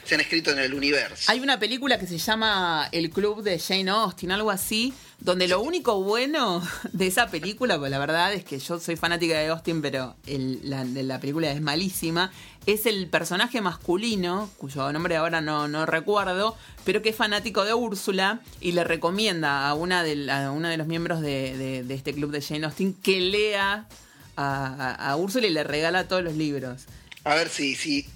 se- 0.05 0.14
han 0.14 0.20
escrito 0.20 0.51
en 0.51 0.59
el 0.59 0.72
universo. 0.74 1.30
Hay 1.30 1.41
una 1.41 1.59
película 1.59 1.99
que 1.99 2.07
se 2.07 2.18
llama 2.18 2.89
El 2.93 3.11
Club 3.11 3.43
de 3.43 3.59
Jane 3.59 3.91
Austen, 3.91 4.32
algo 4.32 4.51
así, 4.51 4.93
donde 5.18 5.47
lo 5.49 5.61
único 5.61 6.03
bueno 6.03 6.62
de 6.93 7.07
esa 7.07 7.28
película, 7.30 7.78
pues 7.78 7.91
la 7.91 7.99
verdad 7.99 8.32
es 8.34 8.45
que 8.45 8.59
yo 8.59 8.78
soy 8.80 8.97
fanática 8.97 9.39
de 9.39 9.49
Austen, 9.49 9.82
pero 9.82 10.16
el- 10.26 10.61
la, 11.09 11.20
película 11.20 11.51
es 11.51 11.61
malísima, 11.61 12.32
es 12.66 12.84
el 12.87 13.09
personaje 13.09 13.61
masculino, 13.61 14.51
cuyo 14.59 14.93
nombre 14.93 15.16
ahora 15.16 15.41
no, 15.41 15.68
no 15.68 15.87
recuerdo, 15.87 16.57
pero 16.84 17.01
que 17.03 17.11
es 17.11 17.16
fanático 17.16 17.64
de 17.64 17.72
Úrsula 17.74 18.41
y 18.61 18.72
le 18.72 18.84
recomienda 18.84 19.68
a 19.68 19.74
una 19.74 20.03
de, 20.03 20.30
a 20.30 20.51
uno 20.51 20.68
de 20.68 20.76
los 20.76 20.87
miembros 20.87 21.20
de, 21.20 21.57
de- 21.57 21.82
de 21.84 21.95
este 21.95 22.12
club 22.14 22.30
de 22.30 22.43
Jane 22.43 22.66
Austen 22.66 22.93
que 22.95 23.20
lea 23.20 23.87
a, 24.37 25.14
Úrsula 25.16 25.47
y 25.47 25.51
le 25.51 25.64
regala 25.64 26.09
todos 26.09 26.22
los 26.22 26.34
libros. 26.34 26.82
A 27.24 27.34
ver 27.34 27.49
si, 27.49 27.74
si 27.74 28.07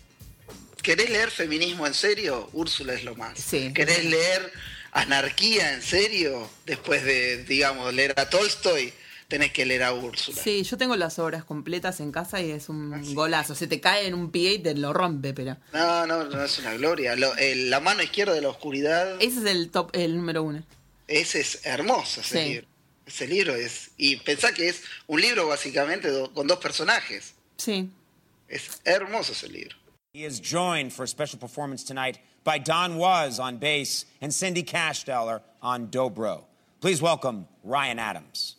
querés 0.82 1.10
leer 1.10 1.30
feminismo 1.30 1.86
en 1.86 1.94
serio, 1.94 2.48
Úrsula 2.52 2.94
es 2.94 3.04
lo 3.04 3.14
más. 3.16 3.38
Sí. 3.38 3.72
¿Querés 3.74 4.04
leer 4.04 4.52
anarquía 4.92 5.74
en 5.74 5.82
serio? 5.82 6.48
Después 6.66 7.04
de, 7.04 7.44
digamos, 7.44 7.92
leer 7.94 8.14
a 8.16 8.28
Tolstoy, 8.28 8.92
tenés 9.28 9.52
que 9.52 9.64
leer 9.66 9.82
a 9.84 9.92
Úrsula. 9.92 10.40
Sí, 10.42 10.62
yo 10.62 10.76
tengo 10.76 10.96
las 10.96 11.18
obras 11.18 11.44
completas 11.44 12.00
en 12.00 12.10
casa 12.12 12.40
y 12.40 12.50
es 12.50 12.68
un 12.68 12.94
Ah, 12.94 13.00
golazo. 13.14 13.54
Se 13.54 13.66
te 13.66 13.80
cae 13.80 14.06
en 14.06 14.14
un 14.14 14.30
pie 14.30 14.54
y 14.54 14.58
te 14.58 14.74
lo 14.74 14.92
rompe, 14.92 15.32
pero. 15.32 15.56
No, 15.72 16.06
no, 16.06 16.24
no 16.24 16.44
es 16.44 16.58
una 16.58 16.74
gloria. 16.74 17.14
Lo- 17.16 17.36
el- 17.36 17.70
la 17.70 17.80
mano 17.80 18.02
izquierda 18.02 18.34
de 18.34 18.40
la 18.42 18.48
oscuridad, 18.48 19.16
Ese 19.20 19.40
es 19.40 19.46
el 19.46 19.70
top, 19.70 19.90
el 19.94 20.16
número 20.16 20.42
uno. 20.42 20.62
ese 21.08 21.40
es 21.40 21.60
hermoso 21.64 22.20
ese 22.20 22.42
Sí. 22.42 22.48
libro. 22.50 22.66
Ese 23.10 23.26
libro 23.26 23.54
es... 23.56 23.90
Y 23.98 24.16
pensá 24.24 24.52
que 24.54 24.68
es 24.68 24.82
un 25.08 25.20
libro 25.20 25.48
básicamente 25.48 26.08
do- 26.10 26.32
con 26.32 26.46
dos 26.46 26.58
personajes. 26.60 27.34
Sí. 27.56 27.90
Es 28.48 28.80
hermoso 28.84 29.32
ese 29.32 29.48
libro. 29.48 29.74
He 30.14 30.24
is 30.24 30.38
joined 30.40 30.92
for 30.92 31.02
a 31.04 31.08
special 31.08 31.38
performance 31.38 31.82
tonight 31.84 32.18
by 32.44 32.58
Don 32.58 32.96
Was 32.98 33.40
on 33.40 33.58
bass 33.58 34.06
and 34.20 34.32
Cindy 34.32 34.62
Cashdeller 34.62 35.40
on 35.60 35.88
dobro. 35.88 36.44
Please 36.80 37.02
welcome 37.02 37.46
Ryan 37.64 37.98
Adams. 37.98 38.54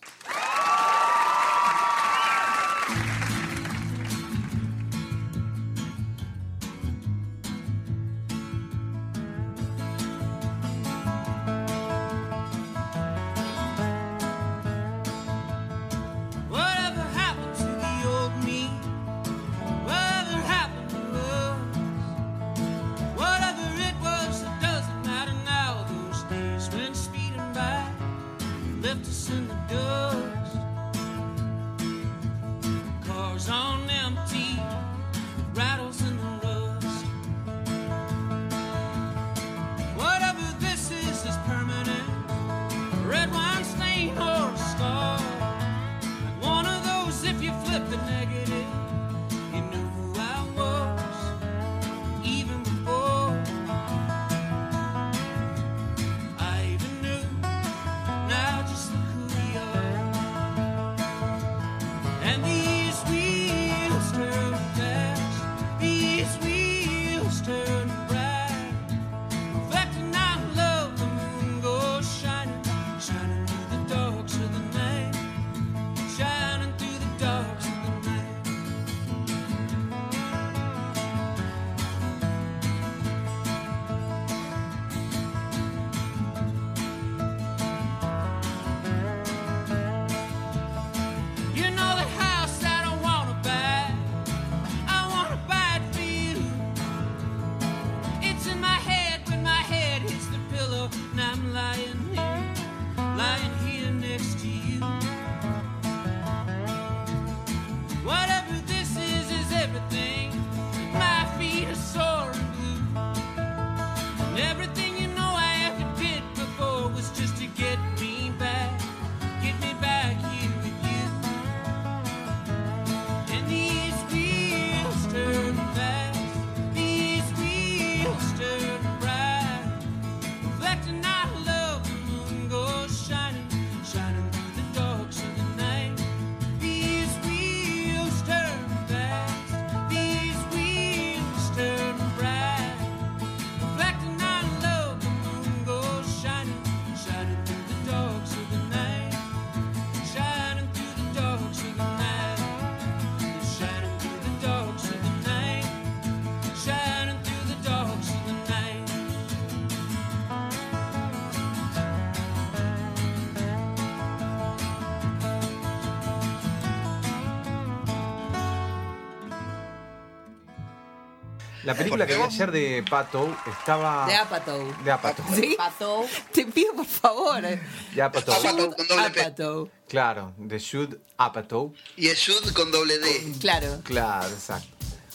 La 171.71 171.77
película 171.77 172.05
que 172.07 172.15
vi 172.17 172.21
ayer 172.21 172.51
de 172.51 172.83
Pato 172.89 173.35
estaba. 173.47 174.05
De 174.05 174.15
Apatow. 174.15 174.83
De 174.83 174.91
Apatow. 174.91 175.25
¿Sí? 175.35 175.55
Pato. 175.57 176.05
Te 176.31 176.45
pido 176.45 176.73
por 176.73 176.85
favor. 176.85 177.41
De 177.41 178.01
Apatow. 178.01 178.33
Apatow 178.35 178.75
con 178.75 178.87
doble 178.87 179.09
P. 179.11 179.21
Apatow. 179.21 179.69
Claro, 179.87 180.33
de 180.37 180.59
Jude 180.59 180.99
Apatow. 181.17 181.73
Y 181.97 182.07
es 182.07 182.23
Jude 182.25 182.53
con 182.53 182.71
doble 182.71 182.97
D. 182.99 183.33
Claro. 183.39 183.79
Claro, 183.83 184.27
exacto. 184.29 184.67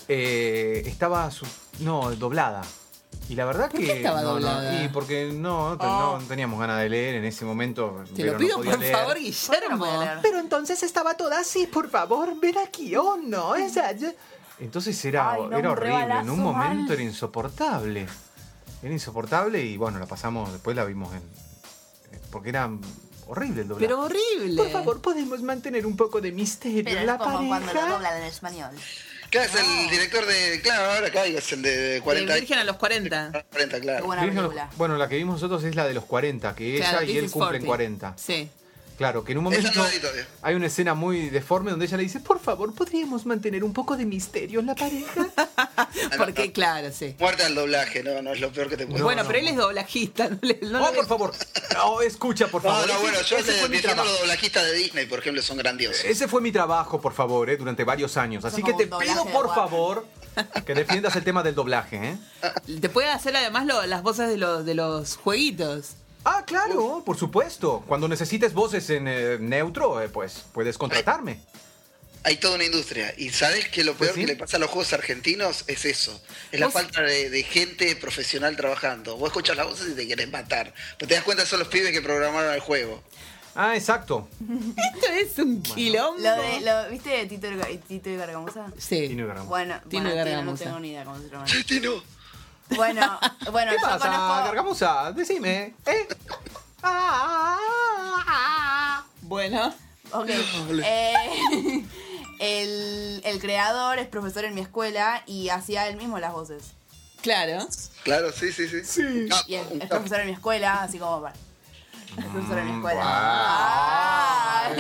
Eh, 0.09 0.83
estaba 0.87 1.31
su- 1.31 1.47
no, 1.81 2.11
doblada. 2.15 2.63
Y 3.29 3.35
la 3.35 3.45
verdad 3.45 3.69
¿Por 3.71 3.81
que. 3.81 3.87
qué 3.87 3.93
estaba 3.97 4.21
no, 4.21 4.29
no, 4.29 4.33
doblada? 4.35 4.85
y 4.85 4.89
porque 4.89 5.31
no, 5.33 5.77
te- 5.77 5.85
no 5.85 6.23
teníamos 6.29 6.61
ganas 6.61 6.79
de 6.81 6.89
leer 6.89 7.17
en 7.17 7.25
ese 7.25 7.45
momento. 7.45 8.05
Te 8.15 8.23
pero 8.23 8.27
lo 8.27 8.33
no 8.35 8.39
pido 8.39 8.57
podía 8.59 8.71
por 8.73 8.81
leer. 8.81 8.93
favor, 8.95 9.15
¿Por 9.15 9.23
qué 9.23 9.69
no 9.69 9.77
Guillermo. 9.79 10.21
Pero 10.23 10.39
entonces 10.39 10.83
estaba 10.85 11.15
toda 11.17 11.41
así, 11.41 11.67
por 11.67 11.91
favor, 11.91 12.39
ven 12.41 12.57
aquí, 12.59 12.95
oh 12.95 13.17
no, 13.21 13.57
esa. 13.57 13.91
Entonces 14.59 15.05
era, 15.05 15.33
Ay, 15.33 15.43
no, 15.51 15.59
era 15.59 15.71
horrible, 15.73 16.15
en 16.21 16.31
un 16.31 16.41
momento 16.41 16.85
mal. 16.85 16.93
era 16.93 17.03
insoportable. 17.03 18.07
Era 18.83 18.93
insoportable 18.93 19.63
y 19.63 19.77
bueno, 19.77 19.99
la 19.99 20.07
pasamos, 20.07 20.53
después 20.53 20.77
la 20.77 20.85
vimos 20.85 21.15
en. 21.15 21.23
Porque 22.31 22.49
era 22.51 22.71
horrible 23.27 23.63
el 23.63 23.69
doblaje. 23.69 23.87
Pero 23.87 24.03
horrible. 24.03 24.57
Por 24.63 24.71
favor, 24.71 25.01
podemos 25.03 25.43
mantener 25.43 25.87
un 25.87 25.97
poco 25.97 26.21
de 26.21 26.33
misterio 26.33 26.83
Pero 26.85 27.01
en 27.01 27.07
la 27.07 27.19
como 27.19 27.47
cuando 27.49 27.67
lo 27.67 27.73
pareja. 27.73 27.89
doblan 27.95 28.17
en 28.19 28.23
español. 28.25 28.71
Claro, 29.31 29.49
es 29.49 29.55
el 29.57 29.91
director 29.91 30.25
de. 30.25 30.61
Claro, 30.63 30.93
ahora 30.93 31.09
acá 31.09 31.25
es 31.27 31.53
el 31.53 31.61
de 31.63 31.77
De 31.77 32.01
40 32.01 32.35
Virgen 32.37 32.59
a 32.59 32.65
los 32.65 32.77
40. 32.77 33.45
40, 33.51 33.77
Qué 33.77 33.83
claro. 33.83 34.07
buena. 34.07 34.71
Bueno, 34.77 34.97
la 34.97 35.09
que 35.09 35.17
vimos 35.17 35.35
nosotros 35.35 35.65
es 35.65 35.75
la 35.75 35.87
de 35.87 35.95
los 35.95 36.05
40, 36.05 36.55
que 36.55 36.77
Claro, 36.77 37.01
ella 37.01 37.13
y 37.13 37.19
él 37.19 37.31
cumplen 37.31 37.65
40. 37.67 38.15
40. 38.15 38.15
Sí. 38.17 38.49
Claro, 38.97 39.25
que 39.25 39.33
en 39.33 39.39
un 39.39 39.45
momento 39.45 39.69
no 39.75 39.85
hay 40.43 40.55
una 40.55 40.67
escena 40.67 40.95
muy 40.95 41.29
deforme 41.29 41.71
donde 41.71 41.85
ella 41.85 41.99
le 41.99 42.03
dice, 42.05 42.21
por 42.21 42.41
favor, 42.41 42.75
¿podríamos 42.75 43.27
mantener 43.27 43.63
un 43.63 43.73
poco 43.75 43.95
de 43.97 44.07
misterio 44.07 44.61
en 44.61 44.67
la 44.67 44.75
pareja? 44.75 45.27
Porque, 46.17 46.51
claro, 46.53 46.91
sí. 46.93 47.15
Muerte 47.19 47.45
al 47.45 47.55
doblaje, 47.55 48.03
no, 48.03 48.23
no 48.23 48.33
es 48.33 48.41
lo 48.41 48.51
peor 48.53 48.69
que 48.71 48.77
te 48.77 48.87
puede 48.87 49.03
bueno, 49.03 49.23
no. 49.23 49.27
pero 49.29 49.39
él 49.41 49.49
es 49.49 49.57
doblajista. 49.57 50.29
No, 50.37 50.39
le- 50.41 50.59
no 50.63 50.83
oh, 50.85 50.93
por 50.95 51.07
favor. 51.07 51.33
No, 51.75 52.01
escucha, 52.01 52.49
por 52.49 52.65
No, 52.65 52.71
favor. 52.71 52.87
no, 52.89 52.93
Ese- 52.95 53.03
bueno, 53.03 53.21
yo 53.23 53.37
ese 53.37 53.53
fue 53.53 53.69
mi 53.69 53.81
los 53.83 54.19
doblajistas 54.21 54.65
de 54.65 54.73
Disney, 54.73 55.07
por 55.07 55.19
ejemplo, 55.19 55.43
son 55.43 55.59
grandiosos. 55.59 56.05
Ese 56.05 56.27
fue 56.27 56.41
mi 56.41 56.51
trabajo, 56.53 57.01
por 57.01 57.13
favor, 57.13 57.51
eh, 57.51 57.57
durante 57.59 57.85
varios 57.85 58.17
años. 58.17 58.45
Así 58.45 58.63
que 58.63 58.73
te 58.73 58.87
pido, 58.87 59.25
por 59.33 59.55
favor, 59.55 60.07
que 60.65 60.75
defiendas 60.75 61.15
el 61.17 61.25
tema 61.25 61.43
del 61.43 61.55
doblaje, 61.55 61.97
¿eh? 62.13 62.19
Te 62.81 62.89
puede 62.89 63.09
hacer 63.09 63.37
además 63.37 63.67
lo- 63.67 63.85
las 63.87 64.03
voces 64.03 64.29
de 64.29 64.39
los, 64.39 64.65
de 64.65 64.75
los 64.75 65.17
jueguitos. 65.17 65.97
Ah, 66.29 66.43
claro, 66.45 67.03
por 67.07 67.17
supuesto. 67.17 67.85
Cuando 67.87 68.09
necesites 68.09 68.53
voces 68.53 68.91
en 68.91 69.07
eh, 69.07 69.39
neutro, 69.39 70.03
eh, 70.03 70.09
pues 70.09 70.45
puedes 70.53 70.77
contratarme. 70.77 71.39
Hay 72.25 72.39
toda 72.39 72.57
una 72.57 72.65
industria. 72.65 73.15
Y 73.17 73.31
sabes 73.31 73.69
que 73.69 73.85
lo 73.85 73.95
Pues 73.95 74.09
peor 74.11 74.15
sí. 74.17 74.21
que 74.23 74.27
le 74.33 74.37
pasa 74.37 74.57
a 74.57 74.61
los 74.61 74.69
juegos 74.69 74.93
argentinos 74.93 75.63
es 75.69 75.85
eso. 75.85 76.21
Es 76.51 76.59
la 76.59 76.69
falta 76.69 77.03
de, 77.03 77.31
de 77.31 77.43
gente 77.45 77.95
profesional 77.95 78.57
trabajando. 78.57 79.17
Vos 79.17 79.29
escuchas 79.29 79.57
las 79.57 79.67
voces 79.69 79.91
y 79.91 79.95
te 79.95 80.09
querés 80.09 80.29
matar. 80.29 80.75
Pero 80.99 81.09
te 81.09 81.15
das 81.15 81.23
cuenta 81.23 81.47
son 81.47 81.61
los 81.61 81.69
pibes 81.69 81.93
que 81.93 82.03
programaron 82.03 82.53
el 82.53 82.59
juego. 82.61 83.01
Ah, 83.55 83.77
exacto. 83.77 84.29
Esto 84.95 85.07
es 85.13 85.39
un 85.39 85.63
quilombo. 85.63 86.21
Lo 86.21 86.33
de, 86.35 86.61
lo, 86.63 86.91
¿Viste 86.91 87.25
Tito, 87.27 87.47
y 87.71 87.79
Tito 87.79 88.11
y 88.11 88.17
Gargamusa? 88.17 88.73
Sí. 88.77 89.07
Tino 89.07 89.29
Gargamo. 89.29 89.49
Bueno, 89.49 89.81
Tino 89.89 90.03
bueno, 90.13 90.21
y 90.21 90.25
Tino, 90.25 90.43
no 90.43 90.55
tengo 90.57 90.81
ni 90.81 90.89
idea 90.91 91.05
cómo 91.05 91.19
se 91.21 91.29
llama. 91.29 91.47
Tino. 91.69 92.16
Bueno, 92.75 93.19
bueno, 93.53 93.71
¿Qué 93.73 93.77
yo 93.81 93.87
pasa, 93.87 93.99
conozco. 94.07 94.45
Gargamusa? 94.47 95.13
Decime, 95.13 95.75
¿eh? 95.87 96.09
Ah, 98.09 99.03
Bueno. 99.23 99.73
Ok. 100.13 100.29
Eh, 100.85 101.85
el, 102.41 103.21
el 103.25 103.39
creador 103.41 103.99
es 103.99 104.07
profesor 104.09 104.45
en 104.45 104.55
mi 104.55 104.61
escuela 104.61 105.23
y 105.27 105.49
hacía 105.49 105.89
él 105.89 105.97
mismo 105.97 106.19
las 106.19 106.33
voces. 106.33 106.73
Claro. 107.23 107.67
Claro, 108.05 108.31
sí, 108.33 108.53
sí, 108.53 108.69
sí. 108.69 108.85
Sí. 108.85 109.29
Ah, 109.33 109.43
Y 109.47 109.55
es, 109.57 109.67
profesor 109.89 110.21
en 110.21 110.27
mi 110.27 110.33
escuela, 110.33 110.83
así 110.83 110.99
como 110.99 111.23
para. 111.23 111.35
Es 112.17 112.25
profesor 112.27 112.59
en 112.59 112.67
mi 112.67 112.73
escuela. 112.77 113.01
guau. 113.01 113.13
Ah. 113.15 114.71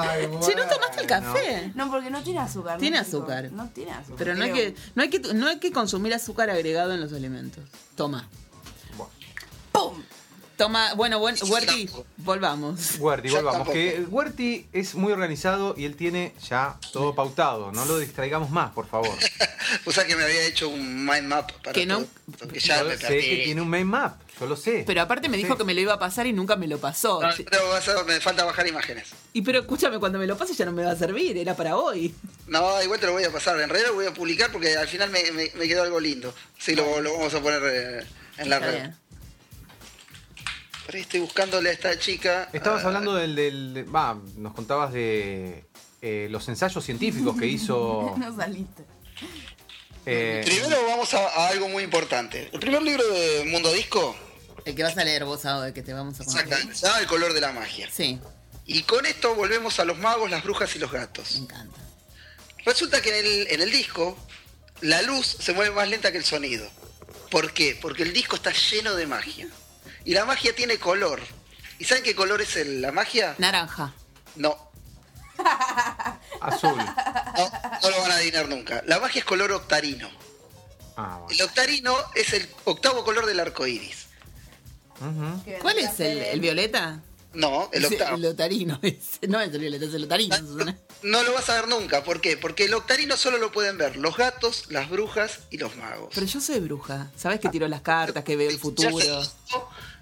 Ay, 0.00 0.28
Che, 0.40 0.54
¿no 0.54 0.62
tomaste 0.66 0.74
el 0.74 0.77
bueno. 0.77 0.77
Café? 1.08 1.72
No, 1.74 1.90
porque 1.90 2.10
no 2.10 2.22
tiene 2.22 2.38
azúcar. 2.38 2.74
¿no, 2.74 2.80
Tiene 2.80 2.98
azúcar. 2.98 3.50
No 3.50 3.68
tiene 3.70 3.92
azúcar. 3.92 4.16
Pero 4.18 4.34
no 4.36 4.44
hay, 4.44 4.52
que, 4.52 4.74
no, 4.94 5.02
hay 5.02 5.10
que, 5.10 5.20
no 5.34 5.48
hay 5.48 5.58
que 5.58 5.72
consumir 5.72 6.14
azúcar 6.14 6.50
agregado 6.50 6.94
en 6.94 7.00
los 7.00 7.12
alimentos. 7.12 7.64
Toma. 7.96 8.28
¡Pum! 9.72 10.02
Toma, 10.58 10.92
bueno, 10.94 11.20
buen, 11.20 11.36
Huerti, 11.48 11.88
volvamos. 12.16 12.96
Huerti, 12.98 13.28
volvamos. 13.30 13.68
Que 13.70 14.04
Huerti 14.10 14.66
es 14.72 14.96
muy 14.96 15.12
organizado 15.12 15.74
y 15.78 15.84
él 15.84 15.94
tiene 15.94 16.34
ya 16.48 16.76
todo 16.92 17.14
pautado. 17.14 17.70
No 17.70 17.84
lo 17.84 17.96
distraigamos 17.98 18.50
más, 18.50 18.72
por 18.72 18.86
favor. 18.86 19.08
O 19.84 19.92
sea 19.92 20.06
que 20.06 20.16
me 20.16 20.22
había 20.24 20.46
hecho 20.46 20.66
un 20.70 21.04
mind 21.04 21.24
map 21.26 21.52
para 21.62 21.74
Que 21.74 21.84
no- 21.84 22.02
todo 22.38 22.48
que 22.48 22.58
ya 22.58 22.78
Yo 22.78 22.86
me 22.88 22.96
sé 22.96 23.20
que 23.20 23.42
tiene 23.44 23.60
un 23.60 23.68
main 23.68 23.86
map, 23.86 24.18
yo 24.40 24.46
lo 24.46 24.56
sé. 24.56 24.82
Pero 24.86 25.02
aparte 25.02 25.28
me 25.28 25.36
dijo 25.36 25.58
que 25.58 25.64
me 25.64 25.74
lo 25.74 25.80
iba 25.82 25.92
a 25.92 25.98
pasar 25.98 26.26
y 26.26 26.32
nunca 26.32 26.56
me 26.56 26.66
lo 26.66 26.78
pasó. 26.78 27.20
No, 27.20 27.28
pero 27.50 27.68
vas 27.68 27.86
a- 27.86 28.02
me 28.04 28.18
falta 28.18 28.44
bajar 28.46 28.66
imágenes. 28.66 29.08
Y 29.34 29.42
pero 29.42 29.58
escúchame, 29.60 29.98
cuando 29.98 30.18
me 30.18 30.26
lo 30.26 30.38
pase 30.38 30.54
ya 30.54 30.64
no 30.64 30.72
me 30.72 30.84
va 30.84 30.92
a 30.92 30.96
servir, 30.96 31.36
era 31.36 31.54
para 31.54 31.76
hoy. 31.76 32.14
No, 32.46 32.82
igual 32.82 32.98
te 32.98 33.04
lo 33.06 33.12
voy 33.12 33.24
a 33.24 33.30
pasar. 33.30 33.60
En 33.60 33.68
realidad 33.68 33.90
lo 33.90 33.96
voy 33.96 34.06
a 34.06 34.14
publicar 34.14 34.50
porque 34.50 34.74
al 34.74 34.88
final 34.88 35.10
me, 35.10 35.22
me- 35.32 35.52
me 35.54 35.68
quedó 35.68 35.82
algo 35.82 36.00
lindo. 36.00 36.34
Sí, 36.58 36.74
lo, 36.74 37.00
lo 37.02 37.12
vamos 37.12 37.34
a 37.34 37.40
poner 37.42 37.62
eh, 37.66 38.06
en 38.38 38.48
la 38.48 38.56
Está 38.56 38.70
red. 38.70 38.74
bien. 38.80 38.96
Por 40.88 40.94
ahí 40.96 41.02
estoy 41.02 41.20
buscándole 41.20 41.68
a 41.68 41.72
esta 41.74 41.98
chica. 41.98 42.48
Estabas 42.50 42.82
Ah, 42.82 42.86
hablando 42.86 43.14
del... 43.14 43.34
del- 43.36 43.94
Va, 43.94 44.18
nos 44.36 44.54
contabas 44.54 44.90
de 44.90 45.66
eh, 46.00 46.28
los 46.30 46.48
ensayos 46.48 46.82
científicos 46.82 47.36
que 47.38 47.46
hizo... 47.46 48.14
No 48.18 48.34
saliste. 48.34 48.84
eh, 50.06 50.40
Primero 50.46 50.86
vamos 50.86 51.12
a, 51.12 51.18
a 51.28 51.48
algo 51.48 51.68
muy 51.68 51.82
importante. 51.82 52.48
El 52.54 52.58
primer 52.58 52.80
libro 52.80 53.06
de 53.06 53.44
Mundo 53.50 53.70
Disco, 53.70 54.16
El 54.64 54.74
que 54.74 54.82
vas 54.82 54.96
a 54.96 55.04
leer 55.04 55.26
vos 55.26 55.44
ahora, 55.44 55.74
que 55.74 55.82
te 55.82 55.92
vamos 55.92 56.18
a 56.20 56.24
contar. 56.24 56.44
exactamente, 56.44 56.74
se 56.74 56.86
llama 56.86 57.00
El 57.00 57.06
color 57.06 57.34
de 57.34 57.40
la 57.42 57.52
magia. 57.52 57.90
Sí, 57.92 58.18
Y 58.64 58.84
con 58.84 59.04
esto 59.04 59.34
volvemos 59.34 59.78
a 59.80 59.84
los 59.84 59.98
magos, 59.98 60.30
las 60.30 60.42
brujas 60.42 60.74
y 60.74 60.78
los 60.78 60.90
me 60.90 61.00
gatos. 61.00 61.36
encanta. 61.36 61.80
Resulta 62.64 63.02
que 63.02 63.10
en 63.18 63.26
el, 63.26 63.46
en 63.50 63.60
el 63.60 63.70
disco 63.70 64.16
la 64.80 65.02
luz 65.02 65.26
se 65.38 65.52
mueve 65.52 65.74
más 65.74 65.86
lenta 65.86 66.10
que 66.12 66.16
el 66.18 66.24
sonido. 66.24 66.66
¿Por 67.30 67.52
qué? 67.52 67.78
Porque 67.78 68.04
el 68.04 68.14
disco 68.14 68.36
está 68.36 68.52
lleno 68.52 68.94
de 68.94 69.06
magia. 69.06 69.46
Y 70.08 70.14
la 70.14 70.24
magia 70.24 70.54
tiene 70.56 70.78
color. 70.78 71.20
¿Y 71.78 71.84
saben 71.84 72.02
qué 72.02 72.14
color 72.14 72.40
es 72.40 72.56
el- 72.56 72.80
la 72.80 72.92
magia? 72.92 73.34
Naranja. 73.36 73.92
No, 74.36 74.56
azul. 76.40 76.74
no, 76.78 77.50
no 77.82 77.90
lo 77.90 78.00
van 78.00 78.12
a 78.12 78.14
adivinar 78.14 78.48
nunca. 78.48 78.82
La 78.86 79.00
magia 79.00 79.18
es 79.18 79.26
color 79.26 79.52
octarino. 79.52 80.08
Ah, 80.96 81.18
bueno. 81.18 81.26
El 81.28 81.42
octarino 81.42 81.94
es 82.14 82.32
el 82.32 82.48
octavo 82.64 83.04
color 83.04 83.26
del 83.26 83.38
arco 83.38 83.66
iris. 83.66 84.06
¿Cuál 85.60 85.78
es 85.78 86.00
el, 86.00 86.16
el 86.18 86.40
violeta? 86.40 87.02
No, 87.34 87.68
el 87.70 87.84
octavo. 87.84 88.16
El 88.16 88.24
otarino. 88.24 88.78
es- 88.82 89.18
No 89.28 89.38
es 89.42 89.52
el 89.52 89.60
violeta, 89.60 89.84
es 89.84 89.92
el 89.92 90.04
otarino. 90.04 90.36
Susana. 90.38 90.78
No 91.02 91.22
lo 91.22 91.34
vas 91.34 91.50
a 91.50 91.54
ver 91.56 91.68
nunca. 91.68 92.02
¿Por 92.02 92.22
qué? 92.22 92.38
Porque 92.38 92.64
el 92.64 92.72
octarino 92.72 93.18
solo 93.18 93.36
lo 93.36 93.52
pueden 93.52 93.76
ver 93.76 93.96
los 93.96 94.16
gatos, 94.16 94.64
las 94.70 94.88
brujas 94.88 95.40
y 95.50 95.58
los 95.58 95.76
magos. 95.76 96.12
Pero 96.14 96.24
yo 96.26 96.40
soy 96.40 96.60
bruja. 96.60 97.10
¿Sabes 97.14 97.40
que 97.40 97.50
tiro 97.50 97.68
las 97.68 97.82
cartas, 97.82 98.24
que 98.24 98.36
veo 98.36 98.48
el 98.48 98.58
futuro? 98.58 98.88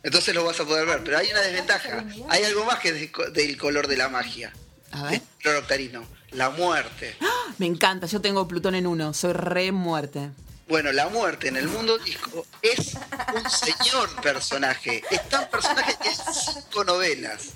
Entonces 0.06 0.32
lo 0.36 0.44
vas 0.44 0.58
a 0.60 0.64
poder 0.64 0.86
ver. 0.86 1.02
Pero 1.02 1.18
hay 1.18 1.28
una 1.32 1.40
desventaja. 1.40 2.04
Hay 2.28 2.44
algo 2.44 2.64
más 2.64 2.78
que 2.78 2.92
de- 2.92 3.10
del 3.32 3.56
color 3.58 3.88
de 3.88 3.96
la 3.96 4.08
magia. 4.08 4.52
A 4.92 5.02
ver. 5.02 5.14
El 5.14 5.22
color 5.42 5.56
octarino. 5.62 6.06
La 6.30 6.50
muerte. 6.50 7.16
Me 7.58 7.66
encanta, 7.66 8.06
yo 8.06 8.20
tengo 8.20 8.46
Plutón 8.46 8.76
en 8.76 8.86
uno. 8.86 9.12
Soy 9.12 9.32
re 9.32 9.72
muerte. 9.72 10.30
Bueno, 10.68 10.92
la 10.92 11.08
muerte 11.08 11.48
en 11.48 11.56
el 11.56 11.66
mundo 11.66 11.98
disco 11.98 12.46
es 12.62 12.94
un 13.34 13.50
señor 13.50 14.08
personaje. 14.22 15.02
Es 15.10 15.28
tan 15.28 15.48
personaje 15.50 15.96
que 16.00 16.08
hay 16.08 16.14
cinco 16.54 16.84
novelas 16.84 17.48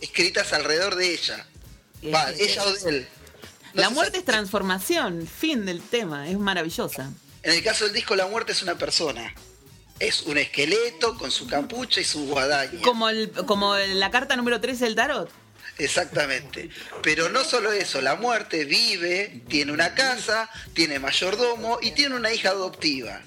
escritas 0.00 0.52
alrededor 0.52 0.94
de 0.96 1.12
ella. 1.14 1.46
Va, 2.12 2.30
Es- 2.32 2.40
ella 2.40 2.64
o 2.64 2.72
de 2.72 2.88
él. 2.90 3.08
No 3.72 3.80
la 3.80 3.88
muerte 3.90 4.10
sabe- 4.12 4.18
es 4.18 4.24
transformación. 4.26 5.26
Fin 5.26 5.64
del 5.64 5.80
tema. 5.80 6.28
Es 6.28 6.38
maravillosa. 6.38 7.10
En 7.42 7.52
el 7.52 7.62
caso 7.64 7.84
del 7.84 7.94
disco, 7.94 8.14
la 8.14 8.26
muerte 8.26 8.52
es 8.52 8.62
una 8.62 8.76
persona. 8.76 9.34
Es 10.02 10.22
un 10.22 10.36
esqueleto 10.36 11.16
con 11.16 11.30
su 11.30 11.46
capucha 11.46 12.00
y 12.00 12.04
su 12.04 12.26
guadaña. 12.26 12.80
Como, 12.82 13.08
el, 13.08 13.30
como 13.30 13.76
la 13.76 14.10
carta 14.10 14.34
número 14.34 14.60
13 14.60 14.86
del 14.86 14.96
tarot. 14.96 15.30
Exactamente. 15.78 16.70
Pero 17.04 17.28
no 17.28 17.44
solo 17.44 17.70
eso, 17.70 18.00
la 18.00 18.16
muerte 18.16 18.64
vive, 18.64 19.42
tiene 19.48 19.70
una 19.70 19.94
casa, 19.94 20.50
tiene 20.74 20.98
mayordomo 20.98 21.78
y 21.80 21.92
tiene 21.92 22.16
una 22.16 22.32
hija 22.32 22.48
adoptiva. 22.48 23.20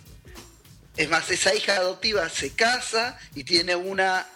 Es 0.98 1.10
más, 1.10 1.32
esa 1.32 1.56
hija 1.56 1.78
adoptiva 1.78 2.28
se 2.28 2.52
casa 2.52 3.18
y 3.36 3.46
tiene 3.46 3.78
una, 3.78 4.28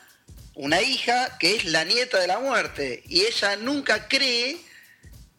una 0.55 0.81
hija 0.81 1.37
que 1.39 1.57
es 1.57 1.65
la 1.65 1.83
nieta 1.83 2.19
de 2.19 2.27
la 2.27 2.39
muerte. 2.39 3.03
Y 3.09 3.25
ella 3.25 3.57
nunca 3.57 4.07
cree 4.07 4.57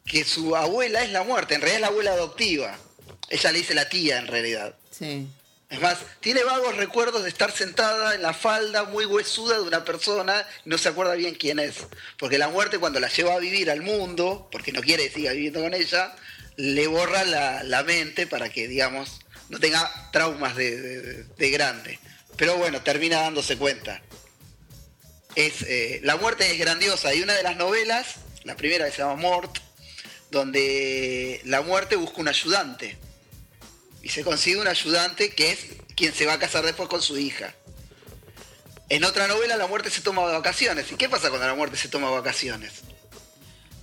que 0.05 0.23
su 0.23 0.55
abuela 0.55 1.03
es 1.03 1.11
la 1.11 1.23
muerte, 1.23 1.55
en 1.55 1.61
realidad 1.61 1.77
es 1.77 1.81
la 1.81 1.87
abuela 1.87 2.11
adoptiva. 2.13 2.77
Ella 3.27 3.51
le 3.51 3.57
dice 3.57 3.73
la 3.73 3.89
tía 3.89 4.19
en 4.19 4.27
realidad. 4.27 4.75
Sí. 4.91 5.27
Es 5.71 5.79
más, 5.79 5.99
tiene 6.19 6.43
vagos 6.43 6.75
recuerdos 6.75 7.23
de 7.23 7.29
estar 7.29 7.49
sentada 7.53 8.13
en 8.13 8.21
la 8.21 8.33
falda 8.33 8.83
muy 8.83 9.05
huesuda 9.05 9.55
de 9.55 9.61
una 9.61 9.85
persona 9.85 10.45
no 10.65 10.77
se 10.77 10.89
acuerda 10.89 11.13
bien 11.15 11.33
quién 11.35 11.59
es. 11.59 11.75
Porque 12.19 12.37
la 12.37 12.49
muerte 12.49 12.77
cuando 12.77 12.99
la 12.99 13.07
lleva 13.07 13.35
a 13.35 13.39
vivir 13.39 13.71
al 13.71 13.81
mundo, 13.81 14.49
porque 14.51 14.73
no 14.73 14.81
quiere 14.81 15.07
que 15.07 15.15
siga 15.15 15.31
viviendo 15.31 15.61
con 15.61 15.73
ella, 15.73 16.13
le 16.57 16.87
borra 16.87 17.23
la, 17.23 17.83
mente 17.83 18.27
para 18.27 18.49
que, 18.49 18.67
digamos, 18.67 19.21
no 19.47 19.59
tenga 19.61 19.89
traumas 20.11 20.57
de, 20.57 20.75
de- 20.75 21.23
de 21.23 21.49
grande. 21.51 21.99
Pero 22.35 22.57
bueno, 22.57 22.81
termina 22.81 23.21
dándose 23.21 23.57
cuenta. 23.57 24.01
Es, 25.35 25.61
eh, 25.61 26.01
la 26.03 26.17
muerte 26.17 26.51
es 26.51 26.59
grandiosa. 26.59 27.13
Y 27.13 27.21
una 27.21 27.33
de 27.33 27.43
las 27.43 27.55
novelas, 27.55 28.15
la 28.43 28.57
primera 28.57 28.91
se 28.91 28.97
llama 28.97 29.15
Mort, 29.15 29.57
donde 30.31 31.39
la 31.45 31.61
muerte 31.61 31.95
busca 31.95 32.19
un 32.19 32.27
ayudante. 32.27 32.97
Y 34.03 34.09
se 34.09 34.23
consigue 34.23 34.57
un 34.59 34.67
ayudante 34.67 35.29
que 35.31 35.51
es 35.51 35.59
quien 35.95 36.13
se 36.13 36.25
va 36.25 36.33
a 36.33 36.39
casar 36.39 36.65
después 36.65 36.89
con 36.89 37.01
su 37.01 37.17
hija. 37.17 37.53
En 38.89 39.03
otra 39.05 39.27
novela 39.27 39.55
la 39.57 39.67
muerte 39.67 39.89
se 39.89 40.01
toma 40.01 40.21
vacaciones. 40.23 40.91
¿Y 40.91 40.95
qué 40.95 41.07
pasa 41.07 41.29
cuando 41.29 41.47
la 41.47 41.55
muerte 41.55 41.77
se 41.77 41.87
toma 41.87 42.09
vacaciones? 42.09 42.73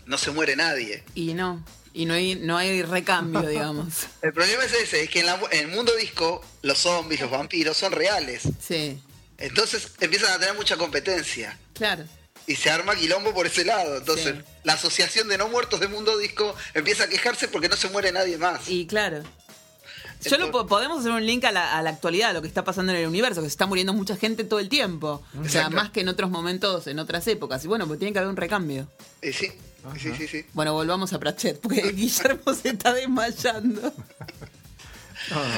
No 0.07 0.19
se 0.19 0.31
muere 0.31 0.57
nadie. 0.57 1.05
Y 1.15 1.35
no. 1.35 1.65
Y 1.95 2.05
no 2.05 2.15
hay, 2.15 2.35
no 2.35 2.57
hay 2.59 2.83
recambio, 2.83 3.41
digamos. 3.49 4.07
El 4.23 4.33
problema 4.33 4.65
es 4.65 4.73
ese, 4.75 5.03
es 5.05 5.11
que 5.11 5.21
en, 5.21 5.27
la- 5.27 5.41
en 5.51 5.61
el 5.61 5.69
mundo 5.69 5.95
disco 5.97 6.45
los 6.63 6.79
zombies, 6.79 7.21
los 7.21 7.31
vampiros 7.31 7.77
son 7.77 7.93
reales. 7.93 8.43
Sí, 8.65 9.01
Entonces 9.39 9.89
empiezan 10.01 10.33
a 10.33 10.39
tener 10.39 10.55
mucha 10.55 10.77
competencia. 10.77 11.59
claro. 11.75 12.05
Y 12.47 12.57
se 12.57 12.71
arma 12.71 12.97
quilombo 12.97 13.35
por 13.35 13.47
ese 13.47 13.63
lado. 13.63 13.99
Entonces 13.99 14.35
Sí. 14.37 14.43
la 14.65 14.73
asociación 14.73 15.29
de 15.29 15.37
no 15.37 15.49
muertos 15.51 15.81
de 15.81 15.87
mundo 15.89 16.17
disco 16.17 16.57
empieza 16.73 17.05
a 17.05 17.09
quejarse 17.09 17.47
porque 17.49 17.69
no 17.69 17.77
se 17.77 17.91
muere 17.91 18.11
nadie 18.11 18.39
más. 18.39 18.67
Y 18.71 18.87
claro. 18.87 19.23
Yo 20.25 20.37
lo 20.39 20.51
po- 20.51 20.67
podemos 20.67 21.01
hacer 21.01 21.13
un 21.13 21.25
link 21.25 21.45
a 21.45 21.53
la, 21.53 21.79
a 21.79 21.83
la 21.83 21.91
actualidad, 21.91 22.31
a 22.31 22.33
lo 22.33 22.43
que 22.43 22.49
está 22.49 22.65
pasando 22.65 22.93
en 22.93 22.99
el 22.99 23.07
universo, 23.07 23.41
que 23.41 23.47
se 23.49 23.53
está 23.53 23.67
muriendo 23.67 23.93
mucha 23.93 24.17
gente 24.17 24.43
todo 24.45 24.59
el 24.59 24.69
tiempo. 24.69 25.23
O 25.41 25.49
sea, 25.49 25.69
más 25.71 25.91
que 25.91 26.01
en 26.01 26.09
otros 26.09 26.31
momentos, 26.31 26.87
en 26.89 26.99
otras 26.99 27.27
épocas. 27.29 27.65
Y 27.65 27.69
bueno, 27.69 27.87
pues 27.87 27.99
tiene 27.99 28.13
que 28.13 28.19
haber 28.19 28.29
un 28.31 28.37
recambio. 28.37 28.89
Y 29.23 29.33
sí, 29.33 29.51
sí, 30.01 30.13
sí, 30.19 30.27
sí. 30.27 30.45
Bueno, 30.55 30.73
volvamos 30.73 31.13
a 31.13 31.19
Pratchett, 31.21 31.61
porque 31.61 31.83
Guillermo 31.93 32.53
se 32.55 32.71
está 32.71 32.93
desmayando. 32.93 33.93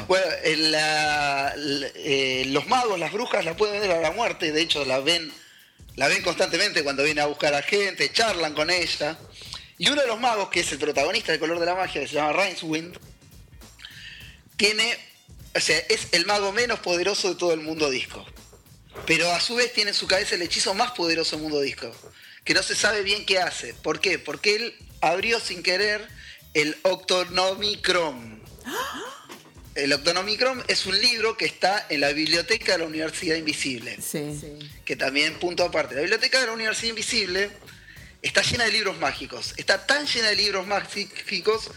Bueno, 0.09 0.27
en 0.43 0.73
la- 0.73 1.53
la- 1.57 1.87
eh, 1.95 2.45
los 2.49 2.67
magos, 2.67 2.99
las 2.99 3.13
brujas 3.13 3.45
la 3.45 3.57
pueden 3.57 3.81
ver 3.81 3.93
a 3.93 4.01
la 4.01 4.11
muerte, 4.11 4.51
de 4.53 4.63
hecho 4.63 4.85
la 4.85 4.99
ven, 5.01 5.33
la 5.97 6.09
ven 6.09 6.23
constantemente 6.23 6.83
cuando 6.83 7.05
viene 7.05 7.21
a 7.21 7.27
buscar 7.27 7.55
a 7.55 7.63
gente, 7.63 8.11
charlan 8.13 8.55
con 8.55 8.69
ella. 8.71 9.17
Y 9.79 9.89
uno 9.89 10.01
de 10.03 10.09
los 10.09 10.19
magos, 10.21 10.49
que 10.51 10.61
es 10.61 10.73
el 10.73 10.79
protagonista 10.79 11.33
del 11.33 11.41
color 11.41 11.59
de 11.61 11.67
la 11.67 11.75
magia, 11.75 12.01
que 12.01 12.09
se 12.09 12.15
llama 12.15 12.33
Rincewind, 12.33 12.99
tiene, 14.61 14.95
o 15.55 15.61
sea, 15.61 15.79
es 15.89 16.09
el 16.13 16.27
mago 16.27 16.53
menos 16.53 16.81
poderoso 16.81 17.31
de 17.31 17.35
todo 17.37 17.55
el 17.55 17.61
mundo 17.61 17.89
disco. 17.89 18.27
Pero 19.07 19.33
a 19.33 19.41
su 19.41 19.55
vez 19.55 19.73
tiene 19.73 19.93
en 19.93 19.97
su 19.97 20.07
cabeza 20.07 20.35
el 20.35 20.43
hechizo 20.43 20.75
más 20.75 20.91
poderoso 20.91 21.37
del 21.37 21.45
mundo 21.45 21.63
disco, 21.63 21.91
que 22.45 22.53
no 22.53 22.63
se 22.63 22.75
sabe 22.75 23.03
bien 23.03 23.25
qué 23.25 23.39
hace. 23.39 23.73
¿Por 23.73 24.01
qué? 24.01 24.19
Porque 24.19 24.57
él 24.57 24.75
abrió 25.01 25.41
sin 25.41 25.63
querer 25.63 26.07
el 26.53 26.77
Octonomicron. 26.83 28.43
El 29.77 29.93
Octonomicron 29.93 30.63
es 30.67 30.85
un 30.85 31.01
libro 31.01 31.37
que 31.37 31.45
está 31.45 31.87
en 31.89 32.01
la 32.01 32.13
biblioteca 32.13 32.73
de 32.73 32.79
la 32.79 32.87
Universidad 32.87 33.37
Invisible. 33.37 33.97
Sí. 34.03 34.37
Que 34.85 34.97
también, 34.97 35.39
punto 35.39 35.63
aparte, 35.65 35.95
la 35.95 36.01
biblioteca 36.01 36.41
de 36.41 36.47
la 36.47 36.53
Universidad 36.53 36.91
Invisible 36.91 37.51
está 38.21 38.43
llena 38.43 38.65
de 38.65 38.73
libros 38.73 38.99
mágicos. 38.99 39.55
Está 39.57 39.87
tan 39.87 40.07
llena 40.07 40.29
de 40.31 40.37
libros 40.37 40.67
mágicos 40.67 41.71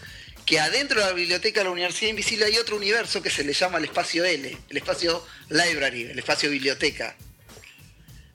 que 0.46 0.60
adentro 0.60 1.00
de 1.00 1.06
la 1.06 1.12
biblioteca 1.12 1.60
de 1.60 1.64
la 1.64 1.70
Universidad 1.70 2.10
Invisible 2.10 2.44
hay 2.44 2.58
otro 2.58 2.76
universo 2.76 3.22
que 3.22 3.30
se 3.30 3.44
le 3.44 3.52
llama 3.52 3.78
el 3.78 3.84
espacio 3.84 4.24
L, 4.24 4.56
el 4.68 4.76
espacio 4.76 5.24
Library, 5.48 6.02
el 6.02 6.18
espacio 6.18 6.50
biblioteca. 6.50 7.16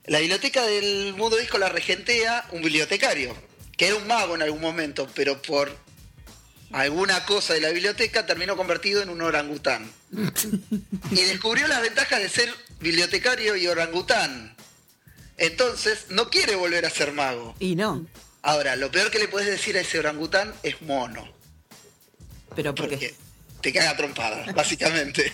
La 0.05 0.19
biblioteca 0.19 0.65
del 0.65 1.13
mundo 1.15 1.37
disco 1.37 1.57
la 1.57 1.69
regentea 1.69 2.47
un 2.51 2.63
bibliotecario, 2.63 3.35
que 3.77 3.87
era 3.87 3.95
un 3.95 4.07
mago 4.07 4.33
en 4.35 4.41
algún 4.41 4.61
momento, 4.61 5.07
pero 5.13 5.39
por 5.41 5.71
alguna 6.71 7.25
cosa 7.25 7.53
de 7.53 7.61
la 7.61 7.69
biblioteca 7.69 8.25
terminó 8.25 8.57
convertido 8.57 9.03
en 9.03 9.09
un 9.09 9.21
orangután. 9.21 9.91
Y 11.11 11.21
descubrió 11.21 11.67
las 11.67 11.81
ventajas 11.81 12.19
de 12.19 12.29
ser 12.29 12.53
bibliotecario 12.79 13.55
y 13.55 13.67
orangután. 13.67 14.55
Entonces, 15.37 16.07
no 16.09 16.29
quiere 16.29 16.55
volver 16.55 16.85
a 16.85 16.89
ser 16.89 17.13
mago. 17.13 17.55
Y 17.59 17.75
no. 17.75 18.05
Ahora, 18.41 18.75
lo 18.75 18.91
peor 18.91 19.09
que 19.09 19.19
le 19.19 19.27
puedes 19.27 19.49
decir 19.49 19.77
a 19.77 19.81
ese 19.81 19.99
orangután 19.99 20.53
es 20.63 20.81
mono. 20.81 21.38
Pero 22.55 22.73
porque 22.75 22.95
Porque 22.97 23.15
te 23.61 23.73
caga 23.73 23.95
trompada, 23.97 24.45
básicamente. 24.55 25.31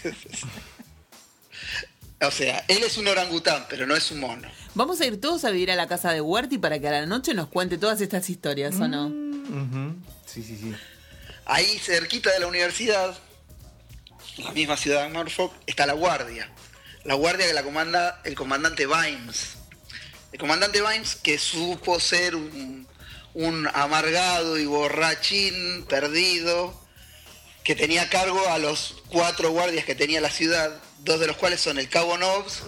o 2.22 2.32
sea, 2.32 2.64
él 2.68 2.84
es 2.84 2.98
un 2.98 3.08
orangután, 3.08 3.66
pero 3.70 3.86
no 3.86 3.96
es 3.96 4.10
un 4.12 4.20
mono. 4.20 4.48
Vamos 4.74 5.00
a 5.02 5.06
ir 5.06 5.22
todos 5.22 5.46
a 5.46 5.52
vivir 5.52 5.72
a 5.72 5.76
la 5.76 5.88
casa 5.88 6.12
de 6.12 6.22
Huerti 6.22 6.58
para 6.58 6.80
que 6.80 6.88
a 6.88 6.92
la 6.92 7.06
noche 7.06 7.34
nos 7.34 7.48
cuente 7.50 7.78
todas 7.78 8.02
estas 8.02 8.30
historias, 8.30 8.76
¿o 8.80 8.88
no? 8.88 9.08
Ujú. 9.08 9.96
Sí, 10.26 10.44
sí, 10.44 10.58
sí. 10.58 10.74
Ahí 11.46 11.78
cerquita 11.80 12.32
de 12.32 12.40
la 12.40 12.48
universidad, 12.48 13.16
la 14.38 14.52
misma 14.52 14.76
ciudad 14.76 15.04
de 15.04 15.10
Norfolk, 15.14 15.54
está 15.68 15.86
la 15.86 15.94
guardia. 15.94 16.50
La 17.04 17.14
guardia 17.14 17.46
que 17.48 17.54
la 17.54 17.64
comanda 17.64 18.22
el 18.26 18.34
comandante 18.36 18.88
Vimes. 18.88 19.58
El 20.32 20.40
comandante 20.40 20.82
Vimes, 20.82 21.16
que 21.16 21.38
supo 21.38 22.00
ser 22.00 22.36
un, 22.36 22.88
un 23.36 23.68
amargado 23.74 24.58
y 24.58 24.66
borrachín 24.66 25.86
perdido, 25.88 26.74
que 27.66 27.76
tenía 27.76 28.08
cargo 28.10 28.48
a 28.50 28.60
los 28.60 28.96
cuatro 29.10 29.50
guardias 29.50 29.86
que 29.86 29.96
tenía 29.96 30.22
la 30.22 30.30
ciudad, 30.30 30.72
dos 31.00 31.20
de 31.20 31.26
los 31.26 31.36
cuales 31.36 31.60
son 31.60 31.80
el 31.80 31.90
cabo 31.90 32.16
Nobbs 32.16 32.62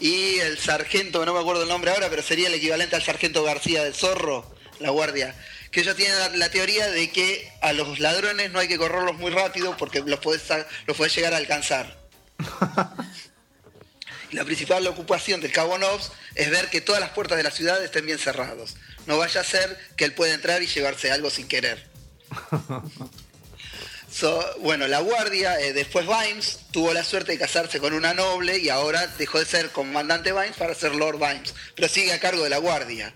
y 0.00 0.40
el 0.40 0.58
sargento, 0.58 1.24
no 1.24 1.32
me 1.32 1.38
acuerdo 1.38 1.62
el 1.62 1.68
nombre 1.68 1.92
ahora, 1.92 2.10
pero 2.10 2.24
sería 2.24 2.48
el 2.48 2.54
equivalente 2.54 2.96
al 2.96 3.04
sargento 3.04 3.44
García 3.44 3.84
del 3.84 3.94
Zorro, 3.94 4.52
la 4.80 4.90
guardia. 4.90 5.36
Que 5.70 5.80
ellos 5.80 5.94
tienen 5.94 6.40
la, 6.40 6.50
teoría 6.50 6.90
de 6.90 7.10
que 7.10 7.52
a 7.62 7.72
los 7.72 8.00
ladrones 8.00 8.50
no 8.50 8.58
hay 8.58 8.66
que 8.66 8.78
correrlos 8.78 9.16
muy 9.16 9.30
rápido 9.30 9.76
porque 9.76 10.00
los 10.00 10.18
podés, 10.18 10.42
los 10.86 10.96
podés 10.96 11.14
llegar 11.14 11.34
a 11.34 11.36
alcanzar. 11.36 11.96
La 14.32 14.44
principal 14.44 14.86
ocupación 14.86 15.42
del 15.42 15.52
cabo 15.52 15.76
Nobbs 15.76 16.10
es 16.34 16.48
ver 16.48 16.70
que 16.70 16.80
todas 16.80 17.02
las 17.02 17.10
puertas 17.10 17.36
de 17.36 17.44
la 17.44 17.50
ciudad 17.50 17.84
estén 17.84 18.06
bien 18.06 18.18
cerrados. 18.18 18.76
No 19.06 19.18
vaya 19.18 19.42
a 19.42 19.44
ser 19.44 19.78
que 19.94 20.06
él 20.06 20.14
pueda 20.14 20.32
entrar 20.32 20.62
y 20.62 20.66
llevarse 20.66 21.12
algo 21.12 21.28
sin 21.28 21.46
querer. 21.46 21.86
So, 24.12 24.44
bueno, 24.60 24.86
la 24.88 25.00
guardia, 25.00 25.58
eh, 25.58 25.72
después 25.72 26.06
Vimes 26.06 26.58
tuvo 26.70 26.92
la 26.92 27.02
suerte 27.02 27.32
de 27.32 27.38
casarse 27.38 27.80
con 27.80 27.94
una 27.94 28.12
noble 28.12 28.58
y 28.58 28.68
ahora 28.68 29.06
dejó 29.18 29.38
de 29.38 29.46
ser 29.46 29.70
comandante 29.70 30.32
Vimes 30.32 30.56
para 30.58 30.74
ser 30.74 30.94
Lord 30.94 31.18
Vimes, 31.18 31.54
pero 31.74 31.88
sigue 31.88 32.12
a 32.12 32.20
cargo 32.20 32.44
de 32.44 32.50
la 32.50 32.58
guardia. 32.58 33.14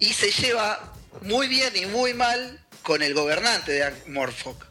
Y 0.00 0.12
se 0.12 0.30
lleva 0.30 0.92
muy 1.22 1.48
bien 1.48 1.74
y 1.74 1.86
muy 1.86 2.12
mal 2.12 2.60
con 2.82 3.02
el 3.02 3.14
gobernante 3.14 3.72
de 3.72 3.92
Morfolk. 4.08 4.66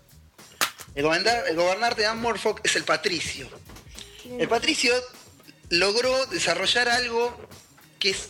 El, 0.94 1.04
gobernante- 1.06 1.50
el 1.50 1.56
gobernante 1.56 2.04
de 2.04 2.14
Morfolk 2.14 2.62
es 2.64 2.76
el 2.76 2.84
patricio. 2.84 3.50
El 4.38 4.48
patricio 4.48 4.94
logró 5.70 6.28
desarrollar 6.28 6.88
algo 6.90 7.36
que 7.98 8.12
es 8.12 8.28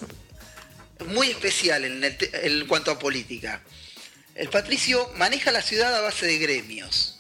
muy 1.07 1.31
especial 1.31 1.83
en, 1.83 2.01
el 2.01 2.17
te- 2.17 2.47
en 2.47 2.65
cuanto 2.67 2.91
a 2.91 2.97
política. 2.99 3.61
El 4.35 4.49
patricio 4.49 5.09
maneja 5.15 5.51
la 5.51 5.61
ciudad 5.61 5.95
a 5.95 6.01
base 6.01 6.25
de 6.25 6.37
gremios. 6.37 7.19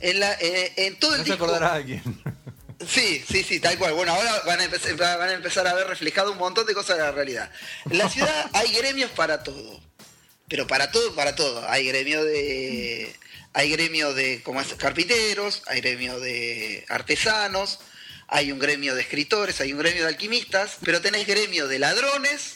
En, 0.00 0.18
la- 0.20 0.32
eh, 0.40 0.72
en 0.76 0.98
todo 0.98 1.14
el 1.14 1.20
No 1.20 1.24
disco- 1.24 1.52
a 1.54 1.74
alguien. 1.74 2.02
Sí, 2.88 3.22
sí, 3.30 3.44
sí, 3.44 3.60
tal 3.60 3.76
cual. 3.76 3.92
Bueno, 3.92 4.14
ahora 4.14 4.40
van 4.46 4.58
a, 4.58 4.64
empezar, 4.64 4.96
van 4.96 5.20
a 5.28 5.32
empezar 5.34 5.66
a 5.68 5.74
ver 5.74 5.86
reflejado 5.86 6.32
un 6.32 6.38
montón 6.38 6.64
de 6.66 6.72
cosas 6.72 6.96
de 6.96 7.02
la 7.02 7.12
realidad. 7.12 7.50
En 7.90 7.98
la 7.98 8.08
ciudad 8.08 8.46
hay 8.54 8.72
gremios 8.72 9.10
para 9.10 9.42
todo. 9.42 9.78
Pero 10.48 10.66
para 10.66 10.90
todo, 10.90 11.14
para 11.14 11.34
todo. 11.36 11.68
Hay 11.68 11.86
gremio 11.86 12.24
de. 12.24 13.14
Hay 13.52 13.68
gremio 13.70 14.14
de 14.14 14.42
como 14.42 14.62
es, 14.62 14.68
carpinteros, 14.78 15.62
hay 15.66 15.82
gremio 15.82 16.20
de 16.20 16.86
artesanos, 16.88 17.80
hay 18.28 18.50
un 18.50 18.58
gremio 18.58 18.94
de 18.94 19.02
escritores, 19.02 19.60
hay 19.60 19.74
un 19.74 19.78
gremio 19.80 20.04
de 20.04 20.08
alquimistas, 20.08 20.78
pero 20.82 21.02
tenés 21.02 21.26
gremio 21.26 21.68
de 21.68 21.80
ladrones, 21.80 22.54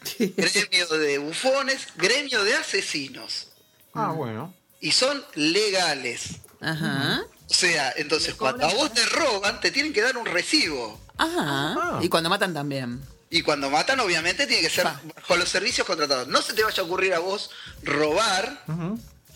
gremio 0.18 0.86
de 0.86 1.18
bufones, 1.18 1.88
gremio 1.96 2.42
de 2.44 2.54
asesinos. 2.54 3.48
Ah, 3.94 4.12
bueno. 4.12 4.54
Y 4.80 4.92
son 4.92 5.24
legales. 5.34 6.40
Ajá. 6.60 7.22
O 7.48 7.54
sea, 7.54 7.92
entonces 7.96 8.34
cuando 8.34 8.66
a 8.66 8.74
vos 8.74 8.92
te 8.92 9.04
roban, 9.06 9.60
te 9.60 9.70
tienen 9.70 9.92
que 9.92 10.02
dar 10.02 10.16
un 10.16 10.26
recibo. 10.26 11.00
Ajá. 11.18 11.98
Y 12.00 12.08
cuando 12.08 12.30
matan 12.30 12.54
también. 12.54 13.00
Y 13.28 13.42
cuando 13.42 13.70
matan, 13.70 14.00
obviamente, 14.00 14.46
tiene 14.46 14.62
que 14.62 14.70
ser 14.70 14.84
bajo 14.84 15.36
los 15.36 15.48
servicios 15.48 15.86
contratados. 15.86 16.26
No 16.28 16.42
se 16.42 16.52
te 16.52 16.64
vaya 16.64 16.82
a 16.82 16.86
ocurrir 16.86 17.14
a 17.14 17.20
vos 17.20 17.50
robar 17.82 18.64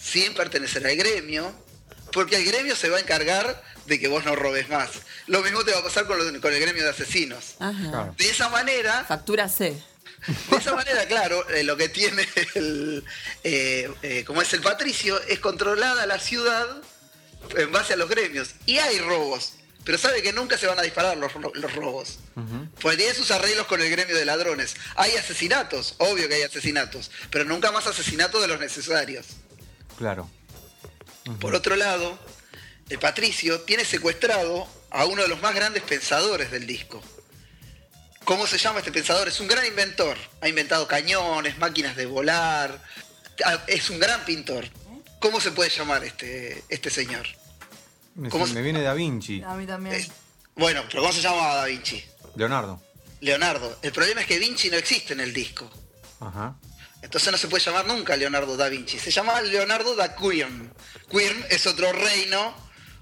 sin 0.00 0.34
pertenecer 0.34 0.84
al 0.86 0.96
gremio, 0.96 1.52
porque 2.12 2.36
el 2.36 2.44
gremio 2.44 2.74
se 2.74 2.88
va 2.88 2.96
a 2.96 3.00
encargar 3.00 3.62
de 3.86 4.00
que 4.00 4.08
vos 4.08 4.24
no 4.24 4.34
robes 4.34 4.68
más. 4.68 4.90
Lo 5.26 5.42
mismo 5.42 5.62
te 5.64 5.72
va 5.72 5.78
a 5.78 5.84
pasar 5.84 6.06
con 6.06 6.18
el 6.20 6.60
gremio 6.60 6.82
de 6.82 6.90
asesinos. 6.90 7.54
Ajá. 7.60 8.12
De 8.16 8.28
esa 8.28 8.48
manera, 8.48 9.04
Factura 9.06 9.48
C. 9.48 9.80
de 10.50 10.56
esa 10.56 10.74
manera, 10.74 11.06
claro, 11.06 11.48
eh, 11.50 11.62
lo 11.64 11.76
que 11.76 11.88
tiene 11.88 12.26
el, 12.54 13.04
eh, 13.42 13.90
eh, 14.02 14.24
como 14.24 14.42
es 14.42 14.52
el 14.52 14.60
patricio, 14.60 15.20
es 15.24 15.38
controlada 15.40 16.06
la 16.06 16.18
ciudad 16.18 16.66
en 17.56 17.70
base 17.72 17.92
a 17.92 17.96
los 17.96 18.08
gremios. 18.08 18.50
Y 18.66 18.78
hay 18.78 18.98
robos. 19.00 19.54
pero 19.84 19.98
sabe 19.98 20.22
que 20.22 20.32
nunca 20.32 20.56
se 20.56 20.66
van 20.66 20.78
a 20.78 20.82
disparar 20.82 21.16
los, 21.18 21.32
ro- 21.34 21.52
los 21.54 21.74
robos. 21.74 22.18
Pues 22.80 22.96
tiene 22.96 23.12
sus 23.14 23.30
arreglos 23.30 23.66
con 23.66 23.82
el 23.82 23.90
gremio 23.90 24.16
de 24.16 24.24
ladrones. 24.24 24.74
Hay 24.96 25.14
asesinatos, 25.16 25.94
obvio 25.98 26.26
que 26.28 26.36
hay 26.36 26.42
asesinatos, 26.42 27.10
pero 27.30 27.44
nunca 27.44 27.70
más 27.70 27.86
asesinatos 27.86 28.40
de 28.40 28.48
los 28.48 28.58
necesarios. 28.60 29.26
Claro. 29.98 30.30
Por 31.40 31.54
otro 31.54 31.76
lado, 31.76 32.18
el 32.88 32.98
Patricio 32.98 33.60
tiene 33.62 33.84
secuestrado 33.84 34.66
a 34.90 35.04
uno 35.06 35.22
de 35.22 35.28
los 35.28 35.40
más 35.42 35.54
grandes 35.54 35.82
pensadores 35.82 36.50
del 36.50 36.66
disco. 36.66 37.02
¿Cómo 38.24 38.46
se 38.46 38.58
llama 38.58 38.78
este 38.78 38.90
pensador? 38.92 39.28
Es 39.28 39.38
un 39.40 39.48
gran 39.48 39.64
inventor. 39.66 40.16
Ha 40.40 40.48
inventado 40.48 40.86
cañones, 40.88 41.58
máquinas 41.58 41.94
de 41.96 42.06
volar. 42.06 42.80
Ah, 43.44 43.58
Es 43.66 43.90
un 43.90 43.98
gran 43.98 44.24
pintor. 44.24 44.64
¿Cómo 45.20 45.40
se 45.40 45.50
puede 45.52 45.70
llamar 45.70 46.04
este, 46.04 46.64
este 46.68 46.90
señor? 46.90 47.26
Me, 48.14 48.28
¿Cómo 48.28 48.46
me 48.46 48.52
se- 48.52 48.62
viene 48.62 48.82
Da 48.82 48.94
Vinci, 48.94 49.42
A 49.42 49.54
mí 49.54 49.66
también. 49.66 49.94
Es- 49.96 50.08
bueno, 50.54 50.82
pero 50.88 51.02
¿cómo 51.02 51.12
se 51.12 51.20
llama 51.20 51.54
Da 51.54 51.64
Vinci? 51.66 52.02
Leonardo. 52.36 52.82
Leonardo. 53.20 53.78
El 53.82 53.92
problema 53.92 54.20
es 54.20 54.26
que 54.26 54.38
Vinci 54.38 54.70
no 54.70 54.76
existe 54.76 55.12
en 55.14 55.20
el 55.20 55.32
disco. 55.32 55.70
Ajá. 56.20 56.56
Entonces 57.02 57.30
no 57.32 57.38
se 57.38 57.48
puede 57.48 57.62
llamar 57.64 57.86
nunca 57.86 58.16
Leonardo 58.16 58.56
da 58.56 58.68
Vinci. 58.68 58.98
Se 58.98 59.10
llama 59.10 59.40
Leonardo 59.42 59.94
da 59.96 60.14
Quirm. 60.14 60.70
Quirm 61.10 61.44
es 61.50 61.66
otro 61.66 61.92
reino, 61.92 62.54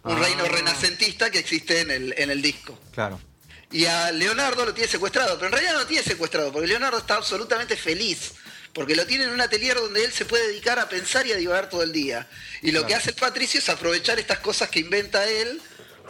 un 0.04 0.16
Ah. 0.16 0.18
reino 0.20 0.44
renacentista 0.46 1.30
que 1.30 1.38
existe 1.40 1.80
en 1.80 1.90
el, 1.90 2.14
en 2.18 2.30
el 2.30 2.40
disco. 2.42 2.78
Claro. 2.92 3.20
Y 3.72 3.86
a 3.86 4.12
Leonardo 4.12 4.66
lo 4.66 4.74
tiene 4.74 4.90
secuestrado, 4.90 5.36
pero 5.36 5.46
en 5.46 5.52
realidad 5.52 5.72
no 5.74 5.78
lo 5.80 5.86
tiene 5.86 6.04
secuestrado, 6.04 6.52
porque 6.52 6.68
Leonardo 6.68 6.98
está 6.98 7.14
absolutamente 7.16 7.76
feliz, 7.76 8.32
porque 8.74 8.94
lo 8.94 9.06
tiene 9.06 9.24
en 9.24 9.30
un 9.30 9.40
atelier 9.40 9.76
donde 9.76 10.04
él 10.04 10.12
se 10.12 10.24
puede 10.26 10.48
dedicar 10.48 10.78
a 10.78 10.88
pensar 10.88 11.26
y 11.26 11.32
a 11.32 11.36
divagar 11.36 11.70
todo 11.70 11.82
el 11.82 11.90
día. 11.92 12.28
Y 12.60 12.70
lo 12.72 12.86
que 12.86 12.94
hace 12.94 13.10
el 13.10 13.16
Patricio 13.16 13.58
es 13.60 13.68
aprovechar 13.70 14.18
estas 14.18 14.40
cosas 14.40 14.68
que 14.68 14.80
inventa 14.80 15.26
él 15.26 15.60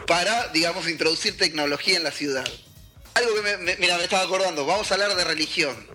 para, 0.07 0.49
digamos, 0.49 0.89
introducir 0.89 1.37
tecnología 1.39 1.97
en 1.97 2.03
la 2.03 2.11
ciudad. 2.11 2.49
Algo 3.15 3.35
que 3.37 3.43
me, 3.43 3.57
me- 3.59 3.77
mira, 3.77 3.97
me 3.99 4.05
estaba 4.05 4.25
acordando, 4.25 4.67
vamos 4.67 4.91
a 4.91 4.95
hablar 4.95 5.15
de 5.15 5.23
religión. 5.25 5.87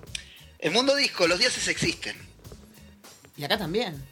En 0.59 0.71
Mundo 0.71 0.95
Disco 0.95 1.27
los 1.27 1.39
dioses 1.39 1.67
existen. 1.67 2.15
Y 3.35 3.43
acá 3.43 3.57
también. 3.57 4.03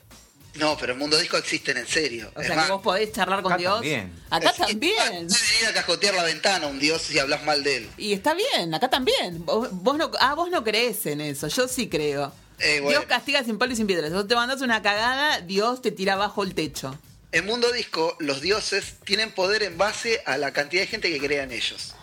No, 0.55 0.77
pero 0.77 0.93
en 0.93 0.99
Mundo 0.99 1.17
Disco 1.17 1.35
existen 1.37 1.75
en 1.77 1.87
serio. 1.87 2.31
O 2.35 2.39
Es 2.39 2.47
sea, 2.47 2.55
más, 2.55 2.65
que 2.67 2.71
vos 2.71 2.81
podés 2.81 3.11
charlar 3.11 3.41
con 3.41 3.51
Acá 3.51 3.59
Dios. 3.59 3.73
también. 3.75 4.13
Acá 4.29 4.49
es- 4.51 4.55
también. 4.57 4.95
Puede 5.27 5.41
venir 5.51 5.67
a 5.69 5.73
cascotear 5.73 6.15
la 6.15 6.23
ventana 6.23 6.67
un 6.67 6.79
dios 6.79 7.01
si 7.01 7.19
hablas 7.19 7.43
mal 7.43 7.63
de 7.63 7.77
él. 7.77 7.89
Y 7.97 8.13
está 8.13 8.33
bien, 8.33 8.73
acá 8.73 8.89
también. 8.89 9.43
Vos, 9.45 9.67
vos 9.71 9.97
no, 9.97 10.11
ah, 10.19 10.33
vos 10.33 10.49
no 10.49 10.63
crees 10.63 11.05
en 11.07 11.19
eso, 11.21 11.47
yo 11.49 11.67
sí 11.67 11.89
creo. 11.89 12.31
Eh, 12.59 12.79
bueno. 12.79 12.99
Dios 12.99 13.05
castiga 13.09 13.43
sin 13.43 13.57
palo 13.57 13.73
y 13.73 13.75
sin 13.75 13.85
piedras. 13.85 14.13
Vos 14.13 14.27
te 14.29 14.35
mandas 14.35 14.61
una 14.61 14.81
cagada, 14.81 15.41
Dios 15.41 15.81
te 15.81 15.91
tira 15.91 16.13
abajo 16.13 16.41
el 16.43 16.55
techo. 16.55 16.97
En 17.33 17.45
Mundo 17.45 17.69
Disco, 17.73 18.15
los 18.19 18.39
dioses 18.39 18.93
tienen 19.03 19.33
poder 19.33 19.61
en 19.63 19.77
base 19.77 20.21
a 20.25 20.37
la 20.37 20.53
cantidad 20.53 20.83
de 20.83 20.87
gente 20.87 21.11
que 21.11 21.19
crea 21.19 21.43
en 21.43 21.51
ellos. 21.51 21.93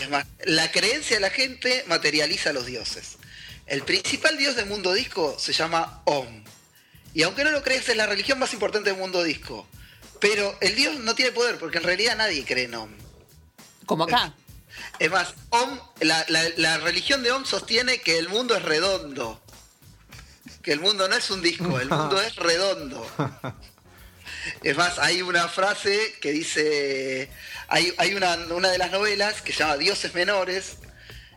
Es 0.00 0.08
más, 0.08 0.24
la 0.46 0.70
creencia 0.72 1.16
de 1.16 1.20
la 1.20 1.28
gente 1.28 1.84
materializa 1.86 2.48
a 2.50 2.52
los 2.54 2.64
dioses. 2.64 3.18
El 3.66 3.82
principal 3.82 4.38
dios 4.38 4.56
de 4.56 4.64
Mundo 4.64 4.94
Disco 4.94 5.36
se 5.38 5.52
llama 5.52 6.00
Om. 6.06 6.44
Y 7.14 7.22
aunque 7.22 7.44
no 7.44 7.50
lo 7.50 7.62
creas, 7.62 7.88
es 7.88 7.96
la 7.96 8.06
religión 8.06 8.38
más 8.38 8.52
importante 8.52 8.90
del 8.90 8.98
Mundo 8.98 9.22
Disco. 9.22 9.66
Pero 10.20 10.56
el 10.60 10.74
dios 10.76 10.98
no 11.00 11.14
tiene 11.14 11.32
poder, 11.32 11.58
porque 11.58 11.78
en 11.78 11.84
realidad 11.84 12.16
nadie 12.16 12.44
cree 12.44 12.64
en 12.64 12.74
Om. 12.74 12.90
Como 13.86 14.04
acá. 14.04 14.34
Es 14.98 15.10
más, 15.10 15.34
Om, 15.50 15.80
la, 16.00 16.24
la- 16.28 16.48
la 16.56 16.78
religión 16.78 17.22
de 17.22 17.32
Om 17.32 17.44
sostiene 17.44 17.98
que 18.00 18.18
el 18.18 18.28
mundo 18.28 18.54
es 18.56 18.62
redondo. 18.62 19.40
Que 20.62 20.72
el 20.72 20.80
mundo 20.80 21.08
no 21.08 21.16
es 21.16 21.30
un 21.30 21.40
disco, 21.42 21.80
el 21.80 21.88
mundo 21.88 22.20
es 22.20 22.36
redondo. 22.36 23.04
Es 24.62 24.76
más, 24.76 24.98
hay 24.98 25.22
una 25.22 25.48
frase 25.48 26.14
que 26.20 26.32
dice, 26.32 27.30
hay, 27.68 27.92
hay 27.98 28.14
una, 28.14 28.34
una 28.50 28.68
de 28.70 28.78
las 28.78 28.90
novelas 28.90 29.42
que 29.42 29.52
se 29.52 29.60
llama 29.60 29.76
Dioses 29.78 30.14
Menores, 30.14 30.76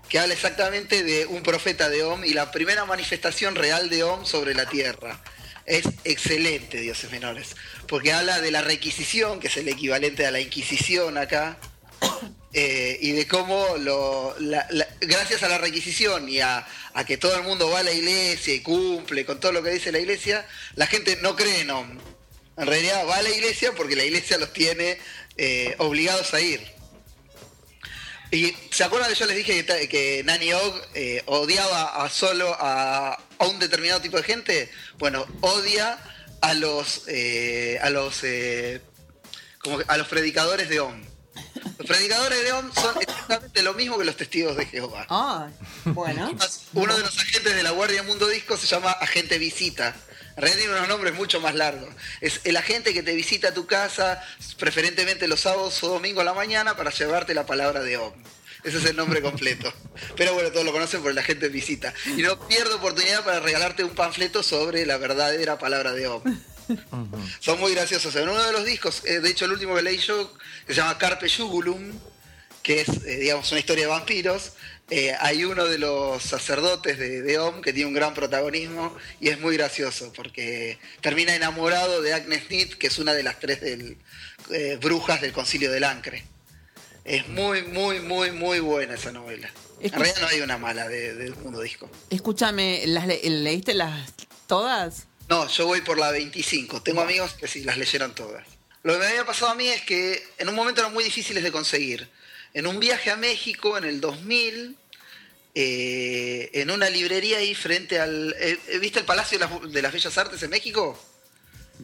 que 0.09 0.19
habla 0.19 0.33
exactamente 0.33 1.03
de 1.03 1.25
un 1.25 1.41
profeta 1.41 1.89
de 1.89 2.03
Om 2.03 2.23
y 2.25 2.33
la 2.33 2.51
primera 2.51 2.85
manifestación 2.85 3.55
real 3.55 3.89
de 3.89 4.03
Om 4.03 4.25
sobre 4.25 4.53
la 4.53 4.65
tierra. 4.67 5.21
Es 5.65 5.85
excelente, 6.03 6.79
Dioses 6.79 7.09
Menores, 7.11 7.55
porque 7.87 8.11
habla 8.11 8.41
de 8.41 8.51
la 8.51 8.61
requisición, 8.61 9.39
que 9.39 9.47
es 9.47 9.57
el 9.57 9.69
equivalente 9.69 10.25
a 10.25 10.31
la 10.31 10.41
Inquisición 10.41 11.17
acá, 11.17 11.57
eh, 12.53 12.97
y 13.01 13.11
de 13.11 13.27
cómo 13.27 13.65
gracias 15.01 15.43
a 15.43 15.47
la 15.47 15.57
requisición 15.57 16.27
y 16.27 16.41
a, 16.41 16.67
que 17.07 17.17
todo 17.17 17.35
el 17.37 17.43
mundo 17.43 17.69
va 17.69 17.79
a 17.79 17.83
la 17.83 17.93
iglesia 17.93 18.53
y 18.53 18.59
cumple 18.59 19.25
con 19.25 19.39
todo 19.39 19.51
lo 19.53 19.63
que 19.63 19.71
dice 19.71 19.91
la 19.91 19.99
iglesia, 19.99 20.45
la 20.75 20.87
gente 20.87 21.17
no 21.21 21.35
cree 21.35 21.61
en 21.61 21.71
Om. 21.71 21.97
En 22.57 22.67
realidad 22.67 23.07
va 23.07 23.15
a 23.15 23.21
la 23.21 23.29
iglesia 23.29 23.71
porque 23.73 23.95
la 23.95 24.03
iglesia 24.03 24.37
los 24.37 24.53
tiene 24.53 24.99
eh, 25.37 25.75
obligados 25.79 26.33
a 26.33 26.41
ir. 26.41 26.61
Y 28.33 28.55
¿se 28.71 28.83
acuerdan 28.83 29.09
que 29.09 29.15
yo 29.15 29.27
les 29.27 29.37
dije 29.37 29.63
que, 29.63 29.87
que 29.87 30.23
Nani 30.25 30.53
Og 30.53 30.81
eh, 30.95 31.21
odiaba 31.27 32.03
a 32.03 32.09
solo 32.09 32.55
a, 32.59 33.19
a 33.39 33.45
un 33.45 33.59
determinado 33.59 34.01
tipo 34.01 34.17
de 34.17 34.23
gente? 34.23 34.71
Bueno, 34.97 35.25
odia 35.41 35.97
a 36.41 36.53
los 36.53 37.03
eh, 37.07 37.79
a 37.81 37.89
los 37.89 38.23
eh, 38.23 38.81
como 39.59 39.79
a 39.87 39.97
los 39.97 40.07
predicadores 40.07 40.69
de 40.69 40.79
Om. 40.79 41.01
Los 41.77 41.87
predicadores 41.87 42.43
de 42.43 42.51
Om 42.51 42.71
son 42.73 43.01
exactamente 43.01 43.63
lo 43.63 43.73
mismo 43.73 43.97
que 43.97 44.05
los 44.05 44.17
testigos 44.17 44.55
de 44.57 44.65
Jehová. 44.65 45.05
Ah, 45.09 45.49
bueno. 45.85 46.31
Uno 46.73 46.95
de 46.95 47.01
los 47.01 47.17
agentes 47.17 47.55
de 47.55 47.63
la 47.63 47.71
Guardia 47.71 48.03
Mundo 48.03 48.27
Disco 48.27 48.57
se 48.57 48.67
llama 48.67 48.91
Agente 48.91 49.37
Visita. 49.37 49.95
Tiene 50.35 50.67
unos 50.69 50.87
nombres 50.87 51.13
mucho 51.13 51.39
más 51.39 51.55
largos. 51.55 51.89
Es 52.19 52.41
el 52.43 52.57
agente 52.57 52.93
que 52.93 53.03
te 53.03 53.13
visita 53.13 53.49
a 53.49 53.53
tu 53.53 53.67
casa, 53.67 54.21
preferentemente 54.57 55.27
los 55.27 55.41
sábados 55.41 55.83
o 55.83 55.89
domingos 55.89 56.21
a 56.21 56.25
la 56.25 56.33
mañana, 56.33 56.75
para 56.75 56.91
llevarte 56.91 57.33
la 57.33 57.45
palabra 57.45 57.81
de 57.81 57.97
Om. 57.97 58.13
Ese 58.63 58.77
es 58.77 58.85
el 58.85 58.95
nombre 58.95 59.21
completo. 59.21 59.73
Pero 60.15 60.33
bueno, 60.33 60.49
todos 60.51 60.65
lo 60.65 60.71
conocen 60.71 61.01
por 61.01 61.11
el 61.11 61.17
agente 61.17 61.49
Visita. 61.49 61.93
Y 62.17 62.21
no 62.21 62.39
pierdo 62.47 62.77
oportunidad 62.77 63.23
para 63.25 63.39
regalarte 63.39 63.83
un 63.83 63.93
panfleto 63.93 64.41
sobre 64.43 64.85
la 64.85 64.97
verdadera 64.97 65.57
palabra 65.57 65.91
de 65.93 66.07
Om. 66.07 66.23
Son 67.39 67.59
muy 67.59 67.73
graciosos. 67.73 68.15
En 68.15 68.29
uno 68.29 68.41
de 68.41 68.53
los 68.53 68.63
discos, 68.65 69.01
eh, 69.05 69.19
de 69.19 69.29
hecho 69.29 69.45
el 69.45 69.51
último 69.51 69.75
que 69.75 69.81
leí 69.81 69.97
yo, 69.97 70.31
que 70.65 70.73
se 70.73 70.79
llama 70.79 70.97
Carpe 70.97 71.29
Jugulum, 71.29 71.91
que 72.61 72.81
es, 72.81 72.87
eh, 73.05 73.17
digamos, 73.19 73.51
una 73.51 73.59
historia 73.59 73.83
de 73.83 73.89
vampiros, 73.89 74.53
eh, 74.89 75.13
hay 75.19 75.43
uno 75.43 75.65
de 75.65 75.77
los 75.77 76.23
sacerdotes 76.23 76.97
de, 76.97 77.21
de 77.21 77.37
Om 77.39 77.61
que 77.61 77.73
tiene 77.73 77.87
un 77.87 77.93
gran 77.93 78.13
protagonismo 78.13 78.95
y 79.19 79.27
es 79.29 79.39
muy 79.39 79.57
gracioso 79.57 80.13
porque 80.15 80.77
termina 81.01 81.35
enamorado 81.35 82.01
de 82.01 82.13
Agnes 82.13 82.49
Nid, 82.49 82.73
que 82.75 82.87
es 82.87 82.97
una 82.99 83.13
de 83.13 83.23
las 83.23 83.39
tres 83.39 83.59
del- 83.59 83.97
eh, 84.51 84.77
brujas 84.81 85.19
del 85.21 85.33
concilio 85.33 85.69
del 85.71 85.83
Ancre. 85.83 86.23
Es 87.05 87.27
muy, 87.27 87.63
muy, 87.63 87.99
muy, 87.99 88.31
muy 88.31 88.59
buena 88.59 88.93
esa 88.95 89.11
novela. 89.11 89.49
En 89.81 89.91
realidad 89.91 90.21
no 90.21 90.27
hay 90.27 90.41
una 90.41 90.57
mala 90.57 90.87
de, 90.87 91.13
de 91.15 91.31
Mundo 91.31 91.59
Disco. 91.61 91.89
Escúchame, 92.09 92.83
¿las 92.87 93.05
le- 93.07 93.21
¿leíste 93.29 93.73
las 93.73 94.13
todas? 94.47 95.07
No, 95.27 95.47
yo 95.49 95.65
voy 95.67 95.81
por 95.81 95.97
la 95.97 96.11
25. 96.11 96.81
Tengo 96.81 97.01
amigos 97.01 97.33
que 97.33 97.47
sí, 97.47 97.63
las 97.63 97.77
leyeron 97.77 98.15
todas. 98.15 98.47
Lo 98.83 98.93
que 98.93 98.99
me 98.99 99.07
había 99.07 99.25
pasado 99.25 99.51
a 99.51 99.55
mí 99.55 99.67
es 99.67 99.81
que 99.81 100.23
en 100.37 100.47
un 100.49 100.55
momento 100.55 100.81
eran 100.81 100.93
muy 100.93 101.03
difíciles 101.03 101.43
de 101.43 101.51
conseguir. 101.51 102.09
En 102.53 102.67
un 102.67 102.79
viaje 102.79 103.09
a 103.11 103.15
México 103.17 103.77
en 103.77 103.83
el 103.85 103.99
2000, 103.99 104.77
eh, 105.55 106.49
en 106.53 106.71
una 106.71 106.89
librería 106.89 107.37
ahí 107.39 107.53
frente 107.55 107.99
al... 107.99 108.35
eh, 108.39 108.57
¿Viste 108.79 108.99
el 108.99 109.05
Palacio 109.05 109.37
de 109.39 109.45
las, 109.45 109.71
de 109.73 109.81
las 109.81 109.91
Bellas 109.93 110.17
Artes 110.17 110.41
en 110.43 110.49
México? 110.49 110.97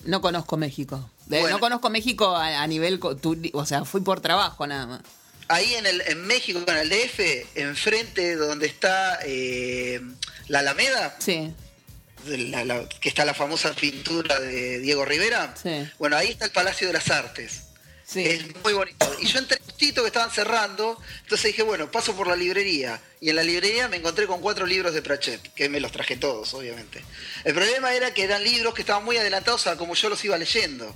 No 0.06 0.22
conozco 0.22 0.58
México. 0.58 1.10
De- 1.26 1.40
Bueno. 1.42 1.56
No 1.58 1.60
conozco 1.60 1.90
México 1.90 2.36
a, 2.36 2.62
a 2.62 2.68
nivel, 2.68 3.00
o 3.54 3.66
sea, 3.66 3.86
fui 3.86 4.02
por 4.02 4.22
trabajo 4.22 4.66
nada 4.68 4.86
más. 4.88 5.02
Ahí 5.48 5.74
en, 5.76 5.86
el, 5.88 6.02
en 6.02 6.26
México, 6.28 6.60
en 6.68 6.78
el 6.78 6.90
DF, 6.90 7.20
enfrente 7.56 8.36
donde 8.36 8.68
está 8.68 9.20
eh, 9.26 10.00
la 10.48 10.60
Alameda, 10.60 11.16
Sí, 11.20 11.52
la- 12.26 12.66
la- 12.66 12.88
que 12.88 13.10
está 13.10 13.26
la 13.26 13.34
famosa 13.34 13.74
pintura 13.74 14.40
de 14.40 14.80
Diego 14.80 15.06
Rivera. 15.06 15.54
Sí. 15.62 15.88
Bueno, 15.98 16.18
ahí 16.18 16.30
está 16.30 16.46
el 16.46 16.52
Palacio 16.52 16.88
de 16.88 16.94
las 16.94 17.10
Artes. 17.10 17.64
sí. 18.06 18.24
Es 18.26 18.44
muy 18.64 18.74
bonito. 18.74 19.06
Y 19.22 19.26
yo 19.28 19.40
entré 19.40 19.60
justito 19.80 20.02
que 20.02 20.08
estaban 20.08 20.30
cerrando, 20.30 21.02
entonces 21.22 21.52
dije, 21.52 21.64
bueno, 21.64 21.90
paso 21.90 22.14
por 22.14 22.28
la 22.28 22.36
librería. 22.36 23.00
Y 23.22 23.30
en 23.30 23.38
la 23.38 23.44
librería 23.44 23.88
me 23.88 23.96
encontré 23.96 24.28
con 24.28 24.42
cuatro 24.42 24.66
libros 24.66 24.94
de 24.94 25.02
Pratchett, 25.02 25.54
que 25.54 25.70
me 25.70 25.80
los 25.80 25.94
traje 25.94 26.18
todos, 26.18 26.54
obviamente. 26.54 27.02
El 27.46 27.54
problema 27.54 27.94
era 27.94 28.14
que 28.14 28.24
eran 28.24 28.44
libros 28.44 28.74
que 28.74 28.82
estaban 28.82 29.06
muy 29.06 29.16
adelantados 29.16 29.68
a 29.68 29.78
como 29.78 29.96
yo 29.96 30.10
los 30.10 30.24
iba 30.26 30.38
leyendo. 30.38 30.94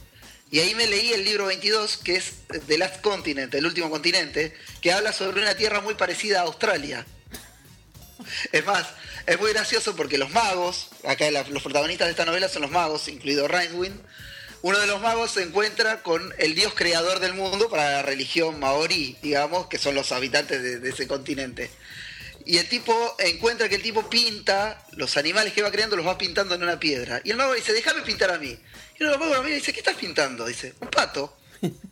Y 0.51 0.59
ahí 0.59 0.75
me 0.75 0.85
leí 0.85 1.13
el 1.13 1.23
libro 1.23 1.45
22, 1.45 1.95
que 1.95 2.17
es 2.17 2.33
The 2.67 2.77
Last 2.77 2.99
Continent, 2.99 3.53
el 3.55 3.65
último 3.65 3.89
continente, 3.89 4.53
que 4.81 4.91
habla 4.91 5.13
sobre 5.13 5.41
una 5.41 5.55
tierra 5.55 5.79
muy 5.79 5.93
parecida 5.93 6.41
a 6.41 6.43
Australia. 6.43 7.05
Es 8.51 8.65
más, 8.65 8.85
es 9.25 9.39
muy 9.39 9.53
gracioso 9.53 9.95
porque 9.95 10.17
los 10.17 10.29
magos, 10.31 10.89
acá 11.07 11.31
los 11.31 11.63
protagonistas 11.63 12.07
de 12.07 12.11
esta 12.11 12.25
novela 12.25 12.49
son 12.49 12.63
los 12.63 12.71
magos, 12.71 13.07
incluido 13.07 13.47
Rincewind. 13.47 14.01
Uno 14.63 14.79
de 14.79 14.87
los 14.87 15.01
magos 15.01 15.31
se 15.31 15.43
encuentra 15.43 16.01
con 16.03 16.33
el 16.37 16.55
dios 16.55 16.73
creador 16.73 17.19
del 17.19 17.33
mundo 17.33 17.69
para 17.69 17.91
la 17.91 18.01
religión 18.01 18.61
maorí, 18.61 19.17
digamos, 19.21 19.67
que 19.67 19.77
son 19.77 19.93
los 19.93 20.13
habitantes 20.13 20.63
de, 20.63 20.79
de 20.79 20.89
ese 20.89 21.05
continente. 21.05 21.69
Y 22.45 22.59
el 22.59 22.69
tipo 22.69 22.93
encuentra 23.19 23.67
que 23.67 23.75
el 23.75 23.81
tipo 23.81 24.09
pinta 24.09 24.81
los 24.93 25.17
animales 25.17 25.51
que 25.51 25.61
va 25.61 25.69
creando, 25.69 25.97
los 25.97 26.07
va 26.07 26.17
pintando 26.17 26.55
en 26.55 26.63
una 26.63 26.79
piedra. 26.79 27.19
Y 27.25 27.31
el 27.31 27.37
mago 27.37 27.53
dice, 27.53 27.73
déjame 27.73 28.03
pintar 28.03 28.31
a 28.31 28.37
mí. 28.37 28.57
Y 28.97 29.03
uno 29.03 29.11
de 29.11 29.17
los 29.17 29.19
magos 29.19 29.35
lo 29.35 29.43
mira 29.43 29.57
y 29.57 29.59
dice, 29.59 29.73
¿qué 29.73 29.79
estás 29.79 29.97
pintando? 29.97 30.45
Dice, 30.45 30.73
un 30.79 30.87
pato. 30.87 31.35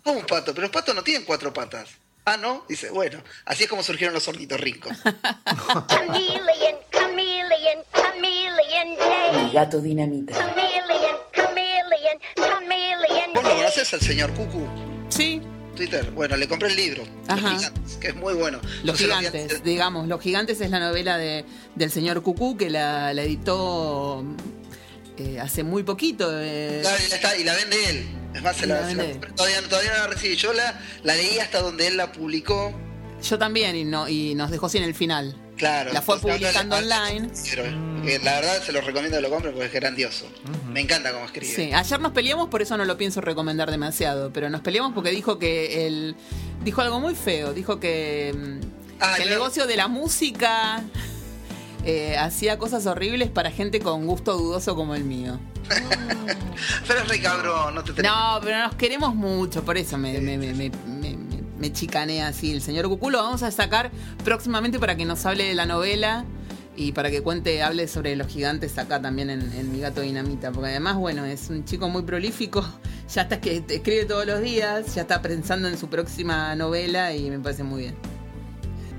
¿Cómo 0.01 0.19
un 0.21 0.25
pato? 0.25 0.53
Pero 0.53 0.61
los 0.61 0.71
patos 0.71 0.95
no 0.95 1.03
tienen 1.03 1.25
cuatro 1.25 1.53
patas. 1.53 1.89
Ah, 2.23 2.37
¿no? 2.37 2.65
Dice, 2.69 2.89
bueno, 2.91 3.21
así 3.43 3.63
es 3.63 3.69
como 3.69 3.83
surgieron 3.83 4.13
los 4.13 4.29
ornitorrincos. 4.29 4.95
Chameleon, 5.87 6.75
chameleon, 6.89 7.83
chameleon 7.93 8.97
day. 8.97 9.43
Mi 9.43 9.51
gato 9.51 9.81
dinamita. 9.81 10.37
Chameleon, 12.35 12.59
chameleon, 12.61 13.07
chameleon 13.07 13.33
¿Vos 13.33 13.43
lo 13.43 13.49
day. 13.49 13.57
conoces 13.59 13.93
al 13.93 14.01
señor 14.01 14.33
Cucu? 14.33 14.67
Sí, 15.09 15.41
Twitter. 15.75 16.11
Bueno, 16.11 16.35
le 16.37 16.47
compré 16.47 16.69
el 16.69 16.75
libro. 16.75 17.03
Ajá. 17.27 17.53
Los 17.53 17.59
gigantes, 17.61 17.97
que 17.97 18.07
es 18.09 18.15
muy 18.15 18.33
bueno. 18.33 18.59
Los 18.83 18.97
Gigantes, 18.97 19.63
digamos. 19.63 20.07
Los 20.07 20.21
Gigantes 20.21 20.61
es 20.61 20.69
la 20.69 20.79
novela 20.79 21.17
de, 21.17 21.45
del 21.75 21.91
señor 21.91 22.21
Cucú 22.23 22.57
que 22.57 22.69
la, 22.69 23.13
la 23.13 23.23
editó 23.23 24.23
eh, 25.17 25.39
hace 25.39 25.63
muy 25.63 25.83
poquito. 25.83 26.29
eh. 26.33 26.79
Claro, 26.81 26.97
y 27.05 27.09
la, 27.09 27.15
está- 27.15 27.37
y 27.37 27.43
la 27.43 27.53
vende 27.55 27.89
él. 27.89 28.05
Es 28.35 28.41
más, 28.41 28.55
se 28.55 28.65
la, 28.65 28.87
se 28.87 28.95
todavía, 28.95 29.61
todavía 29.69 29.91
no 29.91 29.97
la 29.97 30.07
recibí. 30.07 30.35
Yo 30.37 30.53
la, 30.53 30.79
la 31.03 31.15
leí 31.15 31.37
hasta 31.39 31.61
donde 31.61 31.87
él 31.87 31.97
la 31.97 32.11
publicó. 32.11 32.73
Yo 33.21 33.37
también, 33.37 33.75
y, 33.75 33.83
no, 33.83 34.07
y 34.07 34.35
nos 34.35 34.49
dejó 34.51 34.69
sin 34.69 34.83
el 34.83 34.95
final. 34.95 35.35
Claro. 35.61 35.93
La 35.93 36.01
fue 36.01 36.15
entonces, 36.15 36.39
publicando 36.39 36.75
online. 36.75 37.29
Pero, 37.51 37.63
eh, 37.65 38.19
la 38.23 38.33
verdad 38.41 38.63
se 38.63 38.71
lo 38.71 38.81
recomiendo 38.81 39.17
que 39.17 39.21
lo 39.21 39.29
compren 39.29 39.53
porque 39.53 39.67
es 39.67 39.73
grandioso. 39.73 40.25
Me 40.73 40.81
encanta 40.81 41.13
cómo 41.13 41.25
escribe. 41.25 41.53
Sí, 41.53 41.71
ayer 41.71 41.99
nos 41.99 42.13
peleamos, 42.13 42.49
por 42.49 42.63
eso 42.63 42.75
no 42.77 42.85
lo 42.85 42.97
pienso 42.97 43.21
recomendar 43.21 43.69
demasiado, 43.69 44.33
pero 44.33 44.49
nos 44.49 44.61
peleamos 44.61 44.93
porque 44.93 45.11
dijo 45.11 45.37
que 45.37 45.85
él 45.85 46.15
dijo 46.63 46.81
algo 46.81 46.99
muy 46.99 47.13
feo, 47.13 47.53
dijo 47.53 47.79
que, 47.79 48.33
mm, 48.35 48.65
Ah, 49.03 49.13
que 49.17 49.23
el 49.23 49.29
negocio 49.29 49.67
de 49.67 49.75
la 49.77 49.87
música 49.87 50.81
eh, 51.85 52.17
hacía 52.17 52.57
cosas 52.57 52.87
horribles 52.87 53.29
para 53.29 53.51
gente 53.51 53.79
con 53.79 54.07
gusto 54.07 54.35
dudoso 54.37 54.75
como 54.75 54.95
el 54.95 55.03
mío. 55.03 55.39
Pero 56.87 56.99
es 57.01 57.07
re 57.07 57.21
cabrón, 57.21 57.75
no 57.75 57.83
te 57.83 57.93
tenés 57.93 58.11
No, 58.11 58.39
pero 58.43 58.59
nos 58.59 58.75
queremos 58.75 59.15
mucho, 59.15 59.63
por 59.63 59.77
eso 59.77 59.97
me, 59.97 60.19
me, 60.19 60.37
me, 60.37 60.53
me, 60.53 60.69
me- 60.87 61.17
me- 61.61 61.71
chicanea 61.71 62.27
así 62.27 62.51
el 62.51 62.61
señor 62.61 62.87
Cucú. 62.89 63.09
Lo 63.09 63.19
vamos 63.23 63.43
a 63.43 63.51
sacar 63.51 63.91
próximamente 64.25 64.79
para 64.79 64.97
que 64.97 65.05
nos 65.05 65.25
hable 65.25 65.45
de 65.45 65.53
la 65.53 65.65
novela 65.65 66.25
y 66.75 66.91
para 66.93 67.11
que 67.11 67.21
cuente, 67.21 67.61
hable 67.63 67.87
sobre 67.87 68.15
los 68.15 68.27
gigantes 68.27 68.77
acá 68.77 69.01
también 69.01 69.29
en, 69.29 69.41
en 69.53 69.71
Mi 69.71 69.79
Gato 69.79 70.01
Dinamita. 70.01 70.51
Porque 70.51 70.69
además, 70.71 70.95
bueno, 70.97 71.23
es 71.25 71.49
un 71.49 71.63
chico 71.65 71.87
muy 71.89 72.01
prolífico, 72.03 72.65
ya 73.13 73.21
está 73.23 73.39
que 73.39 73.63
escribe 73.67 74.05
todos 74.05 74.25
los 74.25 74.41
días, 74.41 74.95
ya 74.95 75.01
está 75.03 75.21
pensando 75.21 75.67
en 75.67 75.77
su 75.77 75.87
próxima 75.89 76.55
novela 76.55 77.13
y 77.13 77.29
me 77.29 77.39
parece 77.39 77.63
muy 77.63 77.81
bien. 77.83 77.95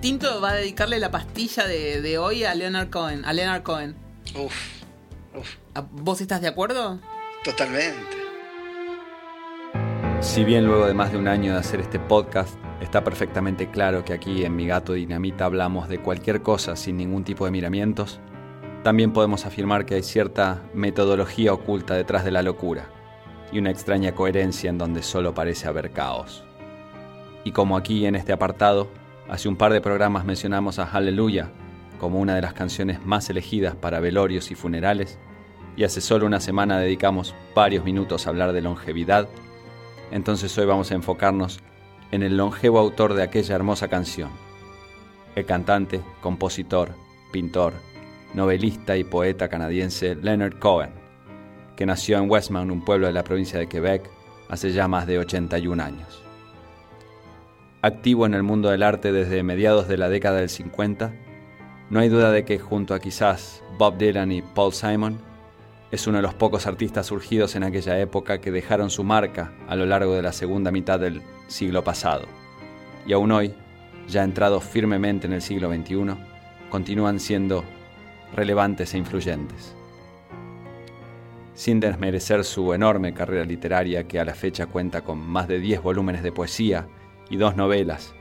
Tinto 0.00 0.40
va 0.40 0.50
a 0.50 0.54
dedicarle 0.54 0.98
la 0.98 1.10
pastilla 1.10 1.66
de, 1.66 2.00
de 2.02 2.18
hoy 2.18 2.44
a 2.44 2.54
Leonard 2.54 2.90
Cohen. 2.90 3.24
A 3.24 3.32
Leonard 3.32 3.62
Cohen. 3.62 3.94
Uf, 4.34 4.52
uf, 5.38 5.48
¿A- 5.74 5.80
¿Vos 5.90 6.20
estás 6.20 6.40
de 6.40 6.48
acuerdo? 6.48 7.00
totalmente. 7.44 8.21
Si 10.22 10.44
bien 10.44 10.66
luego 10.66 10.86
de 10.86 10.94
más 10.94 11.10
de 11.10 11.18
un 11.18 11.26
año 11.26 11.52
de 11.52 11.58
hacer 11.58 11.80
este 11.80 11.98
podcast, 11.98 12.56
está 12.80 13.02
perfectamente 13.02 13.70
claro 13.70 14.04
que 14.04 14.12
aquí 14.12 14.44
en 14.44 14.54
Mi 14.54 14.68
Gato 14.68 14.92
Dinamita 14.92 15.44
hablamos 15.44 15.88
de 15.88 15.98
cualquier 15.98 16.42
cosa 16.42 16.76
sin 16.76 16.96
ningún 16.96 17.24
tipo 17.24 17.44
de 17.44 17.50
miramientos, 17.50 18.20
también 18.84 19.12
podemos 19.12 19.46
afirmar 19.46 19.84
que 19.84 19.96
hay 19.96 20.02
cierta 20.04 20.62
metodología 20.74 21.52
oculta 21.52 21.94
detrás 21.94 22.24
de 22.24 22.30
la 22.30 22.42
locura 22.42 22.88
y 23.50 23.58
una 23.58 23.70
extraña 23.70 24.14
coherencia 24.14 24.70
en 24.70 24.78
donde 24.78 25.02
solo 25.02 25.34
parece 25.34 25.66
haber 25.66 25.90
caos. 25.90 26.44
Y 27.44 27.50
como 27.50 27.76
aquí 27.76 28.06
en 28.06 28.14
este 28.14 28.32
apartado, 28.32 28.88
hace 29.28 29.48
un 29.48 29.56
par 29.56 29.72
de 29.72 29.80
programas 29.80 30.24
mencionamos 30.24 30.78
a 30.78 30.86
Hallelujah 30.86 31.50
como 31.98 32.20
una 32.20 32.36
de 32.36 32.42
las 32.42 32.54
canciones 32.54 33.04
más 33.04 33.28
elegidas 33.28 33.74
para 33.74 33.98
velorios 33.98 34.52
y 34.52 34.54
funerales, 34.54 35.18
y 35.76 35.82
hace 35.82 36.00
solo 36.00 36.26
una 36.26 36.38
semana 36.38 36.78
dedicamos 36.78 37.34
varios 37.56 37.84
minutos 37.84 38.26
a 38.26 38.30
hablar 38.30 38.52
de 38.52 38.62
longevidad, 38.62 39.28
entonces 40.12 40.56
hoy 40.58 40.66
vamos 40.66 40.90
a 40.90 40.94
enfocarnos 40.94 41.60
en 42.10 42.22
el 42.22 42.36
longevo 42.36 42.78
autor 42.78 43.14
de 43.14 43.22
aquella 43.22 43.54
hermosa 43.54 43.88
canción, 43.88 44.30
el 45.34 45.46
cantante, 45.46 46.02
compositor, 46.20 46.90
pintor, 47.32 47.72
novelista 48.34 48.96
y 48.96 49.04
poeta 49.04 49.48
canadiense 49.48 50.14
Leonard 50.14 50.58
Cohen, 50.58 50.90
que 51.76 51.86
nació 51.86 52.18
en 52.18 52.30
Westmount, 52.30 52.70
un 52.70 52.84
pueblo 52.84 53.06
de 53.06 53.14
la 53.14 53.24
provincia 53.24 53.58
de 53.58 53.68
Quebec, 53.68 54.08
hace 54.48 54.72
ya 54.72 54.86
más 54.86 55.06
de 55.06 55.18
81 55.18 55.82
años. 55.82 56.22
Activo 57.80 58.26
en 58.26 58.34
el 58.34 58.42
mundo 58.42 58.68
del 58.68 58.82
arte 58.82 59.10
desde 59.10 59.42
mediados 59.42 59.88
de 59.88 59.96
la 59.96 60.10
década 60.10 60.38
del 60.38 60.50
50, 60.50 61.12
no 61.88 62.00
hay 62.00 62.08
duda 62.08 62.30
de 62.30 62.44
que 62.44 62.58
junto 62.58 62.94
a 62.94 63.00
quizás 63.00 63.64
Bob 63.78 63.96
Dylan 63.96 64.30
y 64.30 64.42
Paul 64.42 64.72
Simon, 64.72 65.18
es 65.92 66.06
uno 66.06 66.16
de 66.16 66.22
los 66.22 66.32
pocos 66.32 66.66
artistas 66.66 67.06
surgidos 67.06 67.54
en 67.54 67.64
aquella 67.64 68.00
época 68.00 68.40
que 68.40 68.50
dejaron 68.50 68.88
su 68.88 69.04
marca 69.04 69.52
a 69.68 69.76
lo 69.76 69.84
largo 69.84 70.14
de 70.14 70.22
la 70.22 70.32
segunda 70.32 70.70
mitad 70.70 70.98
del 70.98 71.20
siglo 71.48 71.84
pasado. 71.84 72.24
Y 73.06 73.12
aún 73.12 73.30
hoy, 73.30 73.54
ya 74.08 74.24
entrados 74.24 74.64
firmemente 74.64 75.26
en 75.26 75.34
el 75.34 75.42
siglo 75.42 75.70
XXI, 75.70 76.16
continúan 76.70 77.20
siendo 77.20 77.62
relevantes 78.34 78.94
e 78.94 78.98
influyentes. 78.98 79.76
Sin 81.54 81.78
desmerecer 81.78 82.42
su 82.44 82.72
enorme 82.72 83.12
carrera 83.12 83.44
literaria 83.44 84.08
que 84.08 84.18
a 84.18 84.24
la 84.24 84.34
fecha 84.34 84.64
cuenta 84.64 85.02
con 85.02 85.18
más 85.18 85.46
de 85.46 85.60
10 85.60 85.82
volúmenes 85.82 86.22
de 86.22 86.32
poesía 86.32 86.88
y 87.28 87.36
dos 87.36 87.54
novelas, 87.54 88.14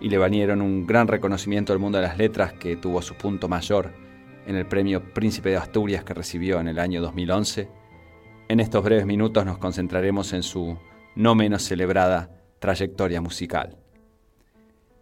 y 0.00 0.08
le 0.08 0.18
valieron 0.18 0.60
un 0.60 0.88
gran 0.88 1.06
reconocimiento 1.06 1.72
al 1.72 1.78
mundo 1.78 1.98
de 1.98 2.04
las 2.08 2.18
letras 2.18 2.52
que 2.52 2.74
tuvo 2.74 3.00
su 3.00 3.14
punto 3.14 3.48
mayor 3.48 4.01
en 4.46 4.56
el 4.56 4.66
premio 4.66 5.12
Príncipe 5.12 5.50
de 5.50 5.56
Asturias 5.56 6.04
que 6.04 6.14
recibió 6.14 6.60
en 6.60 6.68
el 6.68 6.78
año 6.78 7.00
2011, 7.00 7.68
en 8.48 8.60
estos 8.60 8.84
breves 8.84 9.06
minutos 9.06 9.44
nos 9.46 9.58
concentraremos 9.58 10.32
en 10.32 10.42
su 10.42 10.76
no 11.14 11.34
menos 11.34 11.62
celebrada 11.62 12.30
trayectoria 12.58 13.20
musical. 13.20 13.78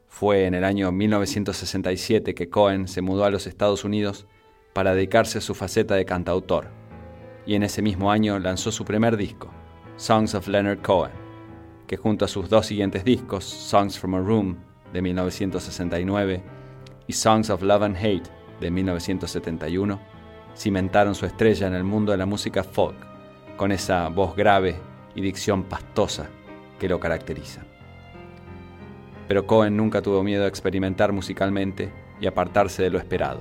Fue 0.07 0.47
en 0.47 0.55
el 0.55 0.65
año 0.65 0.93
1967 0.93 2.35
que 2.35 2.49
Cohen 2.49 2.89
se 2.89 3.03
mudó 3.03 3.25
a 3.25 3.31
los 3.31 3.47
Estados 3.47 3.85
Unidos 3.85 4.27
para 4.73 4.95
dedicarse 4.95 5.39
a 5.39 5.41
su 5.41 5.55
faceta 5.55 5.95
de 5.95 6.05
cantautor, 6.05 6.69
y 7.47 7.55
en 7.55 7.63
ese 7.63 7.83
mismo 7.83 8.11
año 8.11 8.39
lanzó 8.39 8.71
su 8.73 8.85
primer 8.85 9.17
disco, 9.17 9.51
Songs 9.97 10.35
of 10.35 10.49
Leonard 10.49 10.83
Cohen, 10.83 11.13
que 11.87 11.97
junto 11.97 12.25
a 12.25 12.29
sus 12.29 12.49
dos 12.49 12.67
siguientes 12.67 13.05
discos, 13.05 13.45
Songs 13.45 13.99
from 13.99 14.15
a 14.15 14.21
Room 14.21 14.59
de 14.93 15.03
1969 15.03 16.43
y 17.07 17.13
Songs 17.13 17.51
of 17.51 17.63
Love 17.63 17.83
and 17.83 17.97
Hate 17.97 18.40
de 18.61 18.71
1971, 18.71 20.01
cimentaron 20.57 21.15
su 21.15 21.27
estrella 21.27 21.67
en 21.67 21.75
el 21.75 21.85
mundo 21.85 22.13
de 22.13 22.19
la 22.19 22.27
música 22.27 22.63
folk, 22.63 22.97
con 23.57 23.73
esa 23.73 24.09
voz 24.09 24.37
grave 24.37 24.77
y 25.15 25.21
dicción 25.21 25.65
pastosa 25.65 26.29
que 26.79 26.89
lo 26.89 27.01
caracteriza. 27.01 27.63
Pero 29.29 29.47
Cohen 29.47 29.77
nunca 29.77 30.03
tuvo 30.03 30.23
miedo 30.23 30.45
a 30.45 30.49
experimentar 30.49 31.13
musicalmente 31.13 31.93
y 32.21 32.27
apartarse 32.27 32.83
de 32.83 32.91
lo 32.91 32.99
esperado. 32.99 33.41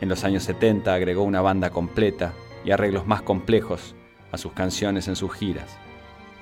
En 0.00 0.08
los 0.08 0.24
años 0.24 0.42
70 0.44 0.92
agregó 0.92 1.22
una 1.22 1.40
banda 1.40 1.70
completa 1.70 2.32
y 2.64 2.70
arreglos 2.70 3.06
más 3.06 3.22
complejos 3.22 3.94
a 4.32 4.38
sus 4.38 4.52
canciones 4.52 5.08
en 5.08 5.16
sus 5.16 5.32
giras, 5.32 5.78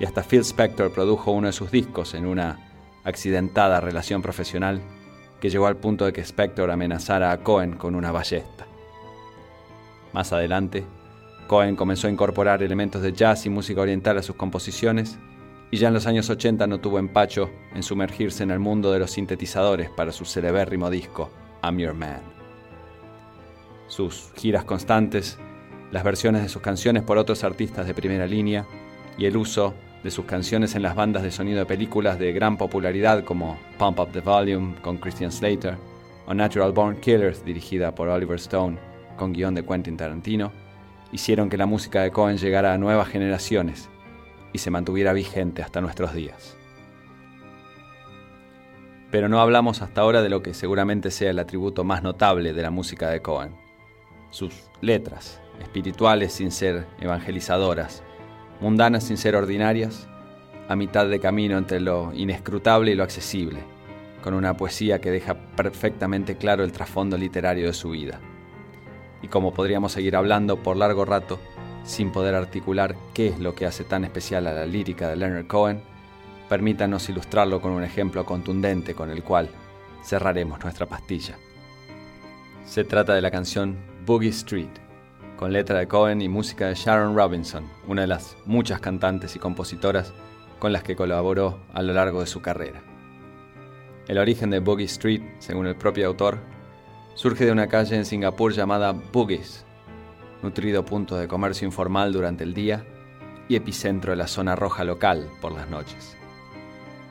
y 0.01 0.05
hasta 0.05 0.23
Phil 0.23 0.41
Spector 0.41 0.93
produjo 0.93 1.31
uno 1.31 1.47
de 1.47 1.53
sus 1.53 1.71
discos 1.71 2.15
en 2.15 2.27
una 2.27 2.71
accidentada 3.05 3.81
relación 3.81 4.23
profesional 4.23 4.81
llegó 5.51 5.67
al 5.67 5.77
punto 5.77 6.05
de 6.05 6.13
que 6.13 6.21
Spector 6.23 6.71
amenazara 6.71 7.33
a 7.33 7.39
Cohen 7.39 7.77
con 7.77 7.95
una 7.95 8.13
ballesta. 8.13 8.67
Más 10.13 10.33
adelante, 10.33 10.85
Cohen 11.47 11.77
comenzó 11.77 12.07
a 12.07 12.11
incorporar 12.11 12.63
elementos 12.63 13.03
de 13.03 13.13
jazz 13.13 13.45
y 13.47 13.51
música 13.51 13.81
oriental 13.81 14.17
a 14.17 14.23
sus 14.23 14.37
composiciones 14.37 15.19
y 15.71 15.77
ya 15.77 15.89
en 15.89 15.95
los 15.95 16.07
años 16.07 16.31
80 16.31 16.67
no 16.67 16.79
tuvo 16.79 16.99
empacho 16.99 17.51
en 17.75 17.83
sumergirse 17.83 18.43
en 18.43 18.51
el 18.51 18.61
mundo 18.61 18.93
de 18.93 19.01
los 19.01 19.11
sintetizadores 19.11 19.91
para 19.91 20.13
su 20.13 20.25
celebérrimo 20.25 20.89
disco 20.89 21.31
I'm 21.63 21.79
Your 21.79 21.95
Man. 21.95 22.23
Sus 23.89 24.31
giras 24.37 24.65
constantes, 24.65 25.39
las 25.91 26.05
versiones 26.05 26.43
de 26.43 26.49
sus 26.49 26.63
canciones 26.63 27.03
por 27.03 27.19
otros 27.19 27.45
artistas 27.45 27.87
de 27.87 27.95
primera 27.95 28.27
línea 28.27 28.67
y 29.19 29.27
el 29.27 29.37
uso 29.37 29.75
de 30.05 30.11
sus 30.11 30.27
canciones 30.27 30.75
en 30.75 30.83
las 30.83 30.95
bandas 30.95 31.23
de 31.23 31.31
sonido 31.31 31.59
de 31.59 31.67
películas 31.67 32.19
de 32.19 32.33
gran 32.33 32.59
popularidad 32.59 33.25
como 33.25 33.59
Pump 33.79 33.99
Up 33.99 34.13
the 34.13 34.21
Volume 34.21 34.75
con 34.83 34.99
Christian 34.99 35.33
Slater 35.33 35.77
o 36.27 36.35
Natural 36.35 36.73
Born 36.73 37.01
Killers 37.01 37.43
dirigida 37.43 37.95
por 37.95 38.09
Oliver 38.09 38.37
Stone 38.37 38.79
con 39.17 39.33
guion 39.33 39.55
de 39.55 39.65
Quentin 39.65 39.97
Tarantino, 39.97 40.53
hicieron 41.11 41.49
que 41.49 41.57
la 41.57 41.67
música 41.67 42.03
de 42.03 42.11
Cohen 42.11 42.37
llegara 42.37 42.75
a 42.75 42.79
nuevas 42.79 43.09
generaciones 43.09 43.89
y 44.53 44.59
se 44.59 44.71
mantuviera 44.71 45.13
vigente 45.15 45.63
hasta 45.63 45.81
nuestros 45.81 46.13
días. 46.13 46.57
Pero 49.11 49.29
no 49.29 49.41
hablamos 49.41 49.81
hasta 49.81 50.03
ahora 50.03 50.23
de 50.23 50.29
lo 50.29 50.43
que 50.43 50.53
seguramente 50.53 51.11
sea 51.11 51.31
el 51.31 51.39
atributo 51.39 51.83
más 51.83 52.03
notable 52.03 52.53
de 52.53 52.63
la 52.63 52.71
música 52.71 53.09
de 53.09 53.23
Cohen, 53.23 53.55
sus 54.31 54.55
letras, 54.83 55.41
espirituales 55.61 56.33
sin 56.33 56.51
ser 56.51 56.87
evangelizadoras, 57.01 58.03
mundanas 58.61 59.05
sin 59.05 59.17
ser 59.17 59.37
ordinarias, 59.37 60.09
a 60.69 60.77
mitad 60.77 61.07
de 61.09 61.21
camino 61.21 61.59
entre 61.59 61.81
lo 61.81 62.13
inescrutable 62.15 62.93
y 62.93 62.95
lo 62.95 63.03
accesible, 63.03 63.61
con 64.23 64.35
una 64.35 64.57
poesía 64.57 65.01
que 65.01 65.11
deja 65.11 65.35
perfectamente 65.35 66.37
claro 66.37 66.65
el 66.65 66.73
trasfondo 66.73 67.19
literario 67.19 67.67
de 67.67 67.75
su 67.75 67.91
vida. 67.91 68.21
Y 69.23 69.29
como 69.29 69.53
podríamos 69.53 69.93
seguir 69.93 70.17
hablando 70.17 70.63
por 70.63 70.77
largo 70.77 71.05
rato, 71.05 71.39
sin 71.85 72.13
poder 72.13 72.35
articular 72.35 72.97
qué 73.13 73.29
es 73.29 73.39
lo 73.39 73.55
que 73.55 73.67
hace 73.67 73.85
tan 73.85 74.05
especial 74.05 74.47
a 74.47 74.53
la 74.53 74.67
lírica 74.67 75.09
de 75.09 75.17
Leonard 75.17 75.47
Cohen, 75.47 75.83
permítanos 76.49 77.09
ilustrarlo 77.09 77.61
con 77.61 77.73
un 77.73 77.85
ejemplo 77.85 78.25
contundente 78.25 78.95
con 78.95 79.11
el 79.11 79.23
cual 79.23 79.51
cerraremos 80.03 80.63
nuestra 80.63 80.87
pastilla. 80.87 81.37
Se 82.65 82.85
trata 82.85 83.15
de 83.15 83.21
la 83.21 83.31
canción 83.31 83.77
Boogie 84.07 84.31
Street, 84.31 84.84
con 85.45 85.53
letra 85.53 85.79
de 85.79 85.87
Cohen 85.87 86.23
y 86.23 86.29
música 86.31 86.69
de 86.69 86.75
Sharon 86.75 87.15
Robinson, 87.15 87.69
una 87.87 88.01
de 88.01 88.07
las 88.07 88.35
muchas 88.47 88.81
cantantes 88.81 89.37
y 89.37 89.39
compositoras 89.39 90.15
con 90.59 90.73
las 90.73 90.83
que 90.83 90.97
colaboró 90.97 91.61
a 91.75 91.83
lo 91.83 91.93
largo 91.93 92.21
de 92.21 92.27
su 92.27 92.41
carrera. 92.41 92.83
El 94.09 94.17
origen 94.17 94.49
de 94.49 94.61
Boogie 94.61 94.87
Street, 94.87 95.21
según 95.41 95.67
el 95.67 95.77
propio 95.77 96.07
autor, 96.07 96.39
surge 97.13 97.45
de 97.45 97.53
una 97.53 97.67
calle 97.67 97.95
en 97.95 98.07
Singapur 98.07 98.55
llamada 98.55 98.93
Boogies, 98.93 99.67
nutrido 100.43 100.87
punto 100.87 101.15
de 101.19 101.29
comercio 101.29 101.67
informal 101.67 102.11
durante 102.11 102.43
el 102.43 102.55
día 102.55 102.87
y 103.47 103.57
epicentro 103.57 104.13
de 104.13 104.17
la 104.17 104.29
zona 104.29 104.57
roja 104.57 104.83
local 104.83 105.29
por 105.43 105.53
las 105.53 105.69
noches. 105.69 106.17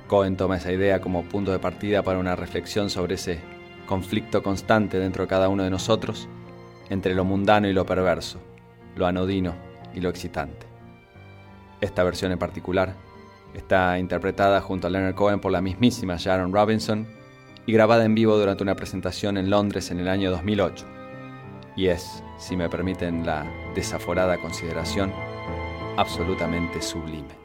Cohen 0.07 0.37
toma 0.37 0.57
esa 0.57 0.71
idea 0.71 1.01
como 1.01 1.21
punto 1.21 1.51
de 1.51 1.59
partida 1.59 2.01
para 2.01 2.17
una 2.17 2.35
reflexión 2.35 2.89
sobre 2.89 3.13
ese 3.13 3.37
conflicto 3.85 4.41
constante 4.41 4.97
dentro 4.97 5.25
de 5.25 5.29
cada 5.29 5.49
uno 5.49 5.61
de 5.61 5.69
nosotros 5.69 6.27
entre 6.93 7.15
lo 7.15 7.25
mundano 7.25 7.67
y 7.67 7.73
lo 7.73 7.85
perverso, 7.85 8.39
lo 8.95 9.07
anodino 9.07 9.55
y 9.93 9.99
lo 9.99 10.09
excitante. 10.09 10.67
Esta 11.81 12.03
versión 12.03 12.31
en 12.31 12.39
particular 12.39 12.95
está 13.53 13.99
interpretada 13.99 14.61
junto 14.61 14.87
a 14.87 14.89
Leonard 14.89 15.15
Cohen 15.15 15.39
por 15.39 15.51
la 15.51 15.61
mismísima 15.61 16.15
Sharon 16.17 16.53
Robinson 16.53 17.07
y 17.65 17.73
grabada 17.73 18.05
en 18.05 18.15
vivo 18.15 18.37
durante 18.37 18.63
una 18.63 18.75
presentación 18.75 19.37
en 19.37 19.49
Londres 19.49 19.91
en 19.91 19.99
el 19.99 20.07
año 20.07 20.31
2008. 20.31 20.85
Y 21.75 21.87
es, 21.87 22.23
si 22.37 22.55
me 22.55 22.69
permiten 22.69 23.25
la 23.25 23.45
desaforada 23.73 24.37
consideración, 24.37 25.11
absolutamente 25.97 26.81
sublime. 26.81 27.42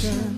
passion. 0.00 0.29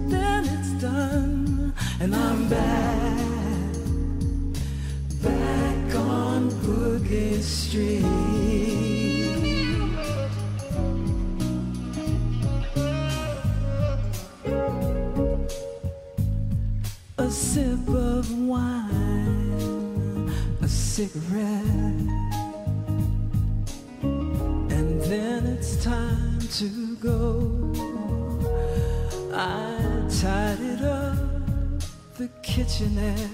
Then 0.10 0.46
it's 0.46 0.72
done, 0.82 1.74
and 2.00 2.16
I'm 2.16 2.48
back, 2.48 3.18
back 5.22 5.96
on 5.96 6.50
Boogie 6.64 7.42
Street. 7.42 8.06
A 17.18 17.30
sip 17.30 17.90
of 17.90 18.32
wine, 18.40 20.32
a 20.62 20.68
cigarette, 20.68 21.85
kitchenette, 32.56 33.30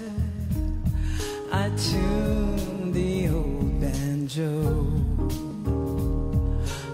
I 1.52 1.70
tune 1.76 2.90
the 2.90 3.28
old 3.28 3.80
banjo. 3.80 4.50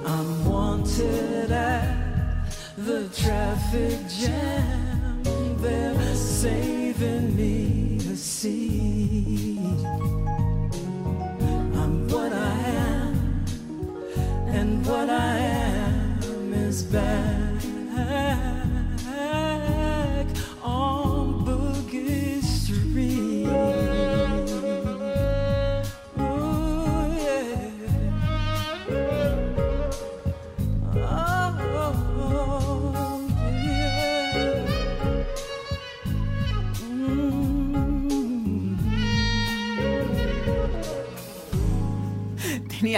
I'm 0.04 0.44
wanted 0.44 1.50
at 1.50 2.50
the 2.76 3.08
traffic 3.16 4.06
jam. 4.10 4.77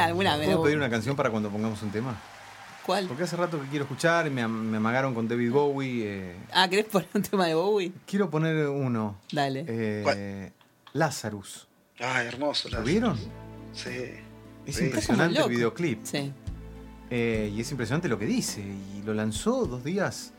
Alguna 0.05 0.35
¿Puedo 0.37 0.49
pero 0.49 0.63
pedir 0.63 0.77
una 0.77 0.91
canción 0.91 1.17
para 1.17 1.31
cuando 1.31 1.51
pongamos 1.51 1.83
un 1.83 1.91
tema? 1.91 2.21
¿Cuál? 2.87 3.07
Porque 3.07 3.23
hace 3.25 3.37
rato 3.37 3.61
que 3.61 3.69
quiero 3.69 3.85
escuchar, 3.85 4.31
me, 4.31 4.43
am- 4.43 4.69
me 4.71 4.79
amagaron 4.79 5.15
con 5.15 5.29
David 5.29 5.51
Bowie. 5.53 6.03
eh, 6.07 6.37
Ah, 6.53 6.69
¿querés 6.69 6.87
poner 6.87 7.09
un 7.15 7.23
tema 7.23 7.47
de 7.47 7.55
Bowie? 7.55 7.93
quiero 8.07 8.31
poner 8.31 8.67
uno. 8.69 9.19
Dale. 9.31 9.65
Eh, 9.69 10.53
Lazarus. 10.95 11.69
Ay, 11.99 12.27
hermoso. 12.27 12.69
¿Lo 12.71 12.79
la- 12.79 12.85
vieron? 12.85 13.19
Sí. 13.73 13.91
Es 14.67 14.77
Sí. 14.77 14.85
impresionante 14.87 15.35
el 15.37 15.41
loco. 15.43 15.49
videoclip. 15.51 16.01
Sí. 16.05 16.33
Eh, 17.11 17.53
y 17.55 17.61
es 17.61 17.71
impresionante 17.71 18.09
lo 18.09 18.19
que 18.19 18.27
dice. 18.27 18.61
Y 18.63 19.03
lo 19.05 19.15
lanzó 19.15 19.67
dos 19.67 19.85
días 19.85 20.33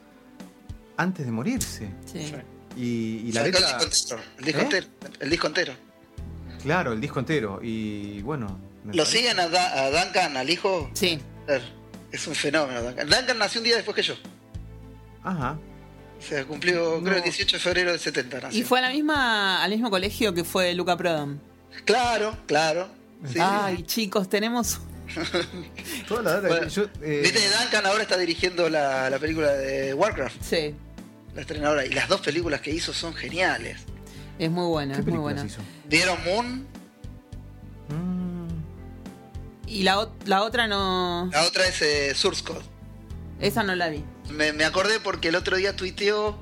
antes 0.97 1.25
de 1.25 1.31
morirse. 1.31 1.89
Sí. 2.05 2.33
Y, 2.75 2.81
y 3.27 3.31
la 3.33 3.41
Sacó 3.45 3.59
letra. 3.59 3.77
el 3.81 3.89
disco 3.89 4.15
entero. 4.15 4.21
El 4.39 4.45
disco 4.45 4.59
¿Eh? 4.59 4.63
entero. 4.63 4.87
El 5.19 5.29
disco 5.29 5.47
entero. 5.47 5.73
Claro, 6.63 6.93
el 6.93 7.01
disco 7.01 7.19
entero. 7.19 7.59
Y 7.61 8.21
bueno. 8.23 8.57
Me 8.83 8.93
¿Lo 8.93 9.03
parece- 9.03 9.17
siguen 9.17 9.39
a, 9.39 9.47
Da- 9.47 9.83
a 9.85 9.89
Duncan, 10.03 10.37
al 10.37 10.49
hijo? 10.49 10.89
Sí. 10.93 11.19
Es 12.11 12.27
un 12.27 12.35
fenómeno, 12.35 12.81
Duncan. 12.81 13.09
Duncan 13.09 13.37
nació 13.37 13.61
un 13.61 13.65
día 13.65 13.75
después 13.75 13.95
que 13.95 14.03
yo. 14.03 14.15
Ajá. 15.23 15.57
O 16.19 16.21
sea, 16.23 16.45
cumplió, 16.45 17.01
creo, 17.03 17.17
el 17.17 17.23
18 17.23 17.55
de 17.57 17.59
febrero 17.63 17.91
del 17.91 17.99
70 17.99 18.39
nació. 18.41 18.59
Y 18.59 18.63
fue 18.63 18.79
a 18.79 18.83
la 18.83 18.89
misma, 18.89 19.63
al 19.63 19.71
mismo 19.71 19.89
colegio 19.89 20.33
que 20.33 20.43
fue 20.43 20.73
Luca 20.73 20.95
Prodan. 20.97 21.39
Claro, 21.85 22.37
claro. 22.47 22.89
Sí. 23.25 23.39
Ay, 23.41 23.83
chicos, 23.83 24.27
tenemos. 24.29 24.79
Toda 26.07 26.21
la 26.21 26.31
data 26.35 26.47
Bueno, 26.47 26.63
que 26.67 26.69
yo, 26.69 26.83
eh, 27.01 27.19
Viste, 27.23 27.39
Duncan 27.59 27.85
ahora 27.85 28.03
está 28.03 28.17
dirigiendo 28.17 28.69
la, 28.69 29.09
la 29.09 29.19
película 29.19 29.51
de 29.53 29.93
Warcraft. 29.93 30.41
Sí. 30.41 30.75
La 31.33 31.41
estrena 31.41 31.69
ahora. 31.69 31.85
Y 31.85 31.89
las 31.89 32.07
dos 32.07 32.21
películas 32.21 32.61
que 32.61 32.71
hizo 32.71 32.93
son 32.93 33.13
geniales. 33.13 33.79
Es 34.37 34.49
muy 34.51 34.67
buena, 34.67 34.95
¿Qué 34.95 35.01
es 35.01 35.05
muy 35.07 35.17
buena. 35.17 35.45
hizo? 35.45 35.61
¿Vieron 35.85 36.17
Moon? 36.25 36.67
Y 39.71 39.83
la, 39.83 40.09
la 40.25 40.43
otra 40.43 40.67
no. 40.67 41.29
La 41.31 41.43
otra 41.45 41.65
es 41.65 41.81
eh, 41.81 42.13
Source 42.13 42.43
Code. 42.43 42.59
Esa 43.39 43.63
no 43.63 43.73
la 43.73 43.87
vi. 43.89 44.03
Me, 44.29 44.51
me 44.51 44.65
acordé 44.65 44.99
porque 44.99 45.29
el 45.29 45.35
otro 45.35 45.55
día 45.55 45.75
tuiteó, 45.77 46.37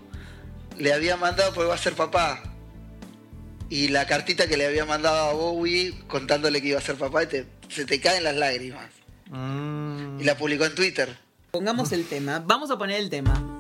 le 0.80 0.94
había 0.94 1.16
mandado 1.16 1.54
porque 1.54 1.68
va 1.70 1.76
a 1.76 1.78
ser 1.78 1.94
papá. 1.94 2.42
Y 3.70 3.90
la 3.90 4.08
cartita 4.08 4.48
que 4.48 4.58
le 4.58 4.66
había 4.66 4.84
mandado 4.86 5.30
a 5.30 5.34
Bowie 5.34 5.94
contándole 6.08 6.60
que 6.60 6.70
iba 6.70 6.80
a 6.80 6.82
ser 6.82 6.96
papá 6.96 7.24
y 7.24 7.28
te- 7.28 7.46
se 7.70 7.86
te 7.86 8.02
caen 8.02 8.24
las 8.24 8.36
lágrimas. 8.36 8.88
Mm. 9.30 10.20
Y 10.20 10.24
la 10.24 10.36
publicó 10.36 10.66
en 10.66 10.74
Twitter. 10.74 11.16
Pongamos 11.52 11.92
el 11.92 12.06
tema. 12.08 12.44
Vamos 12.46 12.72
a 12.72 12.80
poner 12.80 13.00
el 13.00 13.12
tema. 13.12 13.59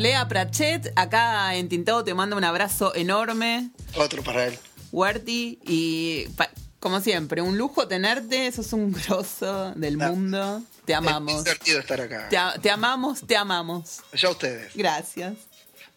Lea 0.00 0.26
Prachet, 0.28 0.92
acá 0.96 1.54
en 1.54 1.68
Tintado 1.68 2.02
te 2.04 2.14
mando 2.14 2.36
un 2.36 2.44
abrazo 2.44 2.94
enorme. 2.94 3.70
Otro 3.96 4.22
para 4.22 4.46
él. 4.46 4.58
Huerti, 4.92 5.58
y 5.64 6.26
pa- 6.36 6.50
como 6.80 7.00
siempre, 7.00 7.42
un 7.42 7.58
lujo 7.58 7.86
tenerte, 7.86 8.50
sos 8.52 8.72
un 8.72 8.92
grosso 8.92 9.72
del 9.76 9.98
mundo. 9.98 10.62
Te 10.86 10.92
Es 10.92 10.98
amamos. 10.98 11.44
divertido 11.44 11.78
estar 11.80 12.00
acá. 12.00 12.28
Te, 12.30 12.38
a- 12.38 12.54
te 12.60 12.70
amamos, 12.70 13.20
te 13.26 13.36
amamos. 13.36 13.98
Ya 14.14 14.30
ustedes. 14.30 14.72
Gracias. 14.74 15.34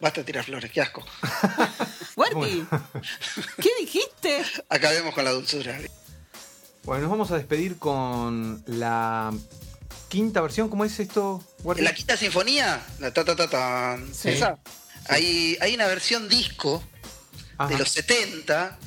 Basta 0.00 0.20
de 0.20 0.24
tirar 0.24 0.44
flores, 0.44 0.70
qué 0.70 0.82
asco. 0.82 1.02
Huerti, 2.16 2.66
¿qué 3.62 3.70
dijiste? 3.80 4.44
Acabemos 4.68 5.14
con 5.14 5.24
la 5.24 5.30
dulzura. 5.30 5.78
Bueno, 6.84 7.02
nos 7.02 7.10
vamos 7.10 7.30
a 7.30 7.36
despedir 7.38 7.78
con 7.78 8.62
la 8.66 9.32
quinta 10.08 10.42
versión. 10.42 10.68
¿Cómo 10.68 10.84
es 10.84 11.00
esto, 11.00 11.42
Guardi? 11.42 11.53
En 11.64 11.84
la 11.84 11.94
quinta 11.94 12.16
sinfonía, 12.16 12.82
ta 13.00 13.24
ta 13.24 13.36
ta 13.36 13.48
ta, 13.48 13.98
sí. 14.12 14.30
Hay, 15.08 15.56
hay 15.60 15.74
una 15.74 15.86
versión 15.86 16.28
disco 16.28 16.82
de 17.68 17.78
los 17.78 17.88
70. 17.88 18.78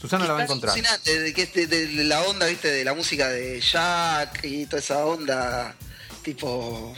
Susana 0.00 0.26
la 0.26 0.32
va 0.32 0.40
a 0.40 0.44
encontrar. 0.44 0.74
De, 1.04 1.20
de, 1.20 1.42
este, 1.42 1.66
de, 1.66 1.86
de, 1.88 2.04
la 2.04 2.22
onda, 2.22 2.46
viste, 2.46 2.68
de 2.68 2.84
la 2.84 2.94
música 2.94 3.28
de 3.28 3.60
Jack 3.60 4.44
y 4.44 4.64
toda 4.64 4.80
esa 4.80 5.04
onda 5.04 5.74
tipo 6.22 6.94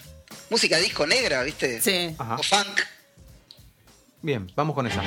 música 0.51 0.77
disco 0.79 1.07
negra, 1.07 1.43
viste. 1.43 1.81
Sí. 1.81 2.15
Ajá. 2.19 2.37
O 2.37 2.43
funk. 2.43 2.81
Bien, 4.21 4.51
vamos 4.55 4.75
con 4.77 4.87
esa. 4.87 5.03